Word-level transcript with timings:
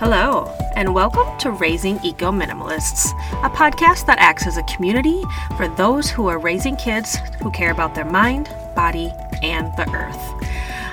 Hello, 0.00 0.44
and 0.76 0.94
welcome 0.94 1.36
to 1.38 1.50
Raising 1.50 1.98
Eco 2.04 2.30
Minimalists, 2.30 3.10
a 3.44 3.50
podcast 3.50 4.06
that 4.06 4.20
acts 4.20 4.46
as 4.46 4.56
a 4.56 4.62
community 4.62 5.24
for 5.56 5.66
those 5.66 6.08
who 6.08 6.28
are 6.28 6.38
raising 6.38 6.76
kids 6.76 7.16
who 7.42 7.50
care 7.50 7.72
about 7.72 7.96
their 7.96 8.04
mind, 8.04 8.48
body, 8.76 9.12
and 9.42 9.76
the 9.76 9.90
earth. 9.92 10.46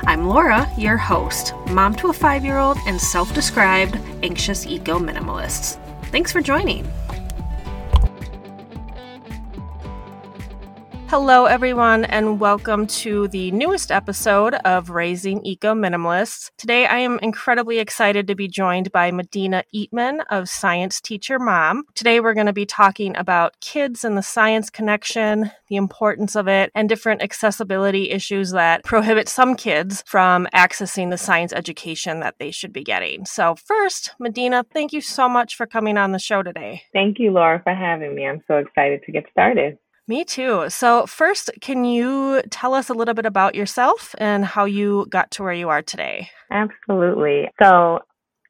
I'm 0.07 0.25
Laura, 0.25 0.67
your 0.75 0.97
host, 0.97 1.53
mom 1.69 1.93
to 1.97 2.09
a 2.09 2.13
five 2.13 2.43
year 2.43 2.57
old 2.57 2.79
and 2.87 2.99
self 2.99 3.31
described 3.35 3.95
anxious 4.23 4.65
eco 4.65 4.97
minimalist. 4.97 5.77
Thanks 6.05 6.31
for 6.31 6.41
joining. 6.41 6.91
Hello, 11.17 11.45
everyone, 11.45 12.03
and 12.03 12.41
welcome 12.41 12.85
to 12.87 13.29
the 13.29 13.49
newest 13.51 13.89
episode 13.89 14.53
of 14.65 14.89
Raising 14.89 15.45
Eco 15.45 15.73
Minimalists. 15.73 16.51
Today, 16.57 16.87
I 16.87 16.97
am 16.97 17.19
incredibly 17.19 17.79
excited 17.79 18.27
to 18.27 18.35
be 18.35 18.49
joined 18.49 18.91
by 18.91 19.11
Medina 19.11 19.63
Eatman 19.73 20.25
of 20.29 20.49
Science 20.49 20.99
Teacher 20.99 21.39
Mom. 21.39 21.85
Today, 21.95 22.19
we're 22.19 22.33
going 22.33 22.47
to 22.47 22.51
be 22.53 22.65
talking 22.65 23.15
about 23.15 23.57
kids 23.61 24.03
and 24.03 24.17
the 24.17 24.21
science 24.21 24.69
connection, 24.69 25.51
the 25.69 25.77
importance 25.77 26.35
of 26.35 26.49
it, 26.49 26.69
and 26.75 26.89
different 26.89 27.21
accessibility 27.21 28.09
issues 28.09 28.51
that 28.51 28.83
prohibit 28.83 29.29
some 29.29 29.55
kids 29.55 30.03
from 30.05 30.49
accessing 30.53 31.11
the 31.11 31.17
science 31.17 31.53
education 31.53 32.19
that 32.19 32.35
they 32.39 32.51
should 32.51 32.73
be 32.73 32.83
getting. 32.83 33.25
So, 33.25 33.55
first, 33.55 34.13
Medina, 34.19 34.65
thank 34.73 34.91
you 34.91 34.99
so 34.99 35.29
much 35.29 35.55
for 35.55 35.65
coming 35.65 35.97
on 35.97 36.11
the 36.11 36.19
show 36.19 36.43
today. 36.43 36.81
Thank 36.91 37.19
you, 37.19 37.31
Laura, 37.31 37.61
for 37.63 37.73
having 37.73 38.15
me. 38.15 38.27
I'm 38.27 38.43
so 38.49 38.57
excited 38.57 39.01
to 39.05 39.13
get 39.13 39.23
started. 39.31 39.77
Me 40.07 40.23
too. 40.23 40.69
So, 40.69 41.07
first, 41.07 41.49
can 41.61 41.83
you 41.83 42.43
tell 42.51 42.75
us 42.75 42.89
a 42.89 42.93
little 42.93 43.15
bit 43.15 43.25
about 43.25 43.55
yourself 43.55 44.13
and 44.19 44.45
how 44.45 44.65
you 44.65 45.07
got 45.09 45.31
to 45.31 45.43
where 45.43 45.53
you 45.53 45.69
are 45.69 45.81
today? 45.81 46.29
Absolutely. 46.51 47.49
So, 47.61 48.01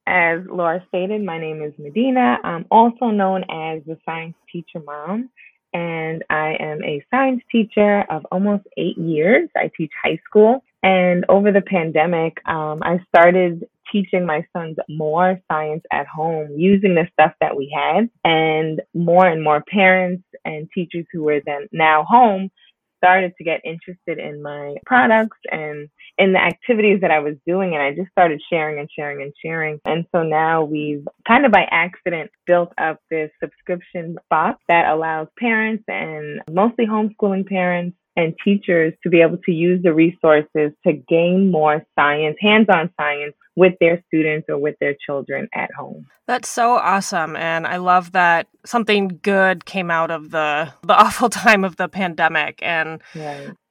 as 0.06 0.42
Laura 0.48 0.84
stated, 0.90 1.24
my 1.24 1.40
name 1.40 1.64
is 1.64 1.72
Medina. 1.78 2.38
I'm 2.44 2.66
also 2.70 3.06
known 3.06 3.44
as 3.44 3.82
the 3.86 3.98
Science 4.06 4.36
Teacher 4.52 4.82
Mom, 4.86 5.30
and 5.74 6.24
I 6.30 6.58
am 6.60 6.84
a 6.84 7.04
science 7.10 7.42
teacher 7.50 8.04
of 8.10 8.26
almost 8.32 8.66
eight 8.78 8.98
years. 8.98 9.50
I 9.56 9.72
teach 9.78 9.92
high 10.04 10.20
school. 10.28 10.62
And 10.84 11.26
over 11.30 11.52
the 11.52 11.62
pandemic, 11.62 12.38
um, 12.48 12.84
I 12.84 13.00
started 13.08 13.68
teaching 13.96 14.26
my 14.26 14.46
sons 14.56 14.76
more 14.90 15.40
science 15.50 15.84
at 15.92 16.08
home 16.08 16.50
using 16.58 16.96
the 16.96 17.08
stuff 17.14 17.32
that 17.40 17.56
we 17.56 17.74
had. 17.74 18.10
And 18.24 18.82
more 18.94 19.26
and 19.26 19.44
more 19.44 19.64
parents 19.70 20.24
and 20.44 20.68
teachers 20.74 21.06
who 21.14 21.24
were 21.24 21.42
then 21.46 21.68
now 21.72 22.04
home 22.08 22.50
started 22.98 23.34
to 23.38 23.44
get 23.44 23.62
interested 23.64 24.18
in 24.18 24.42
my 24.42 24.74
products 24.86 25.38
and 25.52 25.90
in 26.18 26.34
the 26.34 26.40
activities 26.40 27.00
that 27.02 27.12
I 27.12 27.20
was 27.20 27.36
doing. 27.46 27.74
And 27.74 27.84
I 27.84 27.94
just 27.94 28.10
started 28.12 28.42
sharing 28.50 28.80
and 28.80 28.90
sharing 28.94 29.22
and 29.22 29.34
sharing. 29.44 29.80
And 29.86 30.06
so 30.14 30.24
now 30.24 30.64
we've 30.64 31.06
kind 31.28 31.46
of 31.46 31.52
by 31.52 31.68
accident 31.70 32.32
built 32.48 32.74
up 32.78 33.00
this 33.12 33.30
subscription 33.42 34.18
box 34.30 34.62
that 34.68 34.90
allows 34.90 35.28
parents 35.38 35.84
and 35.88 36.42
mostly 36.50 36.86
homeschooling 36.88 37.48
parents 37.48 37.98
and 38.16 38.34
teachers 38.44 38.94
to 39.04 39.10
be 39.10 39.22
able 39.22 39.38
to 39.46 39.52
use 39.52 39.82
the 39.84 39.94
resources 39.94 40.72
to 40.86 40.94
gain 40.94 41.52
more 41.52 41.86
science, 41.98 42.38
hands 42.40 42.68
on 42.70 42.90
science 42.98 43.34
with 43.56 43.74
their 43.80 44.04
students 44.08 44.48
or 44.50 44.58
with 44.58 44.76
their 44.80 44.96
children 45.06 45.48
at 45.54 45.72
home. 45.74 46.06
That's 46.28 46.50
so 46.50 46.72
awesome 46.74 47.36
and 47.36 47.68
I 47.68 47.78
love 47.78 48.12
that 48.14 48.48
something 48.66 49.20
good 49.22 49.66
came 49.66 49.92
out 49.92 50.12
of 50.12 50.32
the 50.32 50.72
the 50.82 50.94
awful 51.00 51.30
time 51.30 51.64
of 51.64 51.76
the 51.78 51.88
pandemic 51.88 52.60
and. 52.62 53.02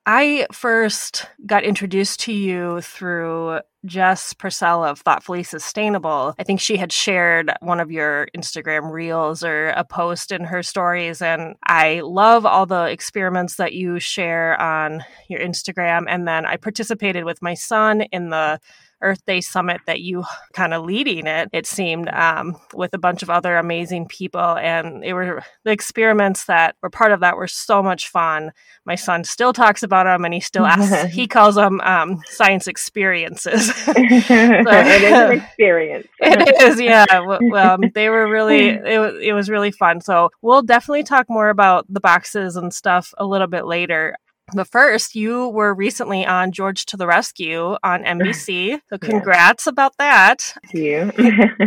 I 0.06 0.47
first 0.52 1.27
got 1.47 1.64
introduced 1.64 2.20
to 2.20 2.33
you 2.33 2.83
through 2.83 3.60
Jess 3.86 4.34
Purcell 4.34 4.84
of 4.84 5.00
Thoughtfully 5.00 5.42
Sustainable. 5.42 6.34
I 6.38 6.44
think 6.44 6.60
she 6.60 6.77
had 6.77 6.92
shared 6.92 7.50
one 7.60 7.80
of 7.80 7.91
your 7.91 8.28
Instagram 8.36 8.91
reels 8.91 9.42
or 9.42 9.69
a 9.69 9.84
post 9.84 10.31
in 10.31 10.44
her 10.44 10.62
stories. 10.62 11.22
And 11.22 11.56
I 11.66 12.00
love 12.00 12.44
all 12.44 12.66
the 12.66 12.84
experiments 12.84 13.56
that 13.56 13.72
you 13.72 13.98
share 13.98 14.60
on 14.60 15.04
your 15.28 15.41
Instagram. 15.41 16.04
And 16.06 16.28
then 16.28 16.44
I 16.44 16.56
participated 16.56 17.25
with 17.25 17.41
my 17.41 17.54
son 17.54 18.03
in 18.12 18.28
the 18.28 18.60
Earth 19.04 19.25
Day 19.26 19.41
Summit 19.41 19.82
that 19.87 20.00
you 20.00 20.25
kind 20.54 20.75
of 20.75 20.84
leading 20.84 21.26
it, 21.26 21.48
it 21.53 21.66
seemed, 21.66 22.09
um, 22.09 22.56
with 22.72 22.94
a 22.94 22.98
bunch 22.98 23.22
of 23.22 23.31
other 23.31 23.56
amazing 23.56 24.06
people. 24.06 24.41
And 24.41 25.04
it 25.04 25.12
were 25.12 25.42
the 25.65 25.70
experiments 25.70 26.47
that 26.47 26.76
were 26.82 26.91
part 26.91 27.12
of 27.12 27.20
that 27.20 27.37
were 27.37 27.47
so 27.47 27.82
much 27.82 28.09
fun. 28.09 28.53
My 28.84 28.94
son 28.94 29.25
still 29.25 29.53
talks 29.53 29.82
about 29.82 30.04
them 30.04 30.25
and 30.25 30.32
he 30.32 30.41
still 30.41 30.66
asks, 30.66 31.12
he 31.12 31.26
calls 31.26 31.54
them 31.54 31.81
um, 31.82 32.22
science 32.26 32.66
experiences. 32.66 33.75
so, 33.84 33.93
it 33.97 35.03
is 35.03 35.12
an 35.12 35.32
experience. 35.32 36.06
it 36.20 36.62
is, 36.62 36.81
yeah. 36.81 37.04
Well, 37.20 37.78
they 37.94 38.09
were 38.09 38.28
really, 38.28 38.69
it, 38.69 39.22
it 39.22 39.32
was 39.34 39.50
really 39.50 39.70
fun. 39.70 40.00
So 40.00 40.31
we'll 40.43 40.62
definitely 40.62 41.04
talk 41.04 41.28
more 41.28 41.50
about 41.50 41.87
the 41.88 42.00
boxes 42.00 42.56
and 42.56 42.72
stuff 42.72 43.12
a 43.19 43.26
little 43.26 43.47
bit 43.47 43.66
later. 43.66 44.16
But 44.53 44.69
first, 44.69 45.15
you 45.15 45.49
were 45.49 45.72
recently 45.72 46.27
on 46.27 46.53
George 46.53 46.84
to 46.87 46.97
the 46.97 47.06
Rescue 47.06 47.77
on 47.82 48.03
NBC. 48.05 48.81
So 48.91 48.99
congrats 48.99 49.66
about 49.66 49.97
that. 49.99 50.55
Thank 50.72 50.75
you. 50.75 51.12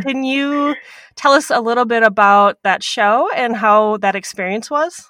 Can 0.01 0.23
you 0.23 0.75
tell 1.15 1.33
us 1.33 1.49
a 1.49 1.59
little 1.59 1.85
bit 1.85 2.03
about 2.03 2.57
that 2.63 2.83
show 2.83 3.29
and 3.35 3.55
how 3.55 3.97
that 3.97 4.15
experience 4.15 4.69
was? 4.69 5.09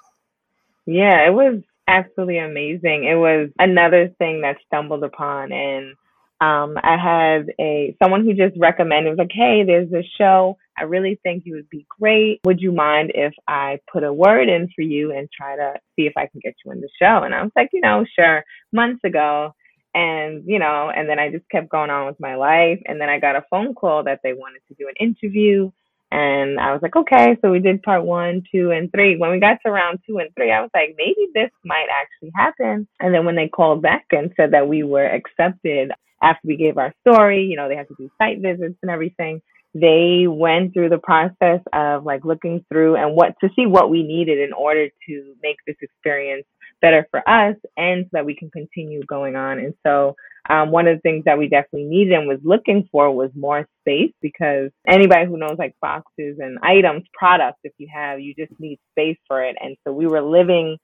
Yeah, 0.86 1.26
it 1.26 1.34
was 1.34 1.60
absolutely 1.86 2.38
amazing. 2.38 3.04
It 3.04 3.16
was 3.16 3.50
another 3.58 4.08
thing 4.18 4.40
that 4.42 4.56
stumbled 4.66 5.04
upon 5.04 5.52
and 5.52 5.94
um, 6.40 6.76
I 6.82 6.96
had 6.96 7.52
a 7.58 7.96
someone 8.00 8.24
who 8.24 8.32
just 8.32 8.56
recommended 8.56 9.10
was 9.10 9.18
like, 9.18 9.32
"Hey, 9.32 9.64
there's 9.66 9.90
this 9.90 10.06
show. 10.16 10.56
I 10.78 10.84
really 10.84 11.20
think 11.22 11.44
you 11.46 11.54
would 11.54 11.70
be 11.70 11.86
great. 12.00 12.40
Would 12.44 12.60
you 12.60 12.72
mind 12.72 13.12
if 13.14 13.34
I 13.48 13.80
put 13.92 14.04
a 14.04 14.12
word 14.12 14.48
in 14.48 14.68
for 14.74 14.82
you 14.82 15.12
and 15.12 15.28
try 15.30 15.56
to 15.56 15.74
see 15.96 16.06
if 16.06 16.14
I 16.16 16.26
can 16.26 16.40
get 16.42 16.54
you 16.64 16.72
in 16.72 16.80
the 16.80 16.88
show?" 17.00 17.22
And 17.24 17.34
I 17.34 17.42
was 17.42 17.52
like, 17.56 17.70
"You 17.72 17.80
know, 17.80 18.04
sure." 18.18 18.44
Months 18.72 19.04
ago, 19.04 19.54
and 19.94 20.44
you 20.46 20.58
know, 20.58 20.90
and 20.94 21.08
then 21.08 21.18
I 21.18 21.30
just 21.30 21.48
kept 21.50 21.68
going 21.70 21.90
on 21.90 22.06
with 22.06 22.20
my 22.20 22.36
life, 22.36 22.80
and 22.86 23.00
then 23.00 23.08
I 23.08 23.18
got 23.20 23.36
a 23.36 23.44
phone 23.50 23.74
call 23.74 24.04
that 24.04 24.20
they 24.22 24.32
wanted 24.34 24.60
to 24.68 24.74
do 24.74 24.88
an 24.88 24.94
interview. 25.00 25.70
And 26.10 26.58
I 26.58 26.72
was 26.72 26.80
like, 26.80 26.96
okay, 26.96 27.36
so 27.42 27.50
we 27.50 27.58
did 27.60 27.82
part 27.82 28.02
one, 28.04 28.42
two, 28.50 28.70
and 28.70 28.90
three. 28.90 29.18
When 29.18 29.30
we 29.30 29.40
got 29.40 29.58
to 29.66 29.70
round 29.70 29.98
two 30.06 30.18
and 30.18 30.30
three, 30.34 30.50
I 30.50 30.62
was 30.62 30.70
like, 30.74 30.94
maybe 30.96 31.28
this 31.34 31.50
might 31.64 31.86
actually 31.92 32.32
happen. 32.34 32.88
And 32.98 33.14
then 33.14 33.26
when 33.26 33.36
they 33.36 33.48
called 33.48 33.82
back 33.82 34.06
and 34.12 34.32
said 34.34 34.52
that 34.52 34.68
we 34.68 34.84
were 34.84 35.04
accepted, 35.04 35.92
after 36.22 36.48
we 36.48 36.56
gave 36.56 36.78
our 36.78 36.94
story, 37.06 37.44
you 37.44 37.56
know, 37.56 37.68
they 37.68 37.76
had 37.76 37.88
to 37.88 37.94
do 37.98 38.10
site 38.18 38.40
visits 38.40 38.76
and 38.82 38.90
everything. 38.90 39.40
They 39.74 40.26
went 40.28 40.72
through 40.74 40.90
the 40.90 40.98
process 40.98 41.60
of 41.72 42.04
like 42.04 42.24
looking 42.24 42.64
through 42.72 42.96
and 42.96 43.14
what 43.14 43.34
to 43.42 43.50
see 43.56 43.66
what 43.66 43.90
we 43.90 44.02
needed 44.02 44.38
in 44.38 44.52
order 44.52 44.88
to 45.08 45.34
make 45.42 45.56
this 45.66 45.76
experience 45.80 46.46
better 46.80 47.06
for 47.10 47.28
us 47.28 47.56
and 47.76 48.04
so 48.04 48.10
that 48.12 48.26
we 48.26 48.34
can 48.36 48.50
continue 48.50 49.02
going 49.04 49.36
on. 49.36 49.58
And 49.58 49.74
so 49.86 50.16
um, 50.48 50.70
one 50.70 50.86
of 50.88 50.96
the 50.96 51.02
things 51.02 51.24
that 51.24 51.38
we 51.38 51.48
definitely 51.48 51.84
needed 51.84 52.14
and 52.14 52.28
was 52.28 52.40
looking 52.42 52.88
for 52.90 53.14
was 53.14 53.30
more 53.34 53.66
space 53.82 54.12
because 54.22 54.70
anybody 54.88 55.26
who 55.26 55.36
knows 55.36 55.56
like 55.58 55.74
boxes 55.82 56.38
and 56.38 56.58
items, 56.62 57.04
products, 57.12 57.58
if 57.64 57.72
you 57.78 57.88
have, 57.92 58.20
you 58.20 58.34
just 58.34 58.52
need 58.58 58.78
space 58.92 59.18
for 59.26 59.44
it. 59.44 59.56
And 59.60 59.76
so 59.86 59.92
we 59.92 60.06
were 60.06 60.22
living 60.22 60.78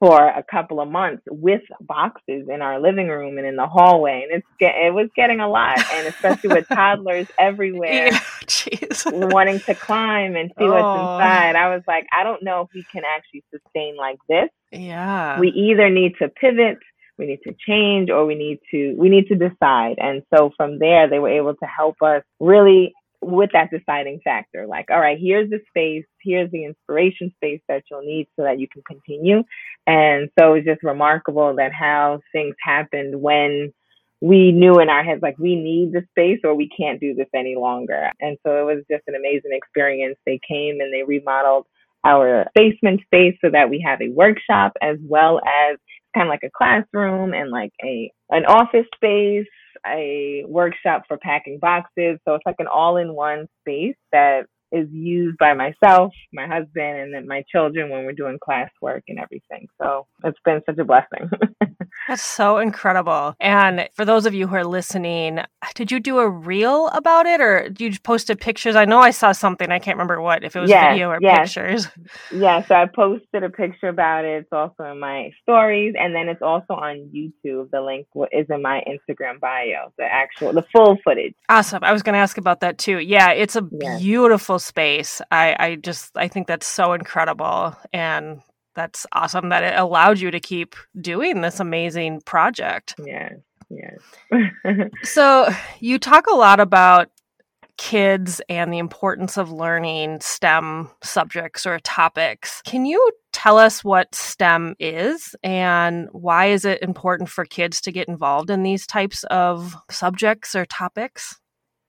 for 0.00 0.28
a 0.28 0.44
couple 0.48 0.80
of 0.80 0.88
months 0.88 1.22
with 1.26 1.62
boxes 1.80 2.48
in 2.48 2.62
our 2.62 2.80
living 2.80 3.08
room 3.08 3.36
and 3.36 3.46
in 3.46 3.56
the 3.56 3.66
hallway 3.66 4.22
and 4.22 4.38
it's 4.38 4.46
get, 4.60 4.74
it 4.76 4.94
was 4.94 5.08
getting 5.16 5.40
a 5.40 5.48
lot 5.48 5.78
and 5.94 6.06
especially 6.06 6.50
with 6.50 6.68
toddlers 6.72 7.26
everywhere 7.38 8.10
yeah, 8.12 8.20
wanting 9.06 9.58
to 9.60 9.74
climb 9.74 10.36
and 10.36 10.50
see 10.56 10.64
oh. 10.64 10.70
what's 10.70 11.00
inside 11.00 11.56
i 11.56 11.74
was 11.74 11.82
like 11.88 12.06
i 12.16 12.22
don't 12.22 12.42
know 12.44 12.60
if 12.60 12.68
we 12.74 12.84
can 12.92 13.02
actually 13.16 13.42
sustain 13.52 13.96
like 13.96 14.18
this. 14.28 14.48
Yeah. 14.70 15.40
We 15.40 15.48
either 15.48 15.88
need 15.90 16.14
to 16.20 16.28
pivot 16.28 16.78
we 17.18 17.26
need 17.26 17.40
to 17.44 17.54
change 17.66 18.10
or 18.10 18.24
we 18.24 18.34
need 18.34 18.60
to 18.70 18.94
we 18.96 19.08
need 19.08 19.26
to 19.26 19.34
decide 19.34 19.96
and 19.98 20.22
so 20.32 20.52
from 20.56 20.78
there 20.78 21.08
they 21.08 21.18
were 21.18 21.28
able 21.28 21.54
to 21.54 21.66
help 21.66 21.96
us 22.02 22.22
really 22.38 22.94
with 23.20 23.50
that 23.52 23.70
deciding 23.70 24.20
factor 24.22 24.66
like 24.66 24.86
all 24.90 25.00
right 25.00 25.18
here's 25.20 25.50
the 25.50 25.60
space 25.68 26.04
here's 26.28 26.50
the 26.50 26.64
inspiration 26.64 27.32
space 27.36 27.60
that 27.68 27.82
you'll 27.90 28.02
need 28.02 28.28
so 28.36 28.42
that 28.42 28.58
you 28.58 28.68
can 28.68 28.82
continue. 28.82 29.42
And 29.86 30.28
so 30.38 30.54
it's 30.54 30.66
just 30.66 30.82
remarkable 30.82 31.56
that 31.56 31.72
how 31.72 32.20
things 32.32 32.54
happened 32.62 33.20
when 33.20 33.72
we 34.20 34.52
knew 34.52 34.80
in 34.80 34.88
our 34.88 35.04
heads 35.04 35.22
like 35.22 35.38
we 35.38 35.54
need 35.54 35.92
the 35.92 36.02
space 36.10 36.40
or 36.44 36.54
we 36.54 36.68
can't 36.68 37.00
do 37.00 37.14
this 37.14 37.28
any 37.34 37.56
longer. 37.56 38.10
And 38.20 38.36
so 38.44 38.56
it 38.56 38.74
was 38.74 38.84
just 38.90 39.04
an 39.06 39.14
amazing 39.14 39.52
experience. 39.52 40.18
They 40.26 40.40
came 40.46 40.80
and 40.80 40.92
they 40.92 41.04
remodeled 41.04 41.66
our 42.04 42.46
basement 42.54 43.00
space 43.02 43.36
so 43.40 43.50
that 43.50 43.70
we 43.70 43.82
have 43.86 44.00
a 44.02 44.10
workshop 44.10 44.72
as 44.82 44.98
well 45.02 45.38
as 45.38 45.78
kind 46.14 46.26
of 46.26 46.30
like 46.30 46.42
a 46.44 46.50
classroom 46.56 47.32
and 47.32 47.50
like 47.50 47.72
a 47.82 48.10
an 48.30 48.44
office 48.46 48.86
space 48.94 49.46
a 49.86 50.44
workshop 50.46 51.04
for 51.08 51.16
packing 51.18 51.58
boxes. 51.58 52.18
So 52.26 52.34
it's 52.34 52.46
like 52.46 52.56
an 52.58 52.66
all 52.66 52.96
in 52.96 53.14
one 53.14 53.48
space 53.60 53.96
that 54.12 54.46
is 54.72 54.88
used 54.90 55.38
by 55.38 55.54
myself, 55.54 56.12
my 56.32 56.46
husband, 56.46 56.98
and 56.98 57.14
then 57.14 57.26
my 57.26 57.44
children 57.50 57.90
when 57.90 58.04
we're 58.04 58.12
doing 58.12 58.38
classwork 58.38 59.02
and 59.08 59.18
everything. 59.18 59.68
So 59.80 60.06
it's 60.24 60.38
been 60.44 60.62
such 60.66 60.78
a 60.78 60.84
blessing. 60.84 61.30
That's 62.08 62.22
so 62.22 62.58
incredible. 62.58 63.34
And 63.40 63.88
for 63.94 64.04
those 64.04 64.24
of 64.24 64.34
you 64.34 64.46
who 64.46 64.56
are 64.56 64.64
listening, 64.64 65.40
did 65.74 65.90
you 65.92 66.00
do 66.00 66.18
a 66.18 66.28
reel 66.28 66.88
about 66.88 67.26
it 67.26 67.40
or 67.40 67.70
you 67.78 67.92
posted 68.02 68.40
pictures? 68.40 68.76
I 68.76 68.84
know 68.84 68.98
I 68.98 69.10
saw 69.10 69.32
something. 69.32 69.70
I 69.70 69.78
can't 69.78 69.96
remember 69.96 70.20
what, 70.20 70.44
if 70.44 70.56
it 70.56 70.60
was 70.60 70.70
yes, 70.70 70.92
video 70.92 71.10
or 71.10 71.18
yes. 71.20 71.54
pictures. 71.54 71.88
Yeah, 72.32 72.64
so 72.64 72.74
I 72.74 72.86
posted 72.86 73.42
a 73.42 73.50
picture 73.50 73.88
about 73.88 74.24
it. 74.24 74.42
It's 74.42 74.52
also 74.52 74.84
in 74.84 75.00
my 75.00 75.30
stories 75.42 75.94
and 75.98 76.14
then 76.14 76.28
it's 76.28 76.42
also 76.42 76.74
on 76.74 77.10
YouTube. 77.14 77.70
The 77.70 77.80
link 77.80 78.06
is 78.32 78.46
in 78.48 78.62
my 78.62 78.82
Instagram 78.88 79.40
bio, 79.40 79.92
the 79.98 80.04
actual, 80.04 80.52
the 80.52 80.64
full 80.72 80.96
footage. 81.04 81.34
Awesome. 81.48 81.84
I 81.84 81.92
was 81.92 82.02
going 82.02 82.14
to 82.14 82.20
ask 82.20 82.38
about 82.38 82.60
that 82.60 82.78
too. 82.78 82.98
Yeah, 82.98 83.30
it's 83.32 83.56
a 83.56 83.62
beautiful 83.62 84.57
space. 84.58 85.20
I, 85.30 85.56
I 85.58 85.74
just, 85.76 86.16
I 86.16 86.28
think 86.28 86.46
that's 86.46 86.66
so 86.66 86.92
incredible. 86.92 87.76
And 87.92 88.40
that's 88.74 89.06
awesome 89.12 89.48
that 89.48 89.64
it 89.64 89.78
allowed 89.78 90.20
you 90.20 90.30
to 90.30 90.40
keep 90.40 90.76
doing 91.00 91.40
this 91.40 91.60
amazing 91.60 92.20
project. 92.22 92.94
Yeah. 93.04 93.30
Yes. 93.70 94.90
so 95.02 95.48
you 95.80 95.98
talk 95.98 96.26
a 96.26 96.34
lot 96.34 96.60
about 96.60 97.10
kids 97.78 98.40
and 98.48 98.72
the 98.72 98.78
importance 98.78 99.38
of 99.38 99.50
learning 99.50 100.20
STEM 100.20 100.90
subjects 101.02 101.64
or 101.64 101.78
topics. 101.80 102.60
Can 102.66 102.84
you 102.84 103.10
tell 103.32 103.56
us 103.56 103.82
what 103.84 104.14
STEM 104.14 104.74
is 104.78 105.34
and 105.42 106.08
why 106.12 106.46
is 106.46 106.64
it 106.64 106.82
important 106.82 107.28
for 107.28 107.44
kids 107.44 107.80
to 107.82 107.92
get 107.92 108.08
involved 108.08 108.50
in 108.50 108.64
these 108.64 108.86
types 108.86 109.24
of 109.24 109.76
subjects 109.90 110.54
or 110.54 110.66
topics? 110.66 111.40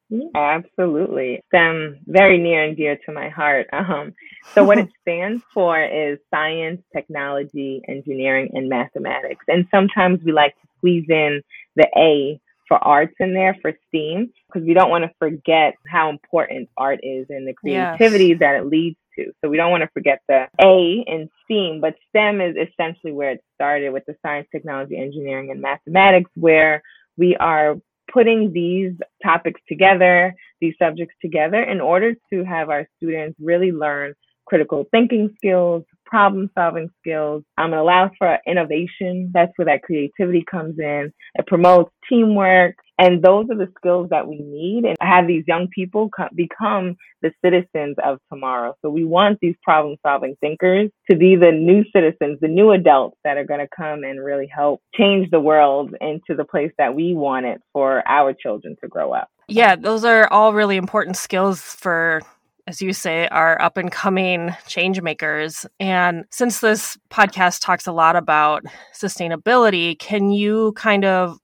Yeah, 0.10 0.30
absolutely. 0.36 1.42
STEM 1.48 2.00
very 2.08 2.40
near 2.40 2.64
and 2.64 2.76
dear 2.76 2.98
to 3.06 3.12
my 3.12 3.30
heart. 3.30 3.68
Um, 3.80 4.14
so 4.54 4.64
what 4.64 4.78
it 4.78 4.90
stands 5.02 5.42
for 5.54 5.82
is 5.82 6.20
science, 6.30 6.82
technology, 6.94 7.82
engineering, 7.88 8.52
and 8.54 8.70
mathematics. 8.70 9.46
And 9.48 9.66
sometimes 9.72 10.20
we 10.24 10.32
like 10.32 10.54
to 10.56 10.68
squeeze 10.78 11.06
in 11.10 11.42
the 11.76 11.88
A 11.98 12.40
for 12.68 12.78
arts 12.78 13.16
in 13.20 13.34
there 13.34 13.58
for 13.62 13.74
STEAM 13.88 14.32
because 14.48 14.66
we 14.66 14.74
don't 14.74 14.90
want 14.90 15.04
to 15.06 15.12
forget 15.18 15.76
how 15.88 16.10
important 16.10 16.70
art 16.78 17.00
is 17.04 17.26
and 17.30 17.48
the 17.48 17.54
creativity 17.54 18.28
yes. 18.28 18.40
that 18.40 18.56
it 18.56 18.66
leads 18.68 18.98
to. 19.16 19.32
So 19.42 19.50
we 19.50 19.58
don't 19.58 19.72
want 19.72 19.82
to 19.82 19.90
forget 19.94 20.22
the 20.28 20.46
A 20.62 21.04
in 21.08 21.30
STEAM, 21.46 21.82
but 21.82 21.96
STEM 22.10 22.42
is 22.42 22.56
essentially 22.56 23.12
where 23.12 23.32
it 23.32 23.44
started 23.56 23.92
with 23.92 24.06
the 24.06 24.16
science, 24.22 24.48
technology, 24.52 24.98
engineering, 24.98 25.52
and 25.52 25.62
mathematics, 25.62 26.30
where 26.36 26.84
we 27.18 27.36
are 27.38 27.76
putting 28.12 28.52
these 28.54 28.94
topics 29.24 29.62
together, 29.68 30.36
these 30.62 30.74
subjects 30.82 31.16
together 31.22 31.62
in 31.64 31.82
order 31.82 32.16
to 32.32 32.44
have 32.44 32.70
our 32.70 32.88
students 32.98 33.38
really 33.42 33.72
learn 33.72 34.14
critical 34.46 34.86
thinking 34.92 35.34
skills, 35.38 35.84
problem 36.06 36.50
solving 36.58 36.90
skills. 37.00 37.44
Um, 37.58 37.74
it 37.74 37.78
allows 37.78 38.10
for 38.18 38.40
innovation. 38.48 39.32
That's 39.34 39.52
where 39.56 39.68
that 39.68 39.84
creativity 39.84 40.44
comes 40.50 40.80
in. 40.80 41.14
It 41.36 41.46
promotes 41.48 41.92
teamwork. 42.10 42.76
And 43.00 43.24
those 43.24 43.46
are 43.50 43.56
the 43.56 43.72
skills 43.78 44.10
that 44.10 44.28
we 44.28 44.40
need 44.40 44.84
and 44.84 44.98
have 45.00 45.26
these 45.26 45.46
young 45.48 45.70
people 45.70 46.10
co- 46.10 46.28
become 46.36 46.98
the 47.22 47.32
citizens 47.44 47.96
of 48.04 48.20
tomorrow. 48.30 48.76
So 48.82 48.90
we 48.90 49.06
want 49.06 49.40
these 49.42 49.56
problem 49.64 49.96
solving 50.06 50.36
thinkers 50.42 50.92
to 51.10 51.16
be 51.16 51.38
the 51.38 51.52
new 51.52 51.86
citizens, 51.96 52.40
the 52.42 52.50
new 52.50 52.72
adults 52.72 53.18
that 53.24 53.38
are 53.38 53.46
going 53.46 53.62
to 53.62 53.70
come 53.74 54.04
and 54.04 54.24
really 54.24 54.48
help 54.54 54.82
change 54.94 55.32
the 55.32 55.40
world 55.40 55.96
into 56.02 56.36
the 56.36 56.44
place 56.44 56.74
that 56.78 56.94
we 56.94 57.14
want 57.14 57.46
it 57.46 57.62
for 57.72 58.06
our 58.06 58.34
children 58.34 58.76
to 58.84 58.90
grow 58.90 59.14
up. 59.14 59.30
Yeah, 59.48 59.78
those 59.78 60.04
are 60.04 60.28
all 60.32 60.54
really 60.54 60.76
important 60.76 61.16
skills 61.16 61.62
for 61.62 62.22
as 62.68 62.84
you 62.84 62.94
say, 62.94 63.28
are 63.30 63.60
up 63.60 63.78
and 63.78 63.92
coming 63.92 64.56
change 64.68 65.02
makers. 65.02 65.66
And 65.80 66.26
since 66.30 66.60
this 66.60 67.00
podcast 67.10 67.62
talks 67.62 67.88
a 67.88 67.92
lot 67.92 68.16
about 68.16 68.64
sustainability, 68.94 69.98
can 69.98 70.30
you 70.30 70.74
kind 70.74 71.04
of 71.04 71.40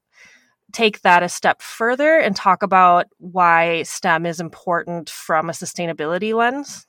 take 0.76 1.02
that 1.02 1.24
a 1.24 1.30
step 1.30 1.62
further 1.62 2.18
and 2.18 2.36
talk 2.36 2.62
about 2.62 3.08
why 3.18 3.84
STEM 3.84 4.26
is 4.26 4.40
important 4.40 5.10
from 5.10 5.50
a 5.50 5.54
sustainability 5.54 6.34
lens? 6.34 6.86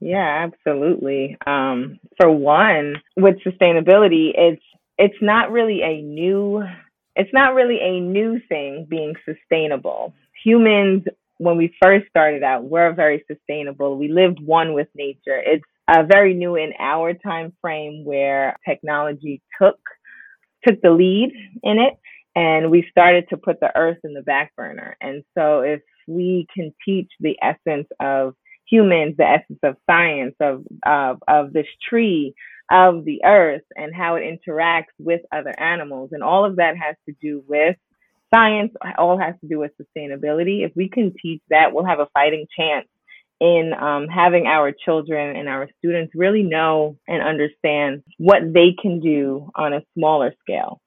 Yeah, 0.00 0.46
absolutely. 0.48 1.36
Um, 1.46 1.98
for 2.18 2.30
one, 2.30 2.96
with 3.16 3.36
sustainability, 3.46 4.32
it's 4.34 4.62
it's 4.98 5.16
not 5.22 5.52
really 5.52 5.82
a 5.82 6.02
new 6.02 6.62
it's 7.14 7.32
not 7.32 7.54
really 7.54 7.78
a 7.80 8.00
new 8.00 8.40
thing 8.48 8.86
being 8.90 9.14
sustainable. 9.24 10.12
Humans 10.44 11.04
when 11.38 11.56
we 11.56 11.74
first 11.82 12.08
started 12.08 12.42
out, 12.42 12.64
we're 12.64 12.94
very 12.94 13.22
sustainable. 13.30 13.98
We 13.98 14.08
lived 14.08 14.40
one 14.40 14.72
with 14.72 14.88
nature. 14.94 15.40
It's 15.44 15.64
uh, 15.86 16.02
very 16.10 16.34
new 16.34 16.56
in 16.56 16.72
our 16.78 17.12
time 17.12 17.52
frame 17.60 18.04
where 18.04 18.56
technology 18.66 19.42
took 19.60 19.78
took 20.66 20.80
the 20.82 20.90
lead 20.90 21.32
in 21.62 21.78
it, 21.78 21.94
and 22.36 22.70
we 22.70 22.86
started 22.90 23.28
to 23.30 23.38
put 23.38 23.58
the 23.60 23.76
earth 23.76 23.98
in 24.04 24.14
the 24.14 24.22
back 24.22 24.54
burner. 24.56 24.96
And 25.00 25.24
so, 25.36 25.60
if 25.62 25.80
we 26.06 26.46
can 26.54 26.72
teach 26.84 27.10
the 27.18 27.36
essence 27.42 27.88
of 28.00 28.34
humans, 28.70 29.16
the 29.18 29.24
essence 29.24 29.58
of 29.64 29.76
science, 29.90 30.36
of 30.40 30.64
of 30.86 31.22
of 31.26 31.52
this 31.52 31.66
tree, 31.88 32.34
of 32.70 33.04
the 33.04 33.24
earth, 33.24 33.64
and 33.74 33.94
how 33.94 34.16
it 34.16 34.22
interacts 34.22 34.94
with 35.00 35.22
other 35.32 35.58
animals, 35.58 36.10
and 36.12 36.22
all 36.22 36.44
of 36.44 36.56
that 36.56 36.76
has 36.76 36.96
to 37.08 37.14
do 37.20 37.42
with 37.48 37.76
science 38.34 38.72
all 38.98 39.18
has 39.18 39.34
to 39.40 39.48
do 39.48 39.58
with 39.58 39.72
sustainability. 39.80 40.64
If 40.64 40.72
we 40.76 40.88
can 40.88 41.14
teach 41.20 41.42
that, 41.50 41.72
we'll 41.72 41.86
have 41.86 42.00
a 42.00 42.08
fighting 42.12 42.46
chance 42.56 42.86
in 43.40 43.72
um, 43.78 44.08
having 44.08 44.46
our 44.46 44.72
children 44.72 45.36
and 45.36 45.48
our 45.48 45.68
students 45.78 46.12
really 46.14 46.42
know 46.42 46.96
and 47.06 47.22
understand 47.22 48.02
what 48.18 48.40
they 48.52 48.74
can 48.80 49.00
do 49.00 49.50
on 49.54 49.74
a 49.74 49.82
smaller 49.94 50.34
scale. 50.40 50.80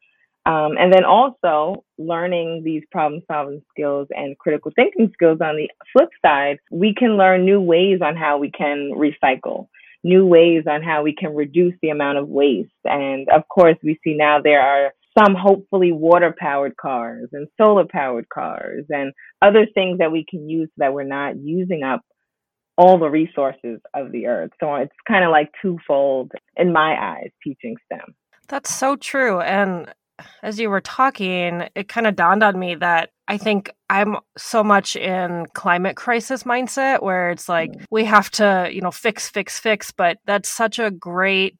Um, 0.49 0.77
and 0.79 0.91
then 0.91 1.05
also 1.05 1.83
learning 1.99 2.63
these 2.65 2.81
problem 2.91 3.21
solving 3.31 3.61
skills 3.69 4.07
and 4.09 4.35
critical 4.39 4.71
thinking 4.75 5.11
skills 5.13 5.37
on 5.41 5.57
the 5.57 5.69
flip 5.93 6.09
side, 6.25 6.57
we 6.71 6.95
can 6.97 7.17
learn 7.17 7.45
new 7.45 7.61
ways 7.61 7.99
on 8.03 8.15
how 8.15 8.39
we 8.39 8.49
can 8.49 8.91
recycle, 8.95 9.67
new 10.03 10.25
ways 10.25 10.63
on 10.67 10.81
how 10.81 11.03
we 11.03 11.13
can 11.13 11.35
reduce 11.35 11.75
the 11.83 11.89
amount 11.89 12.17
of 12.17 12.27
waste. 12.27 12.71
And 12.85 13.29
of 13.29 13.47
course, 13.47 13.77
we 13.83 13.99
see 14.03 14.15
now 14.15 14.41
there 14.41 14.61
are 14.61 14.91
some 15.15 15.35
hopefully 15.35 15.91
water 15.91 16.33
powered 16.39 16.75
cars 16.77 17.29
and 17.31 17.47
solar 17.55 17.85
powered 17.85 18.27
cars 18.29 18.85
and 18.89 19.13
other 19.43 19.67
things 19.75 19.99
that 19.99 20.11
we 20.11 20.25
can 20.27 20.49
use 20.49 20.69
so 20.69 20.75
that 20.77 20.93
we're 20.93 21.03
not 21.03 21.37
using 21.37 21.83
up 21.83 22.01
all 22.75 22.97
the 22.97 23.09
resources 23.09 23.79
of 23.93 24.11
the 24.11 24.25
earth. 24.25 24.51
So 24.59 24.73
it's 24.75 24.91
kind 25.07 25.23
of 25.23 25.29
like 25.29 25.51
twofold 25.61 26.31
in 26.55 26.73
my 26.73 26.95
eyes 26.99 27.29
teaching 27.43 27.75
STEM. 27.85 28.15
That's 28.47 28.73
so 28.73 28.95
true. 28.95 29.41
And 29.41 29.93
as 30.43 30.59
you 30.59 30.69
were 30.69 30.81
talking, 30.81 31.67
it 31.75 31.87
kind 31.87 32.07
of 32.07 32.15
dawned 32.15 32.43
on 32.43 32.57
me 32.57 32.75
that 32.75 33.11
I 33.27 33.37
think 33.37 33.71
I'm 33.89 34.17
so 34.37 34.63
much 34.63 34.95
in 34.95 35.45
climate 35.53 35.95
crisis 35.95 36.43
mindset 36.43 37.03
where 37.03 37.31
it's 37.31 37.47
like 37.47 37.71
mm. 37.71 37.85
we 37.91 38.05
have 38.05 38.29
to, 38.31 38.69
you 38.71 38.81
know, 38.81 38.91
fix, 38.91 39.29
fix, 39.29 39.59
fix. 39.59 39.91
But 39.91 40.17
that's 40.25 40.49
such 40.49 40.79
a 40.79 40.91
great 40.91 41.57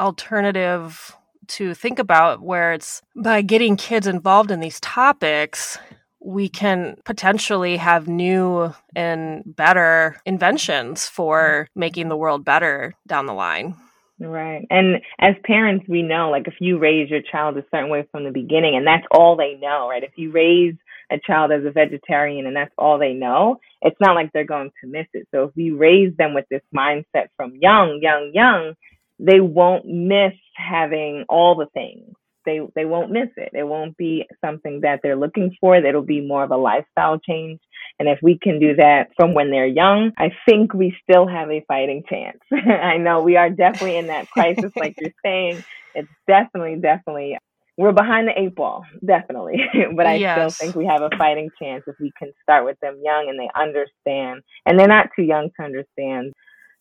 alternative 0.00 1.14
to 1.48 1.74
think 1.74 1.98
about 1.98 2.42
where 2.42 2.72
it's 2.72 3.02
by 3.16 3.42
getting 3.42 3.76
kids 3.76 4.06
involved 4.06 4.50
in 4.50 4.60
these 4.60 4.80
topics 4.80 5.78
we 6.20 6.48
can 6.48 6.96
potentially 7.04 7.76
have 7.76 8.08
new 8.08 8.74
and 8.94 9.42
better 9.46 10.20
inventions 10.26 11.06
for 11.06 11.68
making 11.74 12.08
the 12.08 12.16
world 12.16 12.44
better 12.44 12.94
down 13.06 13.26
the 13.26 13.32
line. 13.32 13.76
Right. 14.20 14.66
And 14.70 15.02
as 15.20 15.34
parents, 15.44 15.86
we 15.88 16.02
know 16.02 16.30
like 16.30 16.48
if 16.48 16.54
you 16.60 16.78
raise 16.78 17.10
your 17.10 17.22
child 17.22 17.56
a 17.58 17.64
certain 17.72 17.90
way 17.90 18.06
from 18.12 18.24
the 18.24 18.32
beginning 18.32 18.76
and 18.76 18.86
that's 18.86 19.06
all 19.12 19.36
they 19.36 19.54
know, 19.60 19.88
right? 19.90 20.02
If 20.04 20.12
you 20.16 20.32
raise 20.32 20.74
a 21.12 21.18
child 21.26 21.52
as 21.52 21.64
a 21.66 21.70
vegetarian 21.70 22.46
and 22.46 22.56
that's 22.56 22.74
all 22.78 22.98
they 22.98 23.12
know, 23.14 23.60
it's 23.82 23.96
not 24.00 24.16
like 24.16 24.32
they're 24.32 24.44
going 24.46 24.70
to 24.82 24.88
miss 24.88 25.06
it. 25.14 25.28
So 25.34 25.44
if 25.44 25.56
we 25.56 25.70
raise 25.70 26.16
them 26.16 26.34
with 26.34 26.46
this 26.50 26.62
mindset 26.74 27.28
from 27.36 27.56
young, 27.60 28.00
young, 28.02 28.32
young, 28.34 28.74
they 29.20 29.40
won't 29.40 29.86
miss 29.86 30.34
having 30.56 31.24
all 31.28 31.56
the 31.56 31.66
things. 31.74 32.14
They 32.48 32.60
they 32.74 32.86
won't 32.86 33.10
miss 33.10 33.28
it. 33.36 33.50
It 33.52 33.64
won't 33.64 33.94
be 33.98 34.26
something 34.42 34.80
that 34.80 35.00
they're 35.02 35.16
looking 35.16 35.54
for. 35.60 35.76
It'll 35.76 36.00
be 36.00 36.26
more 36.26 36.42
of 36.42 36.50
a 36.50 36.56
lifestyle 36.56 37.18
change. 37.18 37.60
And 37.98 38.08
if 38.08 38.18
we 38.22 38.38
can 38.42 38.58
do 38.58 38.74
that 38.76 39.08
from 39.16 39.34
when 39.34 39.50
they're 39.50 39.66
young, 39.66 40.12
I 40.16 40.30
think 40.48 40.72
we 40.72 40.96
still 41.02 41.28
have 41.28 41.50
a 41.50 41.62
fighting 41.68 42.04
chance. 42.08 42.38
I 42.52 42.96
know 42.96 43.20
we 43.20 43.36
are 43.36 43.50
definitely 43.50 43.98
in 43.98 44.06
that 44.06 44.30
crisis, 44.30 44.72
like 44.76 44.94
you're 44.98 45.12
saying. 45.24 45.62
It's 45.94 46.08
definitely, 46.26 46.76
definitely 46.76 47.36
we're 47.78 47.92
behind 47.92 48.26
the 48.26 48.38
eight 48.38 48.56
ball, 48.56 48.84
definitely. 49.06 49.60
but 49.96 50.04
I 50.04 50.14
yes. 50.16 50.36
still 50.36 50.66
think 50.66 50.76
we 50.76 50.86
have 50.86 51.02
a 51.02 51.16
fighting 51.16 51.48
chance 51.62 51.84
if 51.86 51.94
we 52.00 52.10
can 52.18 52.32
start 52.42 52.64
with 52.64 52.76
them 52.80 53.00
young 53.04 53.28
and 53.28 53.38
they 53.38 53.48
understand. 53.54 54.42
And 54.66 54.78
they're 54.78 54.88
not 54.88 55.10
too 55.14 55.22
young 55.22 55.50
to 55.56 55.64
understand 55.64 56.32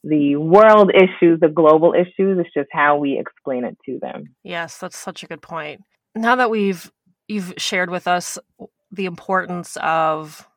the 0.07 0.35
world 0.37 0.91
issues, 0.93 1.39
the 1.39 1.49
global 1.49 1.93
issues. 1.93 2.39
It's 2.39 2.53
just 2.53 2.69
how 2.71 2.97
we 2.97 3.19
explain 3.19 3.63
it 3.63 3.77
to 3.85 3.99
them. 3.99 4.35
Yes, 4.43 4.77
that's 4.77 4.97
such 4.97 5.23
a 5.23 5.27
good 5.27 5.41
point. 5.41 5.81
Now 6.15 6.35
that 6.35 6.49
we've 6.49 6.91
you've 7.27 7.53
shared 7.57 7.89
with 7.89 8.07
us 8.07 8.37
the 8.91 9.05
importance 9.05 9.77
of 9.81 10.47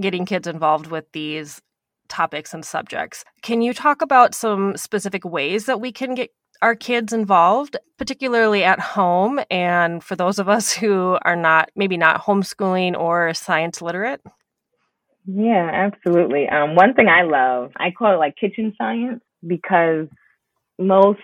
getting 0.00 0.24
kids 0.24 0.46
involved 0.46 0.86
with 0.86 1.10
these 1.12 1.60
topics 2.08 2.54
and 2.54 2.64
subjects, 2.64 3.24
can 3.42 3.62
you 3.62 3.74
talk 3.74 4.02
about 4.02 4.34
some 4.34 4.76
specific 4.76 5.24
ways 5.24 5.66
that 5.66 5.80
we 5.80 5.92
can 5.92 6.14
get 6.14 6.30
our 6.62 6.74
kids 6.74 7.12
involved, 7.12 7.76
particularly 7.96 8.62
at 8.62 8.78
home, 8.78 9.40
and 9.50 10.04
for 10.04 10.14
those 10.14 10.38
of 10.38 10.48
us 10.48 10.72
who 10.72 11.18
are 11.22 11.36
not 11.36 11.70
maybe 11.74 11.96
not 11.96 12.22
homeschooling 12.22 12.98
or 12.98 13.32
science 13.34 13.80
literate? 13.80 14.20
Yeah, 15.32 15.70
absolutely. 15.72 16.48
Um, 16.48 16.74
one 16.74 16.94
thing 16.94 17.08
I 17.08 17.22
love, 17.22 17.72
I 17.76 17.90
call 17.90 18.14
it 18.14 18.18
like 18.18 18.36
kitchen 18.36 18.74
science 18.76 19.22
because 19.46 20.08
most 20.78 21.20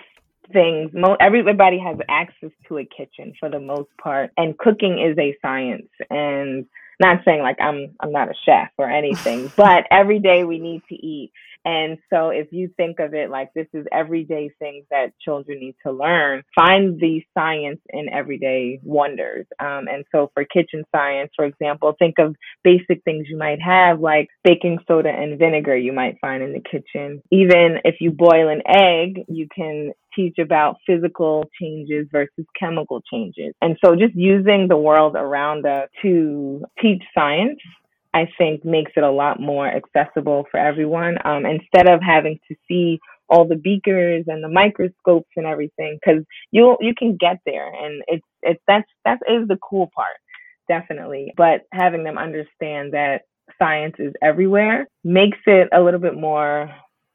things, 0.52 0.90
mo- 0.94 1.16
everybody 1.20 1.78
has 1.78 1.96
access 2.08 2.50
to 2.68 2.78
a 2.78 2.84
kitchen 2.84 3.34
for 3.40 3.48
the 3.50 3.58
most 3.58 3.88
part, 4.02 4.30
and 4.36 4.56
cooking 4.58 5.00
is 5.00 5.18
a 5.18 5.36
science. 5.42 5.88
And 6.10 6.66
not 7.00 7.18
saying 7.24 7.42
like 7.42 7.56
I'm 7.60 7.94
I'm 8.00 8.12
not 8.12 8.28
a 8.28 8.34
chef 8.44 8.70
or 8.78 8.90
anything, 8.90 9.52
but 9.56 9.84
every 9.90 10.20
day 10.20 10.44
we 10.44 10.58
need 10.58 10.82
to 10.88 10.94
eat. 10.94 11.32
And 11.66 11.98
so 12.10 12.28
if 12.28 12.46
you 12.52 12.70
think 12.76 13.00
of 13.00 13.12
it 13.12 13.28
like 13.28 13.52
this 13.52 13.66
is 13.74 13.86
everyday 13.92 14.50
things 14.60 14.84
that 14.90 15.08
children 15.20 15.58
need 15.58 15.74
to 15.84 15.90
learn, 15.90 16.44
find 16.54 17.00
the 17.00 17.22
science 17.34 17.80
in 17.90 18.08
everyday 18.08 18.78
wonders. 18.84 19.46
Um, 19.58 19.88
and 19.88 20.04
so 20.12 20.30
for 20.32 20.44
kitchen 20.44 20.84
science, 20.94 21.32
for 21.34 21.44
example, 21.44 21.92
think 21.98 22.20
of 22.20 22.36
basic 22.62 23.02
things 23.02 23.26
you 23.28 23.36
might 23.36 23.60
have 23.60 23.98
like 23.98 24.28
baking 24.44 24.78
soda 24.86 25.08
and 25.08 25.40
vinegar 25.40 25.76
you 25.76 25.92
might 25.92 26.18
find 26.20 26.40
in 26.40 26.52
the 26.52 26.60
kitchen. 26.60 27.20
Even 27.32 27.78
if 27.84 27.96
you 28.00 28.12
boil 28.12 28.48
an 28.48 28.62
egg, 28.68 29.24
you 29.26 29.48
can 29.52 29.90
teach 30.14 30.38
about 30.38 30.76
physical 30.86 31.50
changes 31.60 32.06
versus 32.12 32.46
chemical 32.58 33.02
changes. 33.12 33.54
And 33.60 33.76
so 33.84 33.96
just 33.96 34.14
using 34.14 34.68
the 34.68 34.76
world 34.76 35.16
around 35.16 35.66
us 35.66 35.88
to 36.02 36.64
teach 36.80 37.02
science 37.12 37.58
I 38.16 38.28
think 38.38 38.64
makes 38.64 38.92
it 38.96 39.04
a 39.04 39.10
lot 39.10 39.40
more 39.40 39.66
accessible 39.68 40.46
for 40.50 40.58
everyone. 40.58 41.18
Um, 41.26 41.44
instead 41.44 41.86
of 41.86 42.00
having 42.02 42.38
to 42.48 42.56
see 42.66 42.98
all 43.28 43.46
the 43.46 43.56
beakers 43.56 44.24
and 44.26 44.42
the 44.42 44.48
microscopes 44.48 45.30
and 45.36 45.44
everything, 45.44 45.98
because 46.00 46.24
you 46.50 46.78
you 46.80 46.94
can 46.96 47.16
get 47.18 47.38
there, 47.44 47.68
and 47.68 48.02
it's 48.08 48.26
it's 48.42 48.62
that's 48.66 48.88
that 49.04 49.18
is 49.28 49.46
the 49.48 49.58
cool 49.68 49.90
part, 49.94 50.16
definitely. 50.66 51.34
But 51.36 51.62
having 51.72 52.04
them 52.04 52.16
understand 52.16 52.94
that 52.94 53.22
science 53.58 53.96
is 53.98 54.14
everywhere 54.22 54.88
makes 55.04 55.38
it 55.46 55.68
a 55.72 55.82
little 55.82 56.00
bit 56.00 56.16
more. 56.16 56.70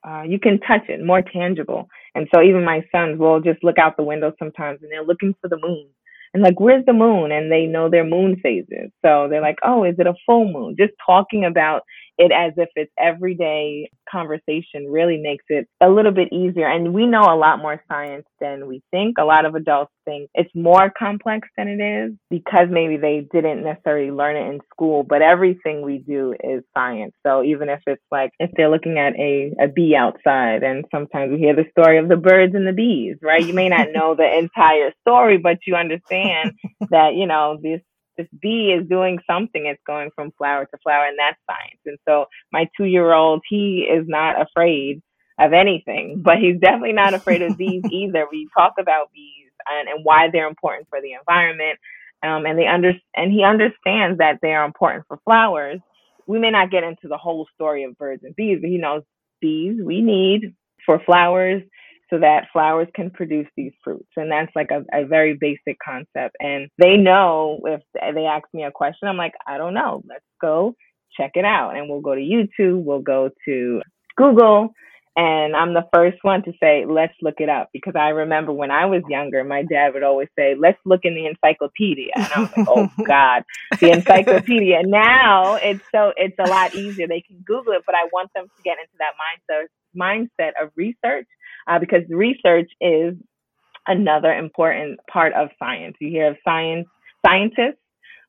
Uh, 0.08 0.24
you 0.24 0.39
can 0.39 0.60
touch 0.62 0.89
it, 0.89 1.03
more 1.03 1.22
tangible. 1.22 1.88
And 2.15 2.27
so 2.34 2.41
even 2.41 2.63
my 2.65 2.81
sons 2.91 3.20
will 3.20 3.39
just 3.39 3.63
look 3.63 3.77
out 3.79 3.98
the 3.98 4.03
window 4.03 4.34
sometimes, 4.39 4.79
and 4.84 4.91
they're 4.91 5.05
looking 5.05 5.36
for 5.41 5.48
the 5.48 5.60
moon 5.62 5.88
and 6.34 6.44
like, 6.44 6.60
where's 6.60 6.86
the 6.86 6.94
moon? 6.94 7.32
And 7.32 7.52
they 7.52 7.66
know 7.66 7.90
their 7.90 8.06
moon 8.06 8.38
phases. 8.42 8.92
So 9.02 9.28
they're 9.30 9.42
like, 9.42 9.58
oh, 9.64 9.84
is 9.84 9.96
it 10.00 10.08
a 10.08 10.14
full 10.26 10.52
moon? 10.52 10.76
Just 10.78 10.94
talking 11.06 11.44
about 11.46 11.84
it 12.22 12.32
as 12.32 12.54
if 12.56 12.70
it's 12.75 12.92
everyday 13.00 13.90
conversation 14.10 14.86
really 14.88 15.18
makes 15.18 15.46
it 15.50 15.68
a 15.82 15.90
little 15.90 16.12
bit 16.12 16.32
easier. 16.32 16.68
And 16.68 16.94
we 16.94 17.08
know 17.08 17.24
a 17.24 17.36
lot 17.36 17.58
more 17.58 17.82
science 17.90 18.25
than 18.40 18.68
we 18.68 18.84
think. 18.92 19.18
A 19.18 19.24
lot 19.24 19.46
of 19.46 19.56
adults 19.56 19.92
think 20.06 20.30
it's 20.36 20.51
more 20.54 20.92
complex 20.98 21.48
than 21.58 21.68
it 21.68 21.82
is 21.82 22.13
because 22.30 22.68
maybe 22.70 22.98
they 22.98 23.28
didn't 23.34 23.63
necessarily 23.63 24.12
learn 24.12 24.36
it 24.36 24.54
in 24.54 24.60
school, 24.72 25.04
but 25.04 25.24
everything 25.24 25.82
we 25.82 25.98
do 25.98 26.36
is 26.44 26.63
science. 26.78 27.13
So 27.25 27.44
even 27.44 27.70
if 27.70 27.80
it's 27.88 28.04
like, 28.12 28.30
if 28.40 28.51
they're 28.56 28.70
looking 28.70 29.00
at 29.00 29.16
a, 29.16 29.54
a 29.60 29.68
bee 29.68 29.96
outside 29.96 30.62
and 30.62 30.86
sometimes 30.92 31.32
we 31.32 31.40
hear 31.40 31.56
the 31.56 31.66
story 31.72 31.98
of 31.98 32.08
the 32.08 32.18
birds 32.18 32.54
and 32.54 32.68
the 32.68 32.74
bees, 32.74 33.18
right? 33.24 33.44
You 33.44 33.54
may 33.54 33.70
not 33.70 33.88
know 33.92 34.13
the 34.16 34.38
entire 34.38 34.94
story, 35.01 35.38
but 35.38 35.58
you 35.66 35.75
understand 35.75 36.54
that, 36.92 37.16
you 37.16 37.25
know, 37.25 37.58
this 37.62 37.82
this 38.18 38.27
bee 38.41 38.75
is 38.77 38.88
doing 38.89 39.20
something. 39.30 39.65
It's 39.65 39.82
going 39.88 40.12
from 40.15 40.32
flower 40.38 40.65
to 40.65 40.77
flower, 40.84 41.06
and 41.06 41.18
that's 41.20 41.39
science. 41.48 41.82
And 41.86 41.98
so 42.08 42.25
my 42.51 42.70
two 42.77 42.86
year 42.86 43.13
old, 43.13 43.41
he 43.50 43.88
is 43.89 44.06
not 44.08 44.41
afraid 44.41 45.01
of 45.39 45.53
anything, 45.53 46.22
but 46.25 46.38
he's 46.39 46.60
definitely 46.60 46.94
not 46.94 47.13
afraid 47.13 47.41
of 47.41 47.58
bees 47.58 47.84
either. 47.91 48.27
We 48.32 48.48
talk 48.58 48.74
about 48.80 49.12
bees 49.13 49.51
and, 49.70 49.89
and 49.89 50.06
why 50.06 50.30
they're 50.32 50.48
important 50.48 50.88
for 50.89 51.01
the 51.01 51.13
environment. 51.13 51.80
Um, 52.24 52.46
and 52.46 52.58
they 52.58 52.68
under 52.68 52.94
and 53.15 53.32
he 53.32 53.44
understands 53.44 54.20
that 54.20 54.39
they 54.41 54.53
are 54.53 54.65
important 54.65 55.06
for 55.08 55.18
flowers. 55.25 55.80
We 56.27 56.39
may 56.39 56.51
not 56.51 56.72
get 56.72 56.84
into 56.84 57.08
the 57.10 57.18
whole 57.18 57.48
story 57.56 57.84
of 57.84 57.98
birds 57.98 58.24
and 58.24 58.36
bees, 58.36 58.60
but 58.62 58.70
he 58.70 58.77
knows 58.77 59.03
bees 59.41 59.82
we 59.84 60.01
need 60.01 60.56
for 60.86 61.01
flowers 61.06 61.63
so 62.12 62.20
that 62.20 62.48
flowers 62.51 62.88
can 62.94 63.10
produce 63.10 63.48
these 63.56 63.72
fruits. 63.84 64.10
And 64.18 64.32
that's 64.32 64.51
like 64.56 64.70
a, 64.72 64.84
a 64.94 65.06
very 65.06 65.38
basic 65.39 65.77
concept. 65.84 66.36
And 66.39 66.70
they 66.77 66.98
know 66.98 67.60
if 67.65 67.82
they 67.94 68.25
ask 68.25 68.46
me 68.53 68.63
a 68.63 68.72
question, 68.72 69.08
I'm 69.08 69.18
like, 69.18 69.34
I 69.48 69.58
don't 69.58 69.74
know. 69.74 70.03
Let's 70.08 70.25
go 70.41 70.75
check 71.18 71.32
it 71.36 71.46
out. 71.46 71.75
And 71.75 71.89
we'll 71.89 72.01
go 72.01 72.15
to 72.15 72.22
YouTube, 72.22 72.84
we'll 72.84 73.01
go 73.01 73.30
to 73.46 73.82
Google. 74.18 74.74
And 75.13 75.58
I'm 75.58 75.74
the 75.74 75.88
first 75.94 76.18
one 76.22 76.41
to 76.44 76.53
say, 76.62 76.86
let's 76.88 77.13
look 77.22 77.36
it 77.39 77.50
up. 77.50 77.70
Because 77.74 77.96
I 77.98 78.10
remember 78.10 78.53
when 78.53 78.72
I 78.72 78.86
was 78.86 79.01
younger, 79.10 79.44
my 79.44 79.63
dad 79.63 79.94
would 79.94 80.03
always 80.03 80.30
say, 80.38 80.56
let's 80.58 80.80
look 80.86 81.01
in 81.03 81.15
the 81.15 81.25
encyclopedia. 81.25 82.13
And 82.15 82.30
I 82.34 82.39
was 82.39 82.50
like, 82.56 82.68
oh 82.70 82.89
God, 83.08 83.44
the 83.80 83.91
encyclopedia. 83.91 84.84
Now 84.86 85.56
it's 85.56 85.84
so, 85.94 86.13
it's 86.15 86.38
a 86.39 86.50
lot 86.50 86.75
easier. 86.75 87.08
They 87.08 87.22
can 87.22 87.44
Google 87.46 87.74
it, 87.74 87.84
but 87.86 87.96
I 87.96 88.06
want 88.13 88.32
them 88.34 88.46
to 88.46 88.63
get 88.63 88.77
into 88.80 88.98
that 89.00 89.13
mindset, 89.20 89.68
mindset 89.96 90.63
of 90.63 90.72
research 90.77 91.27
uh, 91.68 91.80
because 91.80 92.03
research 92.10 92.70
is 92.80 93.15
another 93.88 94.34
important 94.34 95.00
part 95.12 95.34
of 95.34 95.50
science. 95.60 95.96
You 96.00 96.10
hear 96.10 96.32
of 96.32 96.38
science 96.44 96.88
scientists, 97.25 97.82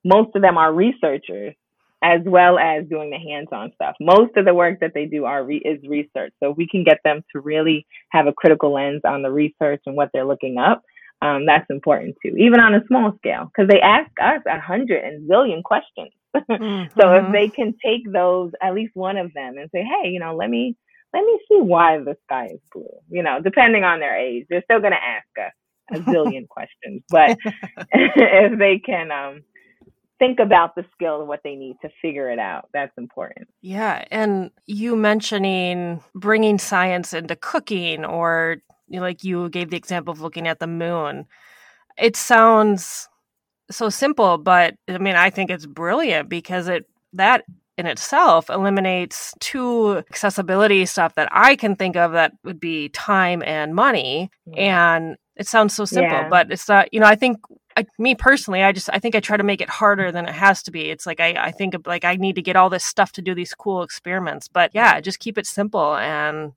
most 0.05 0.35
of 0.35 0.43
them 0.43 0.57
are 0.59 0.73
researchers 0.73 1.55
as 2.03 2.21
well 2.27 2.59
as 2.59 2.85
doing 2.89 3.11
the 3.11 3.19
hands-on 3.19 3.73
stuff. 3.77 3.95
Most 4.01 4.37
of 4.37 4.45
the 4.45 4.55
work 4.55 4.81
that 4.81 4.93
they 4.93 5.07
do 5.07 5.25
are 5.25 5.45
re- 5.45 5.63
is 5.65 5.81
research. 5.89 6.33
So 6.41 6.51
if 6.51 6.57
we 6.57 6.67
can 6.67 6.83
get 6.83 6.99
them 7.05 7.23
to 7.33 7.41
really 7.41 7.87
have 8.11 8.27
a 8.27 8.33
critical 8.33 8.73
lens 8.73 9.03
on 9.05 9.23
the 9.23 9.31
research 9.31 9.83
and 9.87 9.95
what 9.95 10.11
they're 10.13 10.25
looking 10.25 10.59
up, 10.59 10.83
um, 11.23 11.47
that's 11.47 11.71
important 11.71 12.17
too, 12.21 12.35
even 12.37 12.59
on 12.59 12.75
a 12.75 12.85
small 12.89 13.13
scale, 13.19 13.45
because 13.45 13.69
they 13.69 13.81
ask 13.81 14.11
us 14.21 14.43
a 14.47 14.61
hundred 14.61 15.05
and 15.05 15.31
zillion 15.31 15.63
questions. 15.63 16.11
mm-hmm. 16.35 16.93
So 17.01 17.13
if 17.13 17.23
mm-hmm. 17.23 17.33
they 17.33 17.49
can 17.49 17.75
take 17.85 18.13
those, 18.13 18.51
at 18.61 18.75
least 18.75 18.97
one 18.97 19.17
of 19.17 19.33
them, 19.33 19.57
and 19.57 19.71
say, 19.73 19.85
hey, 19.85 20.09
you 20.09 20.19
know, 20.19 20.35
let 20.35 20.51
me 20.51 20.77
let 21.13 21.25
me 21.25 21.39
see 21.49 21.61
why 21.61 21.99
the 21.99 22.17
sky 22.25 22.49
is 22.53 22.61
blue. 22.73 22.89
You 23.11 23.23
know, 23.23 23.41
depending 23.43 23.85
on 23.85 24.01
their 24.01 24.17
age, 24.17 24.47
they're 24.49 24.65
still 24.65 24.81
going 24.81 24.93
to 24.93 24.97
ask 24.97 25.27
us 25.47 25.53
a 25.99 26.11
zillion 26.11 26.49
questions. 26.49 27.03
But 27.11 27.39
if 27.93 28.59
they 28.59 28.79
can 28.79 29.11
um, 29.11 29.43
think 30.19 30.39
about 30.39 30.75
the 30.75 30.85
skill 30.93 31.21
and 31.21 31.29
what 31.29 31.41
they 31.45 31.55
need 31.55 31.77
to 31.83 31.91
figure 32.01 32.31
it 32.31 32.39
out, 32.39 32.69
that's 32.73 32.97
important. 32.97 33.49
Yeah. 33.61 34.05
And 34.11 34.51
you 34.67 34.97
mentioning 34.97 36.03
bringing 36.15 36.59
science 36.59 37.13
into 37.13 37.37
cooking, 37.37 38.05
or 38.05 38.59
you 38.89 38.97
know, 38.97 39.03
like 39.03 39.25
you 39.25 39.49
gave 39.51 39.71
the 39.71 39.77
example 39.77 40.13
of 40.13 40.21
looking 40.21 40.49
at 40.49 40.61
the 40.61 40.67
moon, 40.67 41.27
it 41.99 42.17
sounds 42.17 43.09
so 43.71 43.89
simple, 43.89 44.39
but 44.39 44.75
I 44.89 44.99
mean, 44.99 45.17
I 45.17 45.31
think 45.31 45.51
it's 45.51 45.67
brilliant 45.67 46.29
because 46.29 46.69
it 46.69 46.87
that 47.15 47.45
in 47.79 47.87
itself 47.87 48.51
eliminates 48.51 49.35
two 49.41 49.99
accessibility 50.11 50.85
stuff 50.87 51.15
that 51.15 51.29
I 51.33 51.57
can 51.57 51.75
think 51.77 51.97
of 51.97 52.13
that 52.13 52.33
would 52.45 52.61
be 52.61 52.91
time 52.91 53.43
and 53.43 53.75
money. 53.75 54.31
And 54.57 55.17
it 55.37 55.47
sounds 55.47 55.75
so 55.75 55.85
simple, 55.85 56.13
yeah. 56.13 56.29
but 56.29 56.51
it's 56.51 56.69
not, 56.69 56.93
you 56.93 57.01
know, 57.01 57.07
I 57.07 57.15
think 57.15 57.39
I, 57.77 57.87
me 57.99 58.15
personally, 58.15 58.63
I 58.63 58.73
just, 58.73 58.91
I 58.93 58.99
think 58.99 59.15
I 59.15 59.21
try 59.21 59.39
to 59.39 59.43
make 59.43 59.63
it 59.63 59.71
harder 59.71 60.13
than 60.13 60.27
it 60.27 60.35
has 60.35 60.63
to 60.65 60.71
be. 60.71 60.91
It's 60.91 61.07
like, 61.07 61.21
I, 61.21 61.35
I 61.39 61.51
think 61.51 61.73
of 61.73 61.87
like, 61.87 62.05
I 62.05 62.17
need 62.17 62.35
to 62.35 62.43
get 62.43 62.57
all 62.57 62.69
this 62.69 62.85
stuff 62.85 63.13
to 63.13 63.23
do 63.23 63.35
these 63.35 63.55
cool 63.55 63.83
experiments, 63.83 64.49
but 64.49 64.71
yeah, 64.75 65.01
just 65.01 65.21
keep 65.21 65.39
it 65.39 65.47
simple. 65.47 65.97
And, 65.97 66.53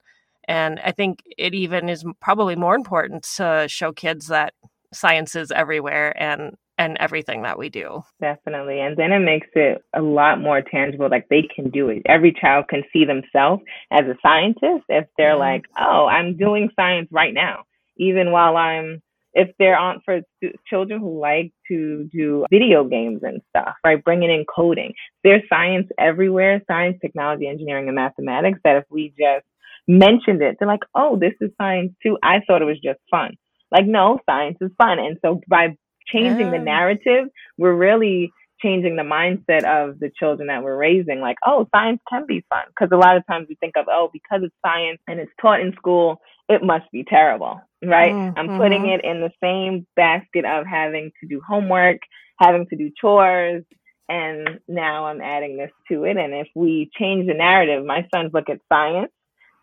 and 0.47 0.79
I 0.83 0.91
think 0.91 1.23
it 1.37 1.55
even 1.55 1.87
is 1.87 2.03
probably 2.21 2.57
more 2.57 2.75
important 2.75 3.23
to 3.37 3.65
show 3.69 3.93
kids 3.93 4.27
that 4.27 4.53
science 4.93 5.35
is 5.35 5.51
everywhere 5.51 6.13
and 6.21 6.57
and 6.77 6.97
everything 6.99 7.43
that 7.43 7.57
we 7.57 7.69
do. 7.69 8.03
Definitely. 8.19 8.81
And 8.81 8.97
then 8.97 9.11
it 9.11 9.19
makes 9.19 9.47
it 9.55 9.81
a 9.93 10.01
lot 10.01 10.41
more 10.41 10.61
tangible. 10.61 11.07
Like 11.09 11.27
they 11.29 11.47
can 11.55 11.69
do 11.69 11.89
it. 11.89 12.01
Every 12.05 12.33
child 12.33 12.65
can 12.67 12.83
see 12.91 13.05
themselves 13.05 13.63
as 13.91 14.05
a 14.05 14.15
scientist 14.21 14.83
if 14.89 15.05
they're 15.17 15.31
mm-hmm. 15.31 15.39
like, 15.39 15.65
oh, 15.79 16.05
I'm 16.05 16.37
doing 16.37 16.69
science 16.75 17.07
right 17.11 17.33
now. 17.33 17.63
Even 17.97 18.31
while 18.31 18.57
I'm, 18.57 19.01
if 19.33 19.49
they're 19.59 19.77
on 19.77 20.01
for 20.03 20.21
children 20.67 20.99
who 20.99 21.19
like 21.19 21.51
to 21.69 22.09
do 22.11 22.45
video 22.49 22.83
games 22.83 23.21
and 23.23 23.41
stuff, 23.49 23.75
right? 23.85 24.03
Bringing 24.03 24.31
in 24.31 24.45
coding. 24.53 24.93
There's 25.23 25.43
science 25.49 25.87
everywhere, 25.97 26.61
science, 26.67 26.97
technology, 27.01 27.47
engineering, 27.47 27.87
and 27.87 27.95
mathematics 27.95 28.59
that 28.63 28.77
if 28.77 28.83
we 28.89 29.13
just 29.17 29.45
mentioned 29.87 30.41
it, 30.41 30.57
they're 30.57 30.67
like, 30.67 30.83
oh, 30.93 31.17
this 31.17 31.33
is 31.41 31.51
science 31.57 31.93
too. 32.01 32.17
I 32.23 32.41
thought 32.45 32.61
it 32.61 32.65
was 32.65 32.79
just 32.83 32.99
fun. 33.11 33.35
Like, 33.71 33.85
no, 33.85 34.19
science 34.25 34.57
is 34.61 34.71
fun. 34.77 34.99
And 34.99 35.17
so 35.21 35.41
by 35.49 35.75
changing 36.07 36.51
the 36.51 36.59
narrative, 36.59 37.27
we're 37.57 37.75
really 37.75 38.31
changing 38.61 38.95
the 38.95 39.03
mindset 39.03 39.63
of 39.63 39.99
the 39.99 40.09
children 40.17 40.47
that 40.47 40.63
we're 40.63 40.77
raising. 40.77 41.19
Like, 41.19 41.37
oh, 41.45 41.67
science 41.73 41.99
can 42.09 42.25
be 42.25 42.43
fun. 42.49 42.63
Because 42.69 42.89
a 42.91 42.97
lot 42.97 43.17
of 43.17 43.25
times 43.27 43.47
we 43.49 43.55
think 43.55 43.75
of, 43.77 43.85
oh, 43.89 44.09
because 44.11 44.41
it's 44.43 44.55
science 44.65 44.99
and 45.07 45.19
it's 45.19 45.31
taught 45.41 45.61
in 45.61 45.73
school, 45.73 46.21
it 46.47 46.63
must 46.63 46.89
be 46.91 47.03
terrible, 47.03 47.61
right? 47.83 48.13
Mm-hmm. 48.13 48.39
I'm 48.39 48.57
putting 48.57 48.87
it 48.87 49.03
in 49.03 49.21
the 49.21 49.31
same 49.43 49.85
basket 49.95 50.45
of 50.45 50.65
having 50.65 51.11
to 51.21 51.27
do 51.27 51.41
homework, 51.47 51.99
having 52.39 52.65
to 52.67 52.75
do 52.75 52.91
chores. 52.99 53.63
And 54.07 54.59
now 54.67 55.05
I'm 55.05 55.21
adding 55.21 55.57
this 55.57 55.71
to 55.89 56.03
it. 56.03 56.17
And 56.17 56.33
if 56.33 56.47
we 56.55 56.89
change 56.97 57.27
the 57.27 57.33
narrative, 57.33 57.83
my 57.85 58.07
sons 58.13 58.31
look 58.33 58.49
at 58.49 58.59
science 58.71 59.11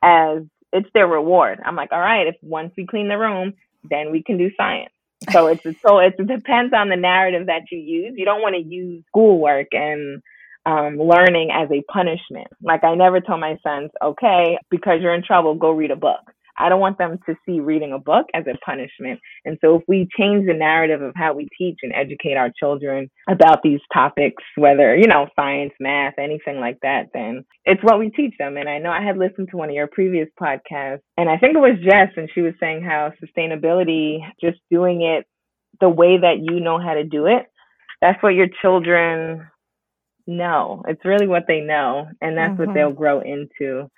as 0.03 0.43
it's 0.73 0.89
their 0.95 1.07
reward. 1.07 1.61
I'm 1.65 1.77
like, 1.77 1.93
all 1.93 2.01
right, 2.01 2.27
if 2.27 2.37
once 2.43 2.73
we 2.77 2.87
clean 2.87 3.09
the 3.09 3.19
room, 3.19 3.55
then 3.89 4.11
we 4.11 4.23
can 4.23 4.39
do 4.39 4.51
science. 4.57 4.93
So 5.31 5.47
it's 5.49 5.62
so 5.87 5.99
it 5.99 6.17
depends 6.17 6.73
on 6.75 6.88
the 6.88 6.97
narrative 6.97 7.47
that 7.47 7.62
you 7.71 7.79
use. 7.79 8.14
You 8.17 8.25
don't 8.25 8.43
want 8.43 8.55
to 8.57 8.62
use 8.62 9.05
schoolwork 9.09 9.69
and 9.73 10.23
um, 10.67 10.97
learning 10.99 11.50
as 11.52 11.71
a 11.71 11.83
punishment. 11.93 12.49
Like 12.62 12.85
I 12.85 12.95
never 12.95 13.21
tell 13.21 13.38
my 13.38 13.59
sons, 13.62 13.91
okay, 14.02 14.59
because 14.71 15.00
you're 15.00 15.14
in 15.14 15.23
trouble, 15.25 15.55
go 15.55 15.71
read 15.71 15.91
a 15.91 15.97
book. 15.97 16.21
I 16.62 16.69
don't 16.69 16.81
want 16.81 16.99
them 16.99 17.19
to 17.26 17.35
see 17.45 17.61
reading 17.61 17.92
a 17.92 17.99
book 17.99 18.26
as 18.35 18.45
a 18.47 18.57
punishment. 18.64 19.21
And 19.45 19.59
so 19.61 19.76
if 19.76 19.83
we 19.88 20.09
change 20.16 20.47
the 20.47 20.54
narrative 20.54 21.02
of 21.02 21.12
how 21.16 21.35
we 21.35 21.49
teach 21.59 21.78
and 21.83 21.92
educate 21.95 22.37
our 22.37 22.50
children 22.59 23.11
about 23.28 23.62
these 23.62 23.81
topics, 23.92 24.42
whether, 24.57 24.97
you 24.97 25.07
know, 25.07 25.26
science, 25.35 25.73
math, 25.81 26.14
anything 26.19 26.61
like 26.61 26.78
that, 26.83 27.09
then 27.12 27.45
it's 27.64 27.83
what 27.83 27.99
we 27.99 28.11
teach 28.11 28.35
them. 28.38 28.57
And 28.57 28.69
I 28.69 28.78
know 28.78 28.90
I 28.90 29.02
had 29.02 29.19
listened 29.19 29.49
to 29.50 29.57
one 29.57 29.69
of 29.69 29.75
your 29.75 29.88
previous 29.88 30.28
podcasts 30.40 31.00
and 31.16 31.28
I 31.28 31.37
think 31.38 31.57
it 31.57 31.61
was 31.61 31.78
Jess 31.85 32.09
and 32.16 32.31
she 32.35 32.40
was 32.40 32.54
saying 32.61 32.83
how 32.83 33.12
sustainability, 33.23 34.19
just 34.40 34.59
doing 34.71 35.02
it 35.02 35.26
the 35.81 35.88
way 35.88 36.19
that 36.19 36.38
you 36.40 36.61
know 36.61 36.78
how 36.78 36.95
to 36.95 37.04
do 37.04 37.26
it, 37.26 37.47
that's 38.00 38.23
what 38.23 38.35
your 38.35 38.49
children 38.61 39.47
know. 40.26 40.83
It's 40.87 41.04
really 41.04 41.26
what 41.26 41.45
they 41.49 41.61
know 41.61 42.07
and 42.21 42.37
that's 42.37 42.52
mm-hmm. 42.52 42.66
what 42.66 42.75
they'll 42.75 42.92
grow 42.92 43.21
into. 43.21 43.88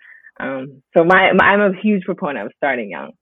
Um, 0.41 0.83
so 0.97 1.05
my, 1.05 1.33
my, 1.33 1.45
I'm 1.45 1.61
a 1.61 1.81
huge 1.81 2.05
proponent 2.05 2.47
of 2.47 2.53
starting 2.57 2.91
young. 2.91 3.13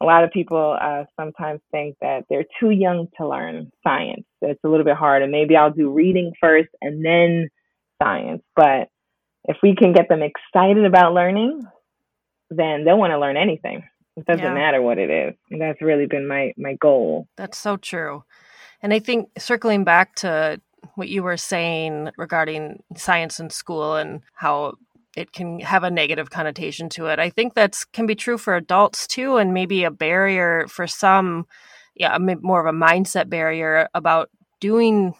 A 0.00 0.04
lot 0.04 0.24
of 0.24 0.30
people 0.30 0.76
uh, 0.80 1.04
sometimes 1.18 1.60
think 1.70 1.96
that 2.00 2.24
they're 2.28 2.44
too 2.60 2.70
young 2.70 3.06
to 3.18 3.28
learn 3.28 3.70
science. 3.86 4.24
It's 4.42 4.60
a 4.64 4.68
little 4.68 4.84
bit 4.84 4.96
hard, 4.96 5.22
and 5.22 5.30
maybe 5.30 5.56
I'll 5.56 5.70
do 5.70 5.90
reading 5.90 6.32
first 6.40 6.68
and 6.82 7.04
then 7.04 7.48
science. 8.02 8.42
But 8.56 8.88
if 9.44 9.56
we 9.62 9.74
can 9.76 9.92
get 9.92 10.08
them 10.08 10.20
excited 10.22 10.84
about 10.84 11.14
learning, 11.14 11.62
then 12.50 12.84
they'll 12.84 12.98
want 12.98 13.12
to 13.12 13.20
learn 13.20 13.36
anything. 13.36 13.84
It 14.16 14.26
doesn't 14.26 14.44
yeah. 14.44 14.54
matter 14.54 14.80
what 14.80 14.98
it 14.98 15.10
is. 15.10 15.34
And 15.50 15.60
that's 15.60 15.82
really 15.82 16.06
been 16.06 16.28
my 16.28 16.52
my 16.56 16.76
goal. 16.80 17.26
That's 17.36 17.58
so 17.58 17.76
true. 17.76 18.24
And 18.82 18.92
I 18.92 18.98
think 18.98 19.28
circling 19.38 19.84
back 19.84 20.14
to 20.16 20.60
what 20.94 21.08
you 21.08 21.22
were 21.22 21.36
saying 21.36 22.10
regarding 22.16 22.82
science 22.96 23.40
in 23.40 23.50
school 23.50 23.96
and 23.96 24.20
how 24.34 24.74
it 25.16 25.32
can 25.32 25.60
have 25.60 25.84
a 25.84 25.90
negative 25.90 26.30
connotation 26.30 26.88
to 26.90 27.06
it. 27.06 27.18
I 27.18 27.30
think 27.30 27.54
that's 27.54 27.84
can 27.84 28.06
be 28.06 28.14
true 28.14 28.38
for 28.38 28.56
adults 28.56 29.06
too, 29.06 29.36
and 29.36 29.54
maybe 29.54 29.84
a 29.84 29.90
barrier 29.90 30.66
for 30.68 30.86
some, 30.86 31.46
yeah, 31.94 32.16
more 32.18 32.66
of 32.66 32.74
a 32.74 32.76
mindset 32.76 33.28
barrier 33.28 33.88
about 33.94 34.30
doing 34.60 35.14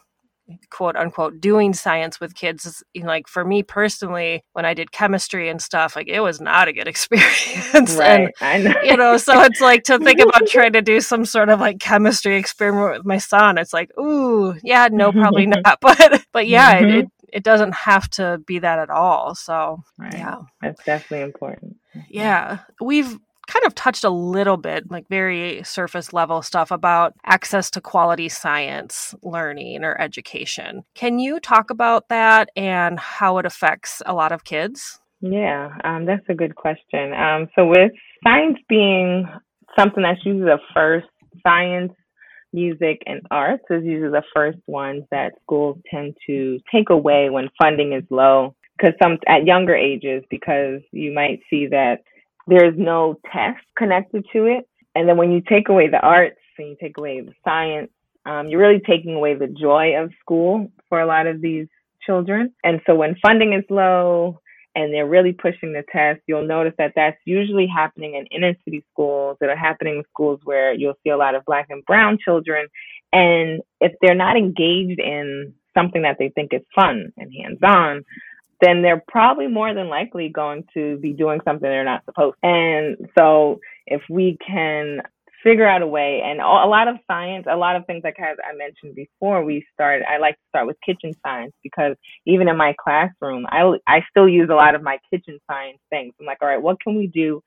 quote 0.71 0.97
unquote 0.97 1.41
doing 1.41 1.73
science 1.73 2.21
with 2.21 2.35
kids 2.35 2.83
you 2.93 3.01
know, 3.01 3.07
like 3.07 3.27
for 3.27 3.45
me 3.45 3.63
personally 3.63 4.43
when 4.53 4.65
i 4.65 4.75
did 4.75 4.93
chemistry 4.93 5.49
and 5.49 5.63
stuff 5.63 5.97
like 5.97 6.07
it 6.07 6.21
was 6.21 6.41
not 6.41 6.69
a 6.69 6.73
good 6.73 6.89
experience 6.95 7.95
right 7.97 8.31
and, 8.41 8.65
know. 8.65 8.75
you 8.83 8.97
know 8.97 9.17
so 9.17 9.41
it's 9.43 9.61
like 9.61 9.85
to 9.85 9.99
think 9.99 10.21
about 10.21 10.47
trying 10.49 10.73
to 10.73 10.83
do 10.83 11.01
some 11.01 11.25
sort 11.25 11.49
of 11.49 11.61
like 11.61 11.79
chemistry 11.81 12.37
experiment 12.37 12.99
with 12.99 13.07
my 13.07 13.19
son 13.19 13.57
it's 13.57 13.73
like 13.73 13.91
ooh 13.99 14.55
yeah 14.63 14.89
no 14.93 15.11
probably 15.13 15.47
not 15.47 15.63
but 15.81 16.25
but 16.33 16.47
yeah 16.47 16.81
mm-hmm. 16.81 16.99
it, 16.99 17.09
it 17.35 17.43
doesn't 17.43 17.75
have 17.75 18.09
to 18.11 18.41
be 18.47 18.61
that 18.61 18.79
at 18.79 18.91
all. 18.91 19.35
So, 19.35 19.83
right. 19.99 20.15
yeah. 20.15 20.37
That's 20.63 20.83
definitely 20.85 21.25
important. 21.25 21.77
Yeah. 22.09 22.59
We've 22.81 23.19
kind 23.47 23.65
of 23.65 23.75
touched 23.75 24.05
a 24.05 24.11
little 24.11 24.57
bit, 24.57 24.91
like 24.91 25.09
very 25.09 25.63
surface 25.65 26.13
level 26.13 26.43
stuff 26.43 26.71
about 26.71 27.15
access 27.25 27.71
to 27.71 27.81
quality 27.81 28.29
science 28.29 29.15
learning 29.23 29.85
or 29.85 30.01
education. 30.01 30.83
Can 30.95 31.19
you 31.19 31.41
talk 31.41 31.71
about 31.71 32.09
that 32.09 32.51
and 32.57 32.99
how 32.99 33.39
it 33.39 33.47
affects 33.47 34.03
a 34.07 34.15
lot 34.15 34.33
of 34.33 34.45
kids? 34.45 35.01
Yeah, 35.21 35.71
um, 35.85 36.05
that's 36.05 36.27
a 36.29 36.35
good 36.35 36.55
question. 36.55 37.13
Um, 37.15 37.49
so, 37.57 37.67
with 37.67 37.93
science 38.23 38.59
being 38.69 39.27
something 39.79 40.03
that's 40.03 40.25
usually 40.25 40.45
the 40.45 40.59
first 40.75 41.07
science 41.43 41.93
music 42.53 43.03
and 43.07 43.21
arts 43.31 43.65
is 43.71 43.85
usually 43.85 44.11
the 44.11 44.23
first 44.35 44.59
ones 44.67 45.03
that 45.11 45.33
schools 45.43 45.77
tend 45.91 46.15
to 46.27 46.59
take 46.73 46.91
away 46.91 47.29
when 47.29 47.49
funding 47.61 47.93
is 47.93 48.05
low 48.11 48.55
because 48.77 48.95
some 49.03 49.19
at 49.27 49.45
younger 49.45 49.75
ages 49.75 50.23
because 50.31 50.81
you 50.93 51.13
might 51.13 51.41
see 51.51 51.67
that 51.67 51.97
there's 52.47 52.75
no 52.77 53.19
test 53.33 53.65
connected 53.77 54.25
to 54.33 54.47
it 54.47 54.69
and 54.95 55.09
then 55.09 55.17
when 55.17 55.33
you 55.33 55.43
take 55.49 55.69
away 55.69 55.89
the 55.89 56.01
arts 56.01 56.37
and 56.59 56.69
you 56.69 56.77
take 56.81 56.97
away 56.99 57.21
the 57.21 57.33
science 57.45 57.91
um, 58.27 58.49
you're 58.49 58.61
really 58.61 58.83
taking 58.87 59.15
away 59.15 59.35
the 59.35 59.49
joy 59.49 59.97
of 59.97 60.11
school 60.21 60.71
for 60.89 61.01
a 61.01 61.07
lot 61.07 61.27
of 61.27 61.41
these 61.41 61.67
children 62.05 62.53
and 62.63 62.81
so 62.87 62.95
when 62.95 63.17
funding 63.23 63.53
is 63.53 63.65
low 63.71 64.39
and 64.75 64.93
they're 64.93 65.07
really 65.07 65.33
pushing 65.33 65.73
the 65.73 65.85
test, 65.93 66.21
you'll 66.27 66.47
notice 66.47 66.75
that 66.79 66.93
that's 66.97 67.19
usually 67.25 67.67
happening 67.67 68.15
in 68.15 68.27
inner 68.27 68.55
city 68.65 68.85
schools 68.93 69.37
that 69.41 69.49
are 69.49 69.57
happening 69.57 69.99
in 69.99 70.03
schools 70.13 70.41
where 70.45 70.75
you'll 70.75 70.99
see 71.05 71.11
a 71.11 71.17
lot 71.17 71.35
of 71.35 71.45
black 71.45 71.67
and 71.71 71.85
brown 71.85 72.19
children. 72.23 72.67
And 73.13 73.61
if 73.81 73.93
they're 74.01 74.17
not 74.17 74.37
engaged 74.37 74.99
in 74.99 75.55
something 75.75 76.03
that 76.03 76.17
they 76.19 76.31
think 76.31 76.53
is 76.53 76.63
fun 76.75 77.13
and 77.17 77.33
hands 77.41 77.59
on, 77.63 78.05
then 78.61 78.83
they're 78.83 79.03
probably 79.09 79.47
more 79.47 79.75
than 79.75 79.89
likely 79.89 80.29
going 80.29 80.65
to 80.75 80.97
be 80.99 81.13
doing 81.13 81.41
something 81.45 81.69
they're 81.69 81.85
not 81.85 82.05
supposed 82.05 82.37
to. 82.43 82.49
And 82.49 82.97
so 83.19 83.61
if 83.87 84.03
we 84.09 84.39
can 84.47 85.03
figure 85.45 85.69
out 85.69 85.83
a 85.83 85.87
way. 85.87 86.23
And 86.25 86.41
a 86.41 86.45
lot 86.45 86.89
of 86.89 86.97
science, 87.07 87.47
a 87.49 87.57
lot 87.57 87.77
of 87.77 87.87
things 87.87 88.03
like 88.03 88.19
as 88.19 88.39
I 88.43 88.57
mentioned 88.57 88.97
before, 88.97 89.45
we 89.45 89.65
started. 89.73 90.05
I 90.09 90.19
like 90.19 90.35
to 90.35 90.41
start 90.49 90.67
with 90.67 90.77
kitchen 90.85 91.13
science 91.25 91.53
because 91.63 91.95
even 92.27 92.49
in 92.49 92.57
my 92.57 92.75
classroom, 92.83 93.47
I 93.51 93.63
I 93.87 94.01
still 94.11 94.29
use 94.29 94.49
a 94.51 94.55
lot 94.55 94.75
of 94.75 94.83
my 94.83 94.99
kitchen 95.13 95.39
science 95.49 95.79
things. 95.91 96.15
I'm 96.19 96.27
like, 96.27 96.39
all 96.41 96.49
right, 96.49 96.61
what 96.61 96.81
can 96.81 96.97
we 96.97 97.07
do 97.07 97.43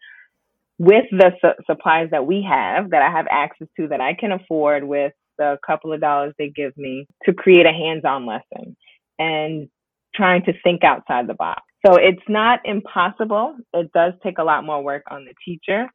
with 0.77 1.05
the 1.11 1.31
su- 1.41 1.63
supplies 1.65 2.09
that 2.11 2.25
we 2.25 2.45
have 2.47 2.91
that 2.91 3.01
I 3.01 3.11
have 3.11 3.25
access 3.31 3.67
to 3.77 3.87
that 3.87 3.99
I 3.99 4.13
can 4.13 4.31
afford 4.31 4.83
with 4.83 5.11
the 5.39 5.57
couple 5.65 5.91
of 5.91 5.99
dollars 5.99 6.33
they 6.37 6.49
give 6.49 6.77
me 6.77 7.07
to 7.25 7.33
create 7.33 7.65
a 7.65 7.71
hands-on 7.71 8.25
lesson 8.25 8.75
and 9.19 9.69
trying 10.15 10.43
to 10.43 10.53
think 10.63 10.83
outside 10.83 11.27
the 11.27 11.33
box. 11.33 11.61
So 11.85 11.95
it's 11.95 12.21
not 12.27 12.59
impossible. 12.65 13.55
It 13.73 13.91
does 13.93 14.13
take 14.23 14.39
a 14.39 14.43
lot 14.43 14.65
more 14.65 14.83
work 14.83 15.03
on 15.09 15.25
the 15.25 15.33
teacher 15.45 15.87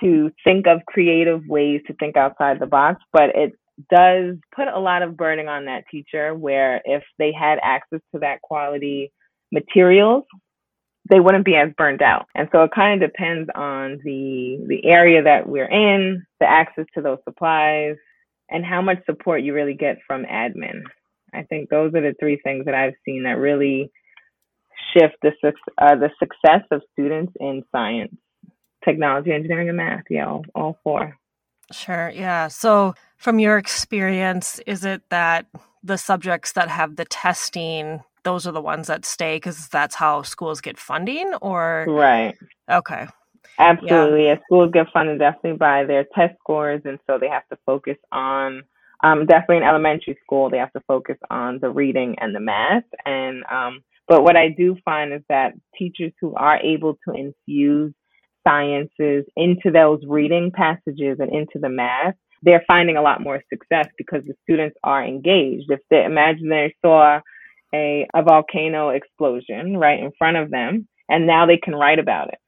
to 0.00 0.30
think 0.44 0.66
of 0.66 0.80
creative 0.86 1.42
ways 1.48 1.80
to 1.86 1.94
think 1.94 2.16
outside 2.16 2.60
the 2.60 2.66
box, 2.66 3.02
but 3.12 3.30
it 3.34 3.52
does 3.90 4.36
put 4.54 4.68
a 4.68 4.78
lot 4.78 5.02
of 5.02 5.16
burden 5.16 5.48
on 5.48 5.64
that 5.66 5.84
teacher 5.90 6.34
where 6.34 6.80
if 6.84 7.02
they 7.18 7.32
had 7.32 7.58
access 7.62 8.00
to 8.12 8.20
that 8.20 8.40
quality 8.42 9.12
materials, 9.52 10.24
they 11.10 11.20
wouldn't 11.20 11.44
be 11.44 11.56
as 11.56 11.70
burned 11.76 12.02
out. 12.02 12.26
And 12.34 12.48
so 12.52 12.62
it 12.64 12.70
kind 12.74 13.02
of 13.02 13.10
depends 13.10 13.48
on 13.54 13.98
the 14.04 14.58
the 14.68 14.84
area 14.84 15.22
that 15.22 15.48
we're 15.48 15.70
in, 15.70 16.24
the 16.40 16.46
access 16.46 16.84
to 16.94 17.02
those 17.02 17.18
supplies, 17.24 17.96
and 18.50 18.64
how 18.64 18.82
much 18.82 18.98
support 19.06 19.42
you 19.42 19.54
really 19.54 19.74
get 19.74 19.98
from 20.06 20.24
admin. 20.24 20.82
I 21.32 21.42
think 21.42 21.70
those 21.70 21.94
are 21.94 22.00
the 22.00 22.14
three 22.18 22.40
things 22.42 22.64
that 22.64 22.74
I've 22.74 22.94
seen 23.04 23.24
that 23.24 23.38
really 23.38 23.90
shift 24.92 25.16
the 25.22 25.32
uh, 25.78 25.96
the 25.96 26.10
success 26.18 26.62
of 26.70 26.82
students 26.92 27.32
in 27.40 27.64
science 27.72 28.14
technology, 28.84 29.32
engineering, 29.32 29.68
and 29.68 29.76
math. 29.76 30.04
Yeah, 30.10 30.28
all, 30.28 30.44
all 30.54 30.78
four. 30.82 31.16
Sure. 31.72 32.10
Yeah. 32.14 32.48
So, 32.48 32.94
from 33.16 33.38
your 33.38 33.58
experience, 33.58 34.60
is 34.66 34.84
it 34.84 35.02
that 35.10 35.46
the 35.82 35.98
subjects 35.98 36.52
that 36.52 36.68
have 36.68 36.96
the 36.96 37.04
testing, 37.04 38.02
those 38.24 38.46
are 38.46 38.52
the 38.52 38.60
ones 38.60 38.86
that 38.86 39.04
stay 39.04 39.36
because 39.36 39.68
that's 39.68 39.94
how 39.94 40.22
schools 40.22 40.60
get 40.60 40.78
funding, 40.78 41.34
or 41.42 41.86
right? 41.88 42.36
Okay. 42.70 43.06
Absolutely. 43.58 44.24
Yeah. 44.24 44.34
yeah. 44.34 44.38
Schools 44.46 44.70
get 44.72 44.86
funded 44.92 45.18
definitely 45.18 45.58
by 45.58 45.84
their 45.84 46.04
test 46.14 46.34
scores, 46.40 46.82
and 46.84 46.98
so 47.06 47.18
they 47.18 47.28
have 47.28 47.46
to 47.48 47.58
focus 47.66 47.96
on. 48.12 48.62
Um, 49.02 49.26
definitely 49.26 49.58
in 49.58 49.62
elementary 49.62 50.18
school, 50.24 50.50
they 50.50 50.58
have 50.58 50.72
to 50.72 50.82
focus 50.88 51.16
on 51.30 51.58
the 51.60 51.70
reading 51.70 52.16
and 52.20 52.34
the 52.34 52.40
math. 52.40 52.84
And 53.06 53.44
um, 53.50 53.80
but 54.08 54.22
what 54.24 54.36
I 54.36 54.48
do 54.48 54.76
find 54.84 55.12
is 55.12 55.22
that 55.28 55.52
teachers 55.78 56.12
who 56.20 56.34
are 56.34 56.58
able 56.58 56.98
to 57.06 57.14
infuse 57.14 57.92
sciences 58.46 59.24
into 59.36 59.70
those 59.72 60.00
reading 60.06 60.50
passages 60.54 61.18
and 61.20 61.32
into 61.32 61.58
the 61.60 61.68
math, 61.68 62.14
they're 62.42 62.64
finding 62.66 62.96
a 62.96 63.02
lot 63.02 63.20
more 63.20 63.42
success 63.52 63.86
because 63.98 64.22
the 64.26 64.34
students 64.42 64.76
are 64.82 65.04
engaged. 65.04 65.70
If 65.70 65.80
they 65.90 66.04
imagine 66.04 66.48
they 66.48 66.74
saw 66.84 67.20
a, 67.74 68.06
a 68.14 68.22
volcano 68.22 68.90
explosion 68.90 69.76
right 69.76 70.00
in 70.00 70.10
front 70.18 70.38
of 70.38 70.50
them, 70.50 70.88
and 71.08 71.26
now 71.26 71.46
they 71.46 71.58
can 71.58 71.74
write 71.74 71.98
about 71.98 72.28
it. 72.28 72.38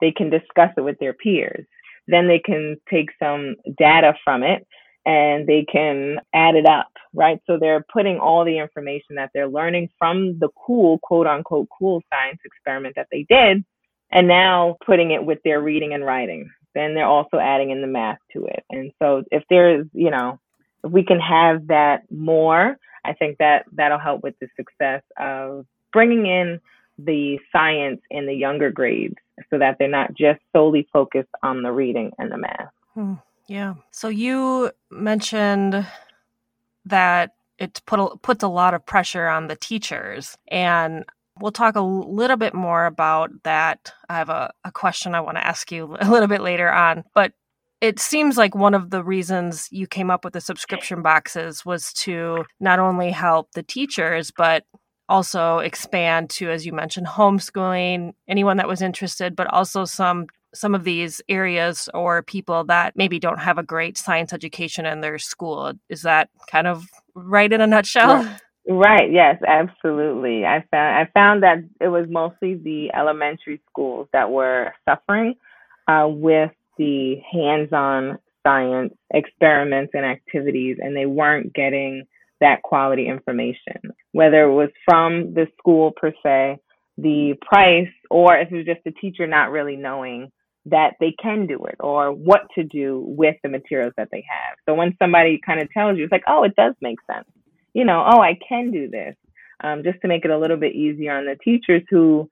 They 0.00 0.12
can 0.12 0.30
discuss 0.30 0.70
it 0.76 0.82
with 0.82 0.98
their 0.98 1.12
peers. 1.12 1.66
Then 2.06 2.28
they 2.28 2.38
can 2.38 2.76
take 2.88 3.10
some 3.22 3.56
data 3.78 4.14
from 4.24 4.42
it 4.42 4.66
and 5.10 5.44
they 5.44 5.64
can 5.64 6.18
add 6.32 6.54
it 6.54 6.66
up, 6.66 6.92
right? 7.12 7.40
So 7.48 7.58
they're 7.58 7.84
putting 7.92 8.18
all 8.18 8.44
the 8.44 8.58
information 8.58 9.16
that 9.16 9.30
they're 9.34 9.48
learning 9.48 9.90
from 9.98 10.38
the 10.38 10.48
cool, 10.54 11.00
quote 11.00 11.26
unquote, 11.26 11.66
cool 11.76 12.00
science 12.12 12.38
experiment 12.44 12.94
that 12.94 13.08
they 13.10 13.26
did 13.28 13.64
and 14.12 14.28
now 14.28 14.76
putting 14.86 15.10
it 15.10 15.24
with 15.24 15.38
their 15.44 15.60
reading 15.60 15.94
and 15.94 16.04
writing. 16.04 16.48
Then 16.76 16.94
they're 16.94 17.06
also 17.06 17.38
adding 17.38 17.70
in 17.70 17.80
the 17.80 17.88
math 17.88 18.18
to 18.34 18.46
it. 18.46 18.64
And 18.70 18.92
so 19.00 19.24
if 19.32 19.42
there's, 19.50 19.84
you 19.92 20.12
know, 20.12 20.38
if 20.84 20.92
we 20.92 21.04
can 21.04 21.18
have 21.18 21.66
that 21.66 22.02
more, 22.12 22.76
I 23.04 23.12
think 23.14 23.38
that 23.38 23.64
that'll 23.72 23.98
help 23.98 24.22
with 24.22 24.38
the 24.38 24.46
success 24.56 25.02
of 25.18 25.66
bringing 25.92 26.26
in 26.26 26.60
the 26.98 27.40
science 27.50 28.00
in 28.10 28.26
the 28.26 28.34
younger 28.34 28.70
grades 28.70 29.16
so 29.48 29.58
that 29.58 29.76
they're 29.78 29.88
not 29.88 30.14
just 30.14 30.38
solely 30.54 30.86
focused 30.92 31.30
on 31.42 31.62
the 31.62 31.72
reading 31.72 32.12
and 32.18 32.30
the 32.30 32.38
math. 32.38 32.70
Hmm. 32.94 33.14
Yeah. 33.50 33.74
So 33.90 34.06
you 34.06 34.70
mentioned 34.92 35.84
that 36.84 37.34
it 37.58 37.82
put 37.84 37.98
a, 37.98 38.16
puts 38.18 38.44
a 38.44 38.48
lot 38.48 38.74
of 38.74 38.86
pressure 38.86 39.26
on 39.26 39.48
the 39.48 39.56
teachers, 39.56 40.38
and 40.46 41.04
we'll 41.40 41.50
talk 41.50 41.74
a 41.74 41.80
little 41.80 42.36
bit 42.36 42.54
more 42.54 42.86
about 42.86 43.30
that. 43.42 43.92
I 44.08 44.18
have 44.18 44.28
a, 44.28 44.52
a 44.64 44.70
question 44.70 45.16
I 45.16 45.20
want 45.20 45.36
to 45.36 45.44
ask 45.44 45.72
you 45.72 45.96
a 46.00 46.08
little 46.08 46.28
bit 46.28 46.42
later 46.42 46.70
on, 46.70 47.02
but 47.12 47.32
it 47.80 47.98
seems 47.98 48.36
like 48.36 48.54
one 48.54 48.72
of 48.72 48.90
the 48.90 49.02
reasons 49.02 49.66
you 49.72 49.88
came 49.88 50.12
up 50.12 50.24
with 50.24 50.34
the 50.34 50.40
subscription 50.40 51.02
boxes 51.02 51.66
was 51.66 51.92
to 51.94 52.44
not 52.60 52.78
only 52.78 53.10
help 53.10 53.50
the 53.54 53.64
teachers, 53.64 54.30
but 54.30 54.62
also 55.08 55.58
expand 55.58 56.30
to, 56.30 56.52
as 56.52 56.64
you 56.64 56.72
mentioned, 56.72 57.08
homeschooling, 57.08 58.12
anyone 58.28 58.58
that 58.58 58.68
was 58.68 58.80
interested, 58.80 59.34
but 59.34 59.48
also 59.48 59.84
some 59.84 60.28
some 60.54 60.74
of 60.74 60.84
these 60.84 61.20
areas 61.28 61.88
or 61.94 62.22
people 62.22 62.64
that 62.64 62.96
maybe 62.96 63.18
don't 63.18 63.38
have 63.38 63.58
a 63.58 63.62
great 63.62 63.96
science 63.96 64.32
education 64.32 64.86
in 64.86 65.00
their 65.00 65.18
school. 65.18 65.72
Is 65.88 66.02
that 66.02 66.28
kind 66.50 66.66
of 66.66 66.84
right 67.14 67.52
in 67.52 67.60
a 67.60 67.66
nutshell? 67.66 68.16
Right. 68.16 68.40
Right. 68.68 69.10
Yes, 69.10 69.42
absolutely. 69.48 70.44
I 70.44 70.64
found 70.70 70.96
I 70.96 71.10
found 71.12 71.42
that 71.42 71.56
it 71.80 71.88
was 71.88 72.06
mostly 72.08 72.54
the 72.54 72.90
elementary 72.94 73.60
schools 73.68 74.06
that 74.12 74.30
were 74.30 74.72
suffering 74.88 75.34
uh, 75.88 76.06
with 76.06 76.52
the 76.76 77.16
hands-on 77.32 78.18
science 78.46 78.92
experiments 79.12 79.92
and 79.94 80.04
activities, 80.04 80.76
and 80.80 80.94
they 80.94 81.06
weren't 81.06 81.52
getting 81.52 82.04
that 82.40 82.62
quality 82.62 83.08
information, 83.08 83.92
whether 84.12 84.42
it 84.44 84.54
was 84.54 84.70
from 84.84 85.34
the 85.34 85.46
school 85.58 85.92
per 85.96 86.12
se, 86.22 86.58
the 86.96 87.34
price, 87.42 87.88
or 88.10 88.36
if 88.36 88.52
it 88.52 88.56
was 88.56 88.66
just 88.66 88.84
the 88.84 88.92
teacher 88.92 89.26
not 89.26 89.50
really 89.50 89.76
knowing 89.76 90.30
that 90.70 90.94
they 91.00 91.14
can 91.22 91.46
do 91.46 91.64
it 91.64 91.76
or 91.80 92.12
what 92.12 92.42
to 92.54 92.64
do 92.64 93.04
with 93.06 93.36
the 93.42 93.48
materials 93.48 93.92
that 93.96 94.08
they 94.10 94.24
have. 94.28 94.56
So 94.66 94.74
when 94.74 94.96
somebody 94.98 95.40
kind 95.44 95.60
of 95.60 95.70
tells 95.72 95.98
you, 95.98 96.04
it's 96.04 96.12
like, 96.12 96.24
oh, 96.26 96.44
it 96.44 96.56
does 96.56 96.74
make 96.80 96.98
sense. 97.10 97.28
You 97.74 97.84
know, 97.84 98.04
oh, 98.06 98.20
I 98.20 98.38
can 98.48 98.70
do 98.70 98.88
this. 98.88 99.14
Um, 99.62 99.82
just 99.84 100.00
to 100.02 100.08
make 100.08 100.24
it 100.24 100.30
a 100.30 100.38
little 100.38 100.56
bit 100.56 100.74
easier 100.74 101.12
on 101.16 101.26
the 101.26 101.36
teachers 101.44 101.82
who 101.90 102.30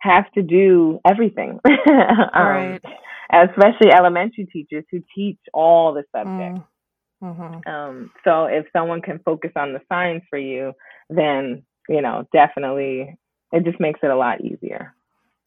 have 0.00 0.30
to 0.32 0.42
do 0.42 0.98
everything. 1.06 1.60
um, 1.68 2.30
right. 2.34 2.80
Especially 3.32 3.92
elementary 3.92 4.46
teachers 4.46 4.84
who 4.90 5.02
teach 5.14 5.38
all 5.52 5.92
the 5.94 6.04
subjects. 6.14 6.60
Mm. 6.60 6.64
Mm-hmm. 7.22 7.70
Um, 7.70 8.10
so 8.24 8.46
if 8.46 8.64
someone 8.72 9.02
can 9.02 9.20
focus 9.24 9.50
on 9.54 9.72
the 9.74 9.80
science 9.88 10.24
for 10.30 10.38
you, 10.38 10.72
then 11.10 11.62
you 11.88 12.00
know 12.00 12.26
definitely 12.32 13.14
it 13.52 13.64
just 13.64 13.78
makes 13.78 14.00
it 14.02 14.10
a 14.10 14.16
lot 14.16 14.40
easier. 14.40 14.94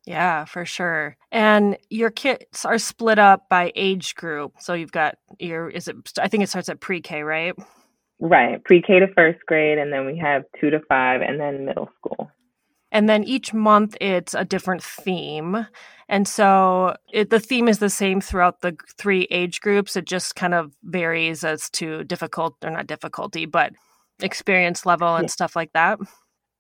Yeah, 0.06 0.46
for 0.46 0.66
sure. 0.66 1.16
And 1.32 1.78
your 1.90 2.12
kids 2.12 2.66
are 2.66 2.78
split 2.78 3.20
up 3.20 3.48
by 3.50 3.72
age 3.76 4.16
group. 4.16 4.54
So 4.60 4.74
you've 4.74 4.92
got 4.92 5.16
your 5.40 5.70
is 5.70 5.88
it 5.88 5.96
I 6.20 6.28
think 6.28 6.44
it 6.44 6.50
starts 6.50 6.70
at 6.70 6.82
pre-K, 6.82 7.24
right? 7.24 7.54
Right, 8.20 8.64
pre-K 8.64 9.00
to 9.00 9.08
first 9.16 9.40
grade 9.46 9.78
and 9.78 9.92
then 9.92 10.06
we 10.06 10.18
have 10.18 10.44
2 10.60 10.70
to 10.72 10.80
5 10.88 11.22
and 11.22 11.40
then 11.40 11.66
middle 11.66 11.90
school. 11.98 12.30
And 12.92 13.10
then 13.10 13.24
each 13.24 13.54
month 13.54 13.98
it's 14.02 14.34
a 14.34 14.46
different 14.46 14.84
theme. 14.84 15.66
And 16.10 16.28
so 16.28 16.96
it, 17.12 17.30
the 17.30 17.40
theme 17.40 17.68
is 17.68 17.80
the 17.80 17.90
same 17.90 18.22
throughout 18.22 18.62
the 18.62 18.78
three 18.98 19.24
age 19.32 19.62
groups. 19.62 19.96
It 19.96 20.06
just 20.06 20.36
kind 20.36 20.54
of 20.54 20.74
varies 20.84 21.44
as 21.44 21.70
to 21.72 22.04
difficult 22.04 22.56
or 22.64 22.70
not 22.70 22.88
difficulty, 22.88 23.46
but 23.46 23.74
experience 24.22 24.86
level 24.86 25.16
and 25.16 25.26
yeah. 25.26 25.32
stuff 25.32 25.56
like 25.56 25.74
that. 25.74 25.98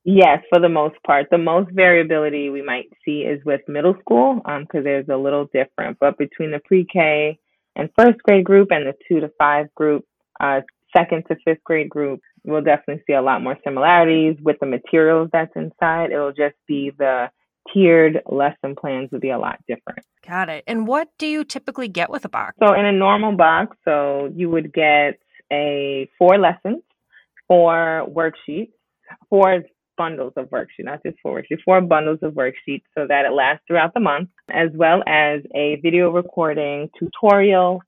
Yes, 0.05 0.39
for 0.49 0.59
the 0.59 0.69
most 0.69 0.95
part. 1.07 1.27
The 1.31 1.37
most 1.37 1.71
variability 1.71 2.49
we 2.49 2.61
might 2.61 2.89
see 3.05 3.21
is 3.21 3.43
with 3.45 3.61
middle 3.67 3.95
school 4.01 4.35
because 4.35 4.79
um, 4.79 4.83
there's 4.83 5.07
a 5.09 5.15
little 5.15 5.45
different. 5.53 5.97
But 5.99 6.17
between 6.17 6.51
the 6.51 6.59
pre 6.59 6.85
K 6.91 7.39
and 7.75 7.89
first 7.97 8.21
grade 8.23 8.43
group 8.43 8.69
and 8.71 8.85
the 8.85 8.93
two 9.07 9.21
to 9.21 9.31
five 9.37 9.73
group, 9.75 10.05
uh, 10.41 10.61
second 10.95 11.23
to 11.29 11.37
fifth 11.45 11.63
grade 11.63 11.89
group, 11.89 12.19
we'll 12.43 12.61
definitely 12.61 13.03
see 13.07 13.13
a 13.13 13.21
lot 13.21 13.41
more 13.41 13.57
similarities 13.63 14.35
with 14.41 14.57
the 14.59 14.65
materials 14.65 15.29
that's 15.31 15.55
inside. 15.55 16.11
It'll 16.11 16.33
just 16.33 16.55
be 16.67 16.91
the 16.97 17.29
tiered 17.73 18.21
lesson 18.25 18.75
plans 18.75 19.09
would 19.11 19.21
be 19.21 19.29
a 19.29 19.39
lot 19.39 19.59
different. 19.67 20.05
Got 20.27 20.49
it. 20.49 20.65
And 20.67 20.85
what 20.85 21.09
do 21.17 21.27
you 21.27 21.45
typically 21.45 21.87
get 21.87 22.09
with 22.09 22.25
a 22.25 22.29
box? 22.29 22.57
So 22.61 22.73
in 22.73 22.85
a 22.85 22.91
normal 22.91 23.37
box, 23.37 23.77
so 23.85 24.29
you 24.35 24.49
would 24.49 24.73
get 24.73 25.19
a 25.51 26.09
four 26.17 26.37
lessons, 26.37 26.83
four 27.47 28.05
worksheets, 28.09 28.71
four 29.29 29.63
bundles 29.97 30.33
of 30.35 30.49
worksheets, 30.49 30.85
not 30.85 31.03
just 31.03 31.17
four 31.21 31.41
worksheets, 31.41 31.63
four 31.63 31.81
bundles 31.81 32.19
of 32.21 32.33
worksheets 32.33 32.83
so 32.97 33.05
that 33.07 33.25
it 33.25 33.33
lasts 33.33 33.63
throughout 33.67 33.93
the 33.93 33.99
month, 33.99 34.29
as 34.51 34.69
well 34.73 35.03
as 35.07 35.41
a 35.55 35.79
video 35.81 36.09
recording 36.09 36.89
tutorial 36.97 37.81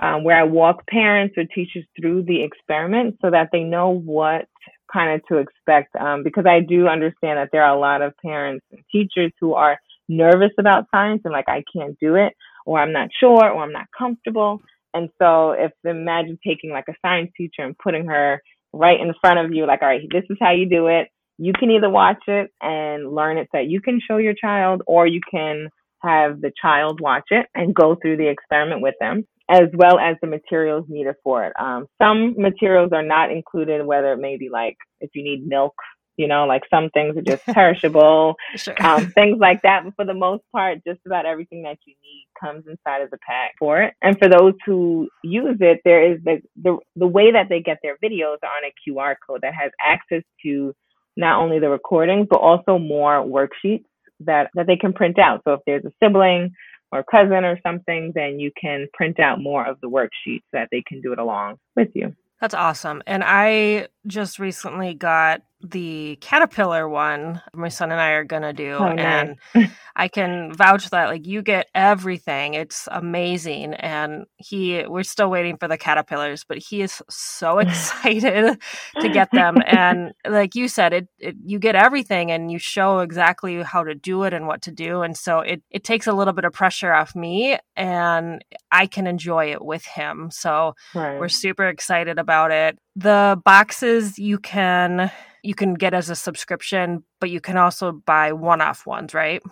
um, 0.00 0.24
where 0.24 0.38
I 0.38 0.44
walk 0.44 0.86
parents 0.86 1.34
or 1.36 1.44
teachers 1.44 1.84
through 1.98 2.24
the 2.24 2.42
experiment 2.42 3.16
so 3.20 3.30
that 3.30 3.48
they 3.52 3.62
know 3.62 3.90
what 3.90 4.46
kind 4.92 5.14
of 5.14 5.26
to 5.26 5.38
expect. 5.38 5.94
Um, 5.96 6.22
because 6.22 6.46
I 6.46 6.60
do 6.60 6.86
understand 6.86 7.38
that 7.38 7.48
there 7.52 7.64
are 7.64 7.76
a 7.76 7.80
lot 7.80 8.02
of 8.02 8.14
parents 8.24 8.64
and 8.70 8.80
teachers 8.92 9.32
who 9.40 9.54
are 9.54 9.78
nervous 10.08 10.52
about 10.58 10.86
science 10.90 11.22
and 11.24 11.32
like, 11.32 11.48
I 11.48 11.64
can't 11.74 11.98
do 12.00 12.14
it, 12.14 12.32
or 12.64 12.80
I'm 12.80 12.92
not 12.92 13.08
sure, 13.18 13.50
or 13.50 13.62
I'm 13.62 13.72
not 13.72 13.86
comfortable. 13.96 14.60
And 14.94 15.10
so 15.20 15.52
if 15.52 15.72
imagine 15.84 16.38
taking 16.46 16.70
like 16.70 16.86
a 16.88 16.94
science 17.02 17.30
teacher 17.36 17.62
and 17.62 17.76
putting 17.78 18.06
her 18.06 18.40
right 18.72 19.00
in 19.00 19.12
front 19.20 19.38
of 19.38 19.52
you, 19.52 19.66
like, 19.66 19.82
all 19.82 19.88
right, 19.88 20.00
this 20.10 20.24
is 20.30 20.38
how 20.40 20.52
you 20.52 20.68
do 20.68 20.86
it. 20.86 21.08
You 21.38 21.52
can 21.58 21.70
either 21.70 21.88
watch 21.88 22.22
it 22.26 22.50
and 22.60 23.12
learn 23.14 23.38
it 23.38 23.48
so 23.52 23.58
that 23.58 23.68
you 23.68 23.80
can 23.80 24.00
show 24.06 24.16
your 24.16 24.34
child, 24.34 24.82
or 24.86 25.06
you 25.06 25.20
can 25.30 25.68
have 26.02 26.40
the 26.40 26.52
child 26.60 27.00
watch 27.00 27.24
it 27.30 27.46
and 27.54 27.74
go 27.74 27.96
through 28.00 28.16
the 28.16 28.28
experiment 28.28 28.82
with 28.82 28.94
them 29.00 29.24
as 29.50 29.68
well 29.74 29.98
as 29.98 30.16
the 30.20 30.26
materials 30.26 30.84
needed 30.88 31.14
for 31.24 31.46
it. 31.46 31.52
Um, 31.58 31.86
some 32.00 32.34
materials 32.36 32.90
are 32.92 33.02
not 33.02 33.32
included, 33.32 33.84
whether 33.84 34.12
it 34.12 34.18
may 34.18 34.36
be 34.36 34.50
like 34.50 34.76
if 35.00 35.10
you 35.14 35.24
need 35.24 35.46
milk, 35.46 35.74
you 36.18 36.28
know, 36.28 36.44
like 36.44 36.62
some 36.68 36.90
things 36.90 37.16
are 37.16 37.22
just 37.22 37.44
perishable, 37.54 38.34
sure. 38.56 38.74
um, 38.84 39.10
things 39.14 39.38
like 39.40 39.62
that. 39.62 39.84
But 39.84 39.94
for 39.96 40.04
the 40.04 40.14
most 40.14 40.42
part, 40.52 40.78
just 40.86 41.00
about 41.06 41.24
everything 41.24 41.62
that 41.62 41.78
you 41.86 41.94
need 42.02 42.26
comes 42.38 42.64
inside 42.66 43.02
of 43.02 43.10
the 43.10 43.18
pack 43.26 43.52
for 43.58 43.80
it. 43.82 43.94
And 44.02 44.18
for 44.18 44.28
those 44.28 44.54
who 44.66 45.08
use 45.24 45.56
it, 45.60 45.80
there 45.84 46.12
is 46.12 46.20
the, 46.24 46.42
the, 46.62 46.76
the 46.96 47.06
way 47.06 47.32
that 47.32 47.48
they 47.48 47.60
get 47.60 47.78
their 47.82 47.96
videos 48.04 48.36
are 48.42 48.50
on 48.50 48.64
a 48.66 48.90
QR 48.90 49.14
code 49.26 49.40
that 49.42 49.54
has 49.54 49.70
access 49.82 50.22
to 50.44 50.74
not 51.18 51.42
only 51.42 51.58
the 51.58 51.68
recordings, 51.68 52.28
but 52.30 52.40
also 52.40 52.78
more 52.78 53.22
worksheets 53.24 53.84
that, 54.20 54.50
that 54.54 54.66
they 54.66 54.76
can 54.76 54.92
print 54.92 55.18
out. 55.18 55.42
So 55.44 55.54
if 55.54 55.60
there's 55.66 55.84
a 55.84 55.92
sibling 56.02 56.54
or 56.92 57.02
cousin 57.02 57.44
or 57.44 57.58
something, 57.62 58.12
then 58.14 58.38
you 58.38 58.50
can 58.58 58.86
print 58.94 59.18
out 59.20 59.40
more 59.40 59.66
of 59.66 59.80
the 59.80 59.90
worksheets 59.90 60.44
that 60.52 60.68
they 60.70 60.82
can 60.86 61.00
do 61.00 61.12
it 61.12 61.18
along 61.18 61.58
with 61.76 61.88
you. 61.94 62.14
That's 62.40 62.54
awesome. 62.54 63.02
And 63.06 63.24
I 63.26 63.88
just 64.06 64.38
recently 64.38 64.94
got 64.94 65.42
the 65.60 66.16
caterpillar 66.20 66.88
one 66.88 67.42
my 67.52 67.68
son 67.68 67.90
and 67.90 68.00
I 68.00 68.10
are 68.10 68.24
gonna 68.24 68.52
do. 68.52 68.74
Oh, 68.74 68.92
nice. 68.92 69.36
And 69.54 69.70
I 69.96 70.06
can 70.06 70.52
vouch 70.52 70.90
that 70.90 71.08
like 71.08 71.26
you 71.26 71.42
get 71.42 71.68
everything. 71.74 72.54
It's 72.54 72.86
amazing. 72.90 73.74
And 73.74 74.26
he 74.36 74.84
we're 74.86 75.02
still 75.02 75.30
waiting 75.30 75.56
for 75.56 75.66
the 75.66 75.76
caterpillars, 75.76 76.44
but 76.44 76.58
he 76.58 76.82
is 76.82 77.02
so 77.10 77.58
excited 77.58 78.60
to 79.00 79.08
get 79.08 79.30
them. 79.32 79.56
And 79.66 80.12
like 80.28 80.54
you 80.54 80.68
said, 80.68 80.92
it, 80.92 81.08
it 81.18 81.34
you 81.44 81.58
get 81.58 81.74
everything 81.74 82.30
and 82.30 82.52
you 82.52 82.58
show 82.58 83.00
exactly 83.00 83.60
how 83.62 83.82
to 83.82 83.94
do 83.94 84.22
it 84.22 84.32
and 84.32 84.46
what 84.46 84.62
to 84.62 84.70
do. 84.70 85.02
And 85.02 85.16
so 85.16 85.40
it, 85.40 85.62
it 85.70 85.82
takes 85.82 86.06
a 86.06 86.12
little 86.12 86.32
bit 86.34 86.44
of 86.44 86.52
pressure 86.52 86.92
off 86.92 87.16
me 87.16 87.58
and 87.74 88.44
I 88.70 88.86
can 88.86 89.08
enjoy 89.08 89.50
it 89.50 89.64
with 89.64 89.84
him. 89.84 90.30
So 90.30 90.74
right. 90.94 91.18
we're 91.18 91.28
super 91.28 91.66
excited 91.66 92.18
about 92.18 92.52
it. 92.52 92.78
The 92.94 93.40
boxes 93.44 94.18
you 94.18 94.38
can 94.38 95.10
you 95.48 95.54
can 95.54 95.72
get 95.72 95.94
as 95.94 96.10
a 96.10 96.14
subscription, 96.14 97.02
but 97.20 97.30
you 97.30 97.40
can 97.40 97.56
also 97.56 97.90
buy 97.90 98.34
one-off 98.34 98.84
ones, 98.86 99.14
right? 99.14 99.42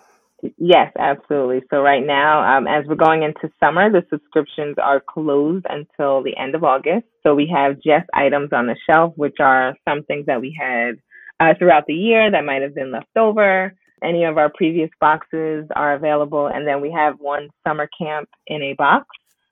Yes, 0.59 0.93
absolutely. 0.99 1.63
So 1.71 1.81
right 1.81 2.05
now, 2.05 2.55
um, 2.55 2.67
as 2.67 2.85
we're 2.85 2.93
going 2.93 3.23
into 3.23 3.51
summer, 3.59 3.91
the 3.91 4.05
subscriptions 4.11 4.75
are 4.77 4.99
closed 4.99 5.65
until 5.67 6.21
the 6.21 6.37
end 6.37 6.53
of 6.53 6.63
August. 6.63 7.07
So 7.23 7.33
we 7.33 7.51
have 7.51 7.77
just 7.77 8.07
items 8.13 8.49
on 8.53 8.67
the 8.67 8.75
shelf, 8.87 9.13
which 9.15 9.37
are 9.39 9.75
some 9.89 10.03
things 10.03 10.27
that 10.27 10.39
we 10.39 10.55
had 10.55 10.97
uh, 11.39 11.55
throughout 11.57 11.85
the 11.87 11.95
year 11.95 12.29
that 12.29 12.45
might 12.45 12.61
have 12.61 12.75
been 12.75 12.91
left 12.91 13.17
over. 13.17 13.73
Any 14.03 14.23
of 14.25 14.37
our 14.37 14.51
previous 14.53 14.91
boxes 15.01 15.65
are 15.75 15.95
available, 15.95 16.45
and 16.45 16.67
then 16.67 16.79
we 16.79 16.91
have 16.91 17.15
one 17.19 17.49
summer 17.67 17.89
camp 17.99 18.29
in 18.45 18.61
a 18.61 18.73
box, 18.73 19.07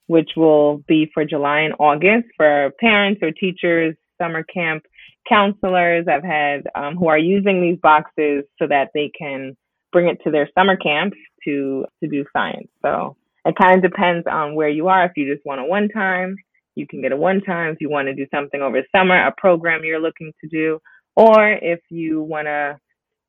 which 0.05 0.29
will 0.37 0.83
be 0.87 1.09
for 1.11 1.25
July 1.25 1.61
and 1.61 1.73
August 1.79 2.27
for 2.37 2.71
parents 2.79 3.23
or 3.23 3.31
teachers. 3.31 3.95
Summer 4.21 4.43
camp 4.43 4.83
counselors 5.27 6.05
I've 6.07 6.23
had 6.23 6.67
um, 6.75 6.95
who 6.95 7.07
are 7.07 7.17
using 7.17 7.61
these 7.61 7.79
boxes 7.81 8.43
so 8.59 8.67
that 8.67 8.89
they 8.93 9.11
can 9.17 9.55
bring 9.91 10.07
it 10.07 10.19
to 10.23 10.31
their 10.31 10.49
summer 10.57 10.75
camps 10.75 11.17
to 11.45 11.85
to 12.03 12.09
do 12.09 12.25
science. 12.33 12.67
So 12.81 13.15
it 13.45 13.55
kind 13.61 13.77
of 13.77 13.91
depends 13.91 14.25
on 14.29 14.55
where 14.55 14.69
you 14.69 14.87
are. 14.87 15.05
If 15.05 15.13
you 15.15 15.31
just 15.33 15.45
want 15.45 15.61
a 15.61 15.65
one 15.65 15.89
time, 15.89 16.35
you 16.75 16.87
can 16.87 17.01
get 17.01 17.11
a 17.11 17.17
one 17.17 17.41
time. 17.41 17.73
If 17.73 17.81
you 17.81 17.89
want 17.89 18.07
to 18.07 18.15
do 18.15 18.25
something 18.33 18.61
over 18.61 18.81
summer, 18.95 19.25
a 19.25 19.33
program 19.37 19.83
you're 19.83 19.99
looking 19.99 20.33
to 20.41 20.49
do, 20.49 20.79
or 21.15 21.51
if 21.51 21.79
you 21.89 22.21
want 22.21 22.47
to 22.47 22.77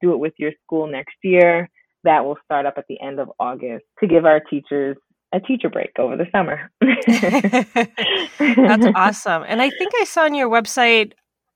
do 0.01 0.13
it 0.13 0.19
with 0.19 0.35
your 0.39 0.53
school 0.65 0.87
next 0.87 1.17
year, 1.23 1.69
that 2.05 2.25
will 2.25 2.39
start 2.45 2.67
up 2.67 2.75
at 2.77 2.85
the 2.89 3.01
end 3.01 3.21
of 3.21 3.31
August 3.39 3.85
to 4.01 4.07
give 4.07 4.25
our 4.25 4.41
teachers 4.41 4.97
a 5.33 5.41
teacher 5.41 5.69
break 5.69 5.93
over 5.99 6.17
the 6.17 6.27
summer. 6.33 6.71
That's 8.57 8.87
awesome. 8.95 9.45
And 9.47 9.61
I 9.61 9.71
think 9.71 9.93
I 10.01 10.05
saw 10.05 10.25
on 10.25 10.35
your 10.35 10.49
website, 10.49 11.13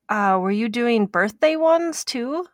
uh, 0.08 0.38
were 0.40 0.50
you 0.50 0.68
doing 0.68 1.06
birthday 1.06 1.56
ones 1.56 2.04
too? 2.04 2.46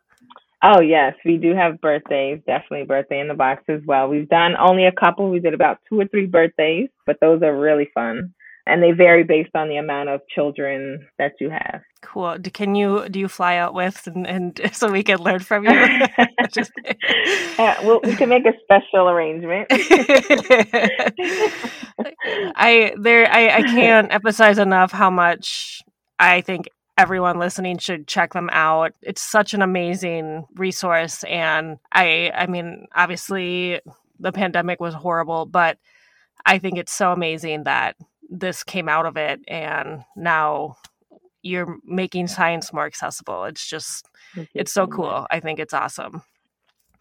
Oh 0.63 0.81
yes, 0.81 1.13
we 1.23 1.37
do 1.37 1.53
have 1.53 1.79
birthdays. 1.81 2.39
Definitely 2.47 2.85
birthday 2.85 3.19
in 3.19 3.27
the 3.27 3.35
box 3.35 3.63
as 3.67 3.81
well. 3.85 4.07
We've 4.07 4.29
done 4.29 4.55
only 4.59 4.85
a 4.85 4.91
couple. 4.91 5.29
We 5.29 5.39
did 5.39 5.53
about 5.53 5.79
two 5.87 5.99
or 5.99 6.07
three 6.07 6.25
birthdays, 6.25 6.89
but 7.05 7.17
those 7.21 7.41
are 7.43 7.55
really 7.55 7.89
fun 7.93 8.33
and 8.67 8.83
they 8.83 8.91
vary 8.91 9.23
based 9.23 9.55
on 9.55 9.69
the 9.69 9.77
amount 9.77 10.09
of 10.09 10.21
children 10.27 11.07
that 11.17 11.33
you 11.39 11.49
have. 11.49 11.81
Cool. 12.01 12.37
Can 12.53 12.75
you 12.75 13.07
do 13.09 13.19
you 13.19 13.27
fly 13.27 13.55
out 13.57 13.73
with 13.73 14.05
and, 14.07 14.27
and 14.27 14.59
so 14.73 14.91
we 14.91 15.03
can 15.03 15.19
learn 15.19 15.39
from 15.39 15.65
you? 15.65 15.71
Just... 16.51 16.71
yeah, 17.59 17.79
well, 17.85 17.99
we 18.03 18.15
can 18.15 18.29
make 18.29 18.45
a 18.45 18.53
special 18.63 19.09
arrangement. 19.09 19.67
I 22.55 22.93
there 22.99 23.31
I, 23.31 23.57
I 23.57 23.61
can't 23.63 24.13
emphasize 24.13 24.57
enough 24.57 24.91
how 24.91 25.09
much 25.09 25.81
I 26.19 26.41
think 26.41 26.69
everyone 26.97 27.39
listening 27.39 27.77
should 27.77 28.07
check 28.07 28.33
them 28.33 28.49
out. 28.51 28.93
It's 29.01 29.21
such 29.21 29.53
an 29.53 29.61
amazing 29.61 30.45
resource 30.55 31.23
and 31.23 31.77
I 31.91 32.31
I 32.35 32.47
mean 32.47 32.87
obviously 32.95 33.81
the 34.19 34.31
pandemic 34.31 34.79
was 34.79 34.93
horrible, 34.93 35.45
but 35.45 35.77
I 36.45 36.59
think 36.59 36.77
it's 36.77 36.93
so 36.93 37.11
amazing 37.11 37.65
that 37.65 37.95
this 38.29 38.63
came 38.63 38.89
out 38.89 39.05
of 39.05 39.17
it 39.17 39.39
and 39.47 40.03
now 40.15 40.75
you're 41.41 41.77
making 41.85 42.27
science 42.27 42.73
more 42.73 42.85
accessible. 42.85 43.45
It's 43.45 43.67
just 43.67 44.07
it's 44.53 44.73
so 44.73 44.87
cool. 44.87 45.25
I 45.29 45.39
think 45.39 45.59
it's 45.59 45.73
awesome. 45.73 46.23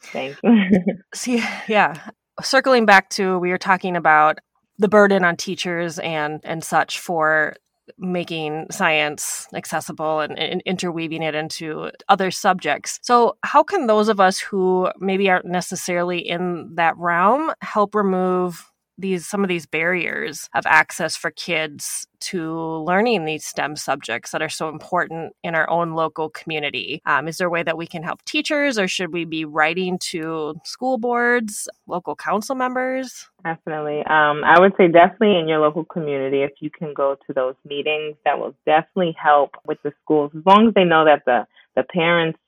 Thank 0.01 0.37
you. 0.43 0.81
See 1.15 1.43
yeah 1.69 2.11
circling 2.43 2.87
back 2.87 3.09
to 3.11 3.39
we 3.39 3.51
were 3.51 3.59
talking 3.59 3.97
about 3.97 4.39
the 4.79 4.89
burden 4.89 5.25
on 5.25 5.37
teachers 5.37 5.99
and 5.99 6.41
and 6.45 6.62
such 6.62 7.01
for 7.01 7.55
making 7.99 8.67
science 8.71 9.47
accessible 9.55 10.21
and, 10.21 10.39
and, 10.39 10.61
interweaving 10.67 11.23
it 11.23 11.37
into 11.37 11.91
other 12.09 12.33
subjects. 12.33 12.99
So, 13.03 13.37
how 13.45 13.62
can 13.62 13.87
those 13.87 14.09
of 14.09 14.19
us 14.19 14.41
who 14.41 14.91
maybe 14.99 15.31
aren't 15.31 15.47
necessarily 15.47 16.19
in 16.19 16.75
that 16.75 16.97
realm 16.97 17.53
help 17.61 17.95
remove 17.95 18.71
these 18.99 19.27
some 19.27 19.43
of 19.43 19.49
these 19.49 19.67
barriers 19.67 20.49
of 20.55 20.65
access 20.67 21.17
for 21.17 21.31
kids 21.31 22.07
to 22.19 22.53
learning 22.85 23.25
these 23.25 23.45
STEM 23.45 23.77
subjects 23.77 24.31
that 24.31 24.43
are 24.43 24.49
so 24.49 24.69
important 24.69 25.35
in 25.43 25.55
our 25.55 25.69
own 25.69 25.93
local 25.93 26.31
community. 26.31 27.03
Um, 27.07 27.29
is 27.29 27.37
there 27.37 27.47
a 27.47 27.51
way 27.51 27.63
that 27.63 27.77
we 27.77 27.87
can 27.87 28.03
help 28.03 28.25
teachers, 28.25 28.79
or 28.79 28.89
should 28.89 29.13
we 29.13 29.25
be 29.25 29.45
writing 29.45 29.99
to 30.11 30.55
school 30.65 30.99
boards, 30.99 31.69
local 31.87 32.17
council 32.17 32.55
members? 32.55 33.29
Definitely. 33.45 34.01
Um, 34.01 34.43
I 34.45 34.59
would 34.59 34.73
say 34.77 34.89
definitely 34.89 35.39
in 35.39 35.47
your 35.49 35.61
local 35.61 35.85
community, 35.85 36.43
if 36.43 36.53
you 36.61 36.71
can 36.71 36.95
go 36.95 37.17
to 37.27 37.33
those 37.33 37.55
meetings, 37.65 38.17
that 38.25 38.39
will 38.39 38.55
definitely 38.65 39.15
help 39.23 39.51
with 39.67 39.79
the 39.83 39.93
schools. 40.03 40.33
As 40.37 40.45
long 40.47 40.69
as 40.69 40.75
they 40.75 40.85
know 40.85 41.05
that 41.05 41.25
the, 41.27 41.47
the 41.77 41.85
parents 41.85 42.39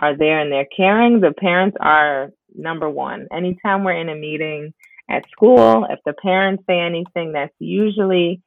are 0.00 0.16
there 0.16 0.40
and 0.40 0.50
they're 0.50 0.66
caring, 0.76 1.20
the 1.20 1.32
parents 1.32 1.76
are 1.80 2.30
number 2.54 2.90
one. 2.90 3.28
Anytime 3.32 3.84
we're 3.84 4.00
in 4.00 4.08
a 4.08 4.14
meeting, 4.14 4.74
at 5.08 5.28
school, 5.30 5.86
if 5.90 5.98
the 6.04 6.14
parents 6.14 6.64
say 6.66 6.80
anything, 6.80 7.32
that's 7.32 7.54
usually 7.58 8.40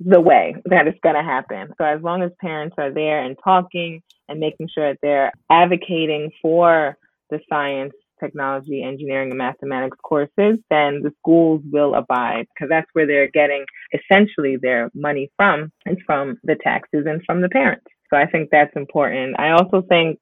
the 0.00 0.20
way 0.20 0.54
that 0.66 0.86
it's 0.86 0.98
going 1.02 1.16
to 1.16 1.22
happen. 1.22 1.72
So 1.78 1.84
as 1.84 2.02
long 2.02 2.22
as 2.22 2.30
parents 2.40 2.76
are 2.78 2.92
there 2.92 3.22
and 3.24 3.36
talking 3.42 4.02
and 4.28 4.38
making 4.38 4.68
sure 4.72 4.92
that 4.92 4.98
they're 5.02 5.32
advocating 5.50 6.30
for 6.40 6.96
the 7.30 7.40
science, 7.48 7.92
technology, 8.20 8.82
engineering, 8.82 9.30
and 9.30 9.38
mathematics 9.38 9.98
courses, 10.02 10.58
then 10.70 11.02
the 11.02 11.12
schools 11.18 11.62
will 11.70 11.94
abide 11.94 12.46
because 12.54 12.68
that's 12.68 12.88
where 12.92 13.06
they're 13.06 13.30
getting 13.30 13.64
essentially 13.92 14.56
their 14.60 14.90
money 14.94 15.30
from. 15.36 15.72
It's 15.86 16.02
from 16.06 16.38
the 16.44 16.56
taxes 16.62 17.06
and 17.06 17.22
from 17.24 17.40
the 17.40 17.48
parents. 17.48 17.86
So 18.10 18.16
I 18.16 18.26
think 18.26 18.48
that's 18.50 18.74
important. 18.76 19.38
I 19.38 19.50
also 19.50 19.82
think 19.88 20.18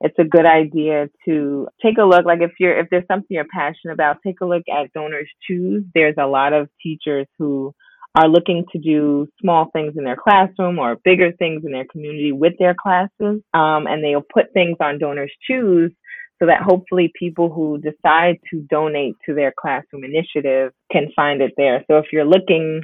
it's 0.00 0.18
a 0.18 0.24
good 0.24 0.46
idea 0.46 1.08
to 1.24 1.68
take 1.82 1.98
a 1.98 2.04
look 2.04 2.24
like 2.24 2.40
if 2.40 2.52
you're 2.58 2.78
if 2.78 2.88
there's 2.90 3.06
something 3.08 3.28
you're 3.30 3.46
passionate 3.52 3.94
about 3.94 4.18
take 4.24 4.40
a 4.40 4.46
look 4.46 4.62
at 4.68 4.92
donors 4.92 5.28
choose 5.48 5.84
there's 5.94 6.14
a 6.18 6.26
lot 6.26 6.52
of 6.52 6.68
teachers 6.82 7.26
who 7.38 7.72
are 8.14 8.28
looking 8.28 8.64
to 8.72 8.78
do 8.78 9.26
small 9.40 9.68
things 9.72 9.94
in 9.96 10.04
their 10.04 10.16
classroom 10.16 10.78
or 10.78 10.96
bigger 11.04 11.32
things 11.32 11.62
in 11.64 11.72
their 11.72 11.86
community 11.90 12.32
with 12.32 12.54
their 12.58 12.74
classes 12.74 13.42
um, 13.54 13.86
and 13.86 14.02
they'll 14.02 14.24
put 14.32 14.52
things 14.52 14.76
on 14.80 14.98
donors 14.98 15.32
choose 15.48 15.92
so 16.38 16.46
that 16.46 16.60
hopefully 16.62 17.10
people 17.18 17.50
who 17.50 17.78
decide 17.78 18.36
to 18.50 18.60
donate 18.68 19.14
to 19.24 19.34
their 19.34 19.52
classroom 19.58 20.04
initiative 20.04 20.72
can 20.92 21.08
find 21.16 21.40
it 21.40 21.52
there 21.56 21.84
so 21.88 21.96
if 21.96 22.06
you're 22.12 22.26
looking 22.26 22.82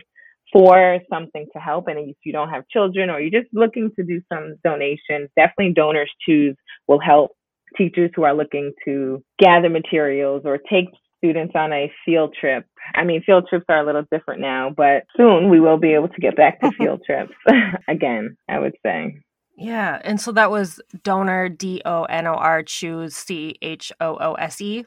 for 0.53 0.99
something 1.11 1.47
to 1.53 1.59
help. 1.59 1.89
And 1.89 2.11
if 2.11 2.17
you 2.25 2.33
don't 2.33 2.51
have 2.51 2.69
children 2.69 3.11
or 3.11 3.21
you're 3.21 3.43
just 3.43 3.53
looking 3.55 3.91
to 3.97 4.05
do 4.05 4.21
some 4.33 4.57
donations, 4.63 5.31
definitely 5.35 5.73
Donors 5.75 6.13
Choose 6.27 6.57
will 6.89 7.01
help 7.01 7.33
teachers 7.77 8.11
who 8.15 8.25
are 8.25 8.35
looking 8.35 8.73
to 8.85 9.23
gather 9.39 9.69
materials 9.69 10.43
or 10.45 10.59
take 10.59 10.87
students 11.19 11.55
on 11.55 11.73
a 11.73 11.91
field 12.05 12.35
trip. 12.39 12.67
I 12.95 13.05
mean, 13.05 13.23
field 13.23 13.47
trips 13.49 13.65
are 13.69 13.81
a 13.81 13.87
little 13.87 14.05
different 14.11 14.41
now, 14.41 14.71
but 14.77 15.05
soon 15.17 15.49
we 15.49 15.61
will 15.61 15.79
be 15.79 15.95
able 15.95 16.09
to 16.09 16.21
get 16.21 16.37
back 16.37 16.61
to 16.61 16.71
field 16.79 17.03
trips 17.07 17.33
again, 17.89 18.37
I 18.49 18.59
would 18.59 18.75
say. 18.85 19.19
Yeah. 19.57 20.01
And 20.03 20.21
so 20.21 20.33
that 20.33 20.51
was 20.51 20.81
donor, 21.05 21.49
D 21.49 21.83
O 21.85 22.05
N 22.05 22.27
O 22.27 22.35
R, 22.35 22.63
choose, 22.63 23.15
C 23.15 23.57
H 23.63 23.93
O 24.01 24.17
O 24.21 24.35
S 24.35 24.61
E. 24.61 24.85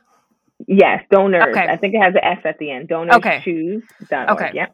Yes, 0.67 1.03
donors. 1.11 1.43
Okay. 1.49 1.67
I 1.67 1.77
think 1.77 1.95
it 1.95 2.01
has 2.01 2.15
an 2.15 2.23
S 2.23 2.39
at 2.45 2.57
the 2.59 2.71
end. 2.71 2.87
Donors 2.87 3.15
okay. 3.15 3.41
choose. 3.43 3.83
Okay. 4.11 4.51
Yeah. 4.53 4.67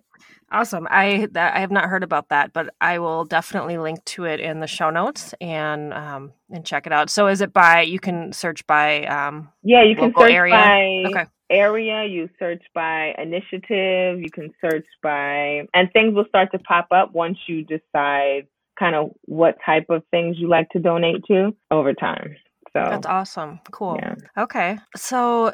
Awesome. 0.51 0.85
I 0.91 1.27
that 1.31 1.55
I 1.55 1.59
have 1.59 1.71
not 1.71 1.85
heard 1.85 2.03
about 2.03 2.29
that, 2.29 2.51
but 2.51 2.73
I 2.81 2.99
will 2.99 3.23
definitely 3.23 3.77
link 3.77 4.03
to 4.05 4.25
it 4.25 4.41
in 4.41 4.59
the 4.59 4.67
show 4.67 4.89
notes 4.89 5.33
and 5.39 5.93
um 5.93 6.33
and 6.49 6.65
check 6.65 6.85
it 6.85 6.91
out. 6.91 7.09
So 7.09 7.27
is 7.27 7.39
it 7.39 7.53
by 7.53 7.81
you 7.81 7.99
can 7.99 8.33
search 8.33 8.67
by 8.67 9.05
um 9.05 9.49
Yeah, 9.63 9.83
you 9.83 9.95
can 9.95 10.13
search 10.17 10.31
area? 10.31 10.53
by 10.53 11.03
okay. 11.07 11.25
area, 11.49 12.05
you 12.05 12.29
search 12.37 12.63
by 12.75 13.13
initiative, 13.17 14.19
you 14.19 14.29
can 14.29 14.53
search 14.59 14.85
by 15.01 15.67
and 15.73 15.89
things 15.93 16.13
will 16.13 16.25
start 16.27 16.51
to 16.51 16.59
pop 16.59 16.87
up 16.91 17.13
once 17.13 17.37
you 17.47 17.63
decide 17.63 18.47
kind 18.77 18.95
of 18.95 19.11
what 19.25 19.55
type 19.65 19.85
of 19.89 20.03
things 20.11 20.35
you 20.37 20.49
like 20.49 20.67
to 20.69 20.79
donate 20.79 21.23
to 21.27 21.55
over 21.71 21.93
time. 21.93 22.35
So 22.73 22.79
That's 22.89 23.07
awesome. 23.07 23.59
Cool. 23.71 23.97
Yeah. 24.01 24.15
Okay. 24.37 24.77
So 24.95 25.53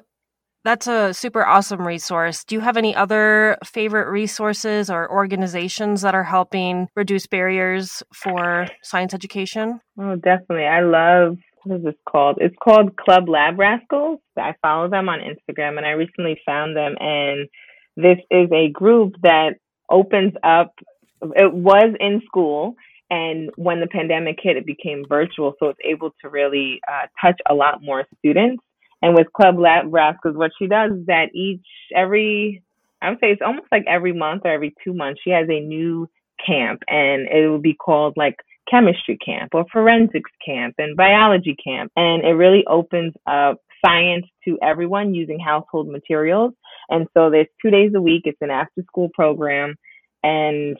that's 0.67 0.85
a 0.85 1.13
super 1.13 1.45
awesome 1.45 1.87
resource. 1.87 2.43
Do 2.43 2.53
you 2.53 2.59
have 2.59 2.75
any 2.75 2.93
other 2.93 3.57
favorite 3.63 4.11
resources 4.11 4.89
or 4.89 5.09
organizations 5.09 6.01
that 6.01 6.13
are 6.13 6.25
helping 6.25 6.89
reduce 6.93 7.25
barriers 7.25 8.03
for 8.13 8.67
science 8.83 9.13
education? 9.13 9.79
Oh, 9.97 10.17
definitely. 10.17 10.65
I 10.65 10.81
love 10.81 11.37
what 11.63 11.77
is 11.77 11.85
this 11.85 11.95
called? 12.09 12.39
It's 12.41 12.55
called 12.61 12.97
Club 12.97 13.29
Lab 13.29 13.57
Rascals. 13.57 14.19
I 14.37 14.55
follow 14.61 14.89
them 14.89 15.07
on 15.07 15.19
Instagram 15.19 15.77
and 15.77 15.85
I 15.85 15.91
recently 15.91 16.37
found 16.45 16.75
them 16.75 16.95
and 16.99 17.47
this 17.95 18.17
is 18.29 18.49
a 18.51 18.69
group 18.69 19.13
that 19.23 19.51
opens 19.89 20.33
up 20.43 20.73
it 21.21 21.53
was 21.53 21.95
in 22.01 22.21
school 22.25 22.75
and 23.09 23.51
when 23.55 23.79
the 23.79 23.87
pandemic 23.87 24.37
hit 24.43 24.57
it 24.57 24.65
became 24.65 25.05
virtual 25.07 25.53
so 25.59 25.69
it's 25.69 25.79
able 25.83 26.11
to 26.21 26.29
really 26.29 26.81
uh, 26.91 27.07
touch 27.21 27.39
a 27.49 27.55
lot 27.55 27.81
more 27.81 28.05
students 28.19 28.61
and 29.01 29.15
with 29.15 29.31
Club 29.33 29.59
Lab 29.59 29.85
Rascals, 29.93 30.35
what 30.35 30.51
she 30.57 30.67
does 30.67 30.91
is 30.91 31.05
that 31.07 31.29
each, 31.33 31.65
every, 31.95 32.63
I 33.01 33.09
would 33.09 33.19
say 33.19 33.31
it's 33.31 33.41
almost 33.45 33.67
like 33.71 33.85
every 33.87 34.13
month 34.13 34.41
or 34.45 34.51
every 34.51 34.73
two 34.83 34.93
months, 34.93 35.21
she 35.23 35.29
has 35.31 35.47
a 35.49 35.59
new 35.59 36.09
camp 36.45 36.81
and 36.87 37.27
it 37.27 37.47
will 37.47 37.59
be 37.59 37.75
called 37.75 38.13
like 38.17 38.35
chemistry 38.69 39.17
camp 39.23 39.51
or 39.53 39.65
forensics 39.71 40.31
camp 40.45 40.75
and 40.77 40.97
biology 40.97 41.55
camp. 41.63 41.91
And 41.95 42.23
it 42.23 42.33
really 42.33 42.63
opens 42.67 43.13
up 43.27 43.57
science 43.85 44.25
to 44.45 44.57
everyone 44.61 45.13
using 45.13 45.39
household 45.39 45.87
materials. 45.87 46.53
And 46.89 47.07
so 47.13 47.29
there's 47.29 47.47
two 47.61 47.69
days 47.69 47.91
a 47.95 48.01
week. 48.01 48.23
It's 48.25 48.41
an 48.41 48.51
after 48.51 48.81
school 48.83 49.09
program. 49.13 49.75
And 50.23 50.77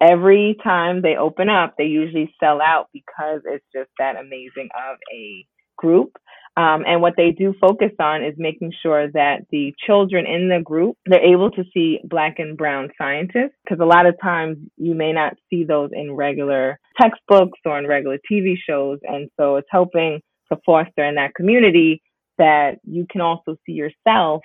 every 0.00 0.56
time 0.62 1.02
they 1.02 1.16
open 1.16 1.48
up, 1.48 1.74
they 1.78 1.84
usually 1.84 2.34
sell 2.38 2.60
out 2.60 2.88
because 2.92 3.40
it's 3.44 3.64
just 3.74 3.90
that 3.98 4.16
amazing 4.16 4.68
of 4.88 4.98
a 5.12 5.46
group. 5.76 6.12
Um, 6.56 6.84
and 6.86 7.02
what 7.02 7.14
they 7.18 7.32
do 7.32 7.54
focus 7.60 7.92
on 8.00 8.24
is 8.24 8.34
making 8.38 8.72
sure 8.82 9.10
that 9.12 9.40
the 9.50 9.74
children 9.86 10.24
in 10.24 10.48
the 10.48 10.62
group 10.62 10.96
they're 11.04 11.20
able 11.20 11.50
to 11.50 11.64
see 11.74 12.00
black 12.04 12.38
and 12.38 12.56
brown 12.56 12.88
scientists 12.96 13.56
because 13.62 13.78
a 13.80 13.84
lot 13.84 14.06
of 14.06 14.14
times 14.22 14.56
you 14.78 14.94
may 14.94 15.12
not 15.12 15.34
see 15.50 15.64
those 15.64 15.90
in 15.92 16.12
regular 16.12 16.78
textbooks 16.98 17.58
or 17.66 17.78
in 17.78 17.86
regular 17.86 18.18
TV 18.30 18.54
shows, 18.66 18.98
and 19.02 19.28
so 19.38 19.56
it's 19.56 19.68
helping 19.70 20.20
to 20.50 20.58
foster 20.64 21.04
in 21.04 21.16
that 21.16 21.34
community 21.34 22.00
that 22.38 22.78
you 22.84 23.06
can 23.10 23.20
also 23.20 23.56
see 23.66 23.72
yourself 23.72 24.42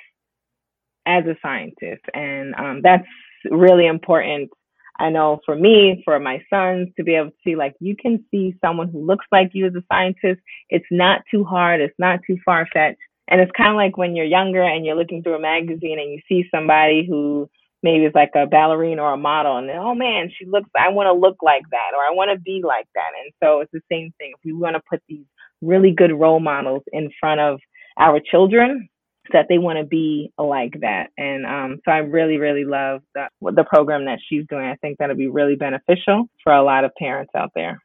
as 1.06 1.24
a 1.26 1.36
scientist, 1.41 2.04
and 2.13 2.54
um, 2.56 2.82
that's 2.84 3.08
really 3.50 3.88
important 3.88 4.52
I 4.99 5.10
know 5.10 5.39
for 5.45 5.56
me, 5.56 6.01
for 6.06 6.19
my 6.19 6.43
sons 6.49 6.89
to 6.97 7.04
be 7.04 7.15
able 7.15 7.32
to 7.32 7.36
see, 7.43 7.56
like, 7.56 7.75
you 7.80 7.95
can 7.95 8.23
see 8.30 8.56
someone 8.63 8.89
who 8.89 9.06
looks 9.06 9.25
like 9.32 9.51
you 9.54 9.65
as 9.65 9.75
a 9.75 9.84
scientist. 9.91 10.41
It's 10.69 10.86
not 10.91 11.21
too 11.32 11.43
hard. 11.43 11.82
It's 11.82 11.97
not 11.97 12.19
too 12.27 12.38
far 12.45 12.67
fetched. 12.71 12.99
And 13.27 13.39
it's 13.39 13.51
kind 13.56 13.69
of 13.69 13.75
like 13.75 13.97
when 13.97 14.15
you're 14.15 14.25
younger 14.25 14.62
and 14.62 14.86
you're 14.86 14.95
looking 14.95 15.23
through 15.23 15.36
a 15.36 15.39
magazine 15.39 15.99
and 15.99 16.12
you 16.12 16.19
see 16.27 16.47
somebody 16.54 17.06
who 17.08 17.49
maybe 17.84 18.06
is 18.06 18.13
like 18.13 18.32
a 18.36 18.45
ballerina 18.45 19.01
or 19.01 19.13
a 19.13 19.17
model 19.17 19.58
and 19.58 19.69
then, 19.69 19.77
oh 19.77 19.95
man, 19.95 20.30
she 20.38 20.45
looks, 20.45 20.69
I 20.77 20.89
want 20.89 21.08
to 21.08 21.13
look 21.13 21.38
like 21.41 21.63
that 21.71 21.91
or 21.95 22.04
I 22.04 22.13
want 22.13 22.30
to 22.32 22.39
be 22.39 22.62
like 22.63 22.88
that. 22.93 23.10
And 23.23 23.34
so 23.41 23.62
it's 23.62 23.71
the 23.71 23.82
same 23.91 24.13
thing. 24.17 24.34
If 24.36 24.39
we 24.45 24.54
want 24.54 24.75
to 24.75 24.82
put 24.88 25.01
these 25.08 25.25
really 25.62 25.91
good 25.91 26.12
role 26.12 26.39
models 26.39 26.84
in 26.91 27.10
front 27.19 27.39
of 27.39 27.60
our 27.97 28.19
children, 28.19 28.89
that 29.34 29.48
they 29.50 29.58
want 29.58 29.80
to 29.80 29.86
be 29.86 30.32
like 30.38 30.74
that. 30.82 31.08
And 31.17 31.46
um, 31.46 31.80
so 31.86 31.91
I 31.91 31.98
really, 31.98 32.38
really 32.38 32.65
love 32.65 33.02
the, 33.15 33.28
the 33.41 33.63
program 33.63 34.06
that 34.06 34.20
she's 34.28 34.46
doing. 34.50 34.65
I 34.65 34.76
think 34.76 34.98
that'll 34.98 35.15
be 35.15 35.28
really 35.28 35.56
beneficial 35.56 36.26
for 36.44 36.54
a 36.54 36.63
lot 36.63 36.84
of 36.84 36.91
parents 36.98 37.32
out 37.36 37.52
there. 37.56 37.82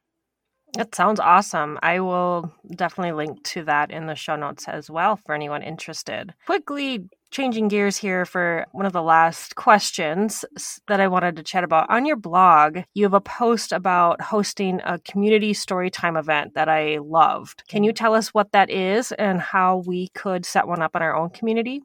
That 0.77 0.95
sounds 0.95 1.21
awesome. 1.21 1.79
I 1.83 2.01
will 2.01 2.53
definitely 2.75 3.13
link 3.13 3.43
to 3.45 3.65
that 3.65 3.91
in 3.91 4.07
the 4.07 4.15
show 4.15 4.37
notes 4.37 4.69
as 4.69 4.91
well 4.91 5.17
for 5.17 5.35
anyone 5.35 5.63
interested. 5.63 6.35
Quickly 6.45 7.09
changing 7.31 7.69
gears 7.69 7.97
here 7.97 8.27
for 8.27 8.67
one 8.73 8.85
of 8.85 8.93
the 8.93 9.03
last 9.03 9.57
questions 9.57 10.45
that 10.87 11.01
I 11.01 11.09
wanted 11.09 11.37
to 11.37 11.43
chat 11.43 11.65
about. 11.65 11.89
On 11.91 12.05
your 12.05 12.17
blog, 12.17 12.81
you 12.93 13.05
have 13.05 13.15
a 13.15 13.21
post 13.23 13.73
about 13.73 14.21
hosting 14.21 14.81
a 14.85 14.99
community 14.99 15.53
storytime 15.55 16.19
event 16.19 16.55
that 16.55 16.69
I 16.69 16.99
loved. 16.99 17.65
Can 17.69 17.83
you 17.83 17.93
tell 17.93 18.15
us 18.15 18.29
what 18.29 18.53
that 18.53 18.71
is 18.71 19.13
and 19.13 19.41
how 19.41 19.83
we 19.87 20.09
could 20.09 20.45
set 20.45 20.69
one 20.69 20.83
up 20.83 20.95
in 20.95 21.03
our 21.03 21.17
own 21.17 21.31
community? 21.31 21.83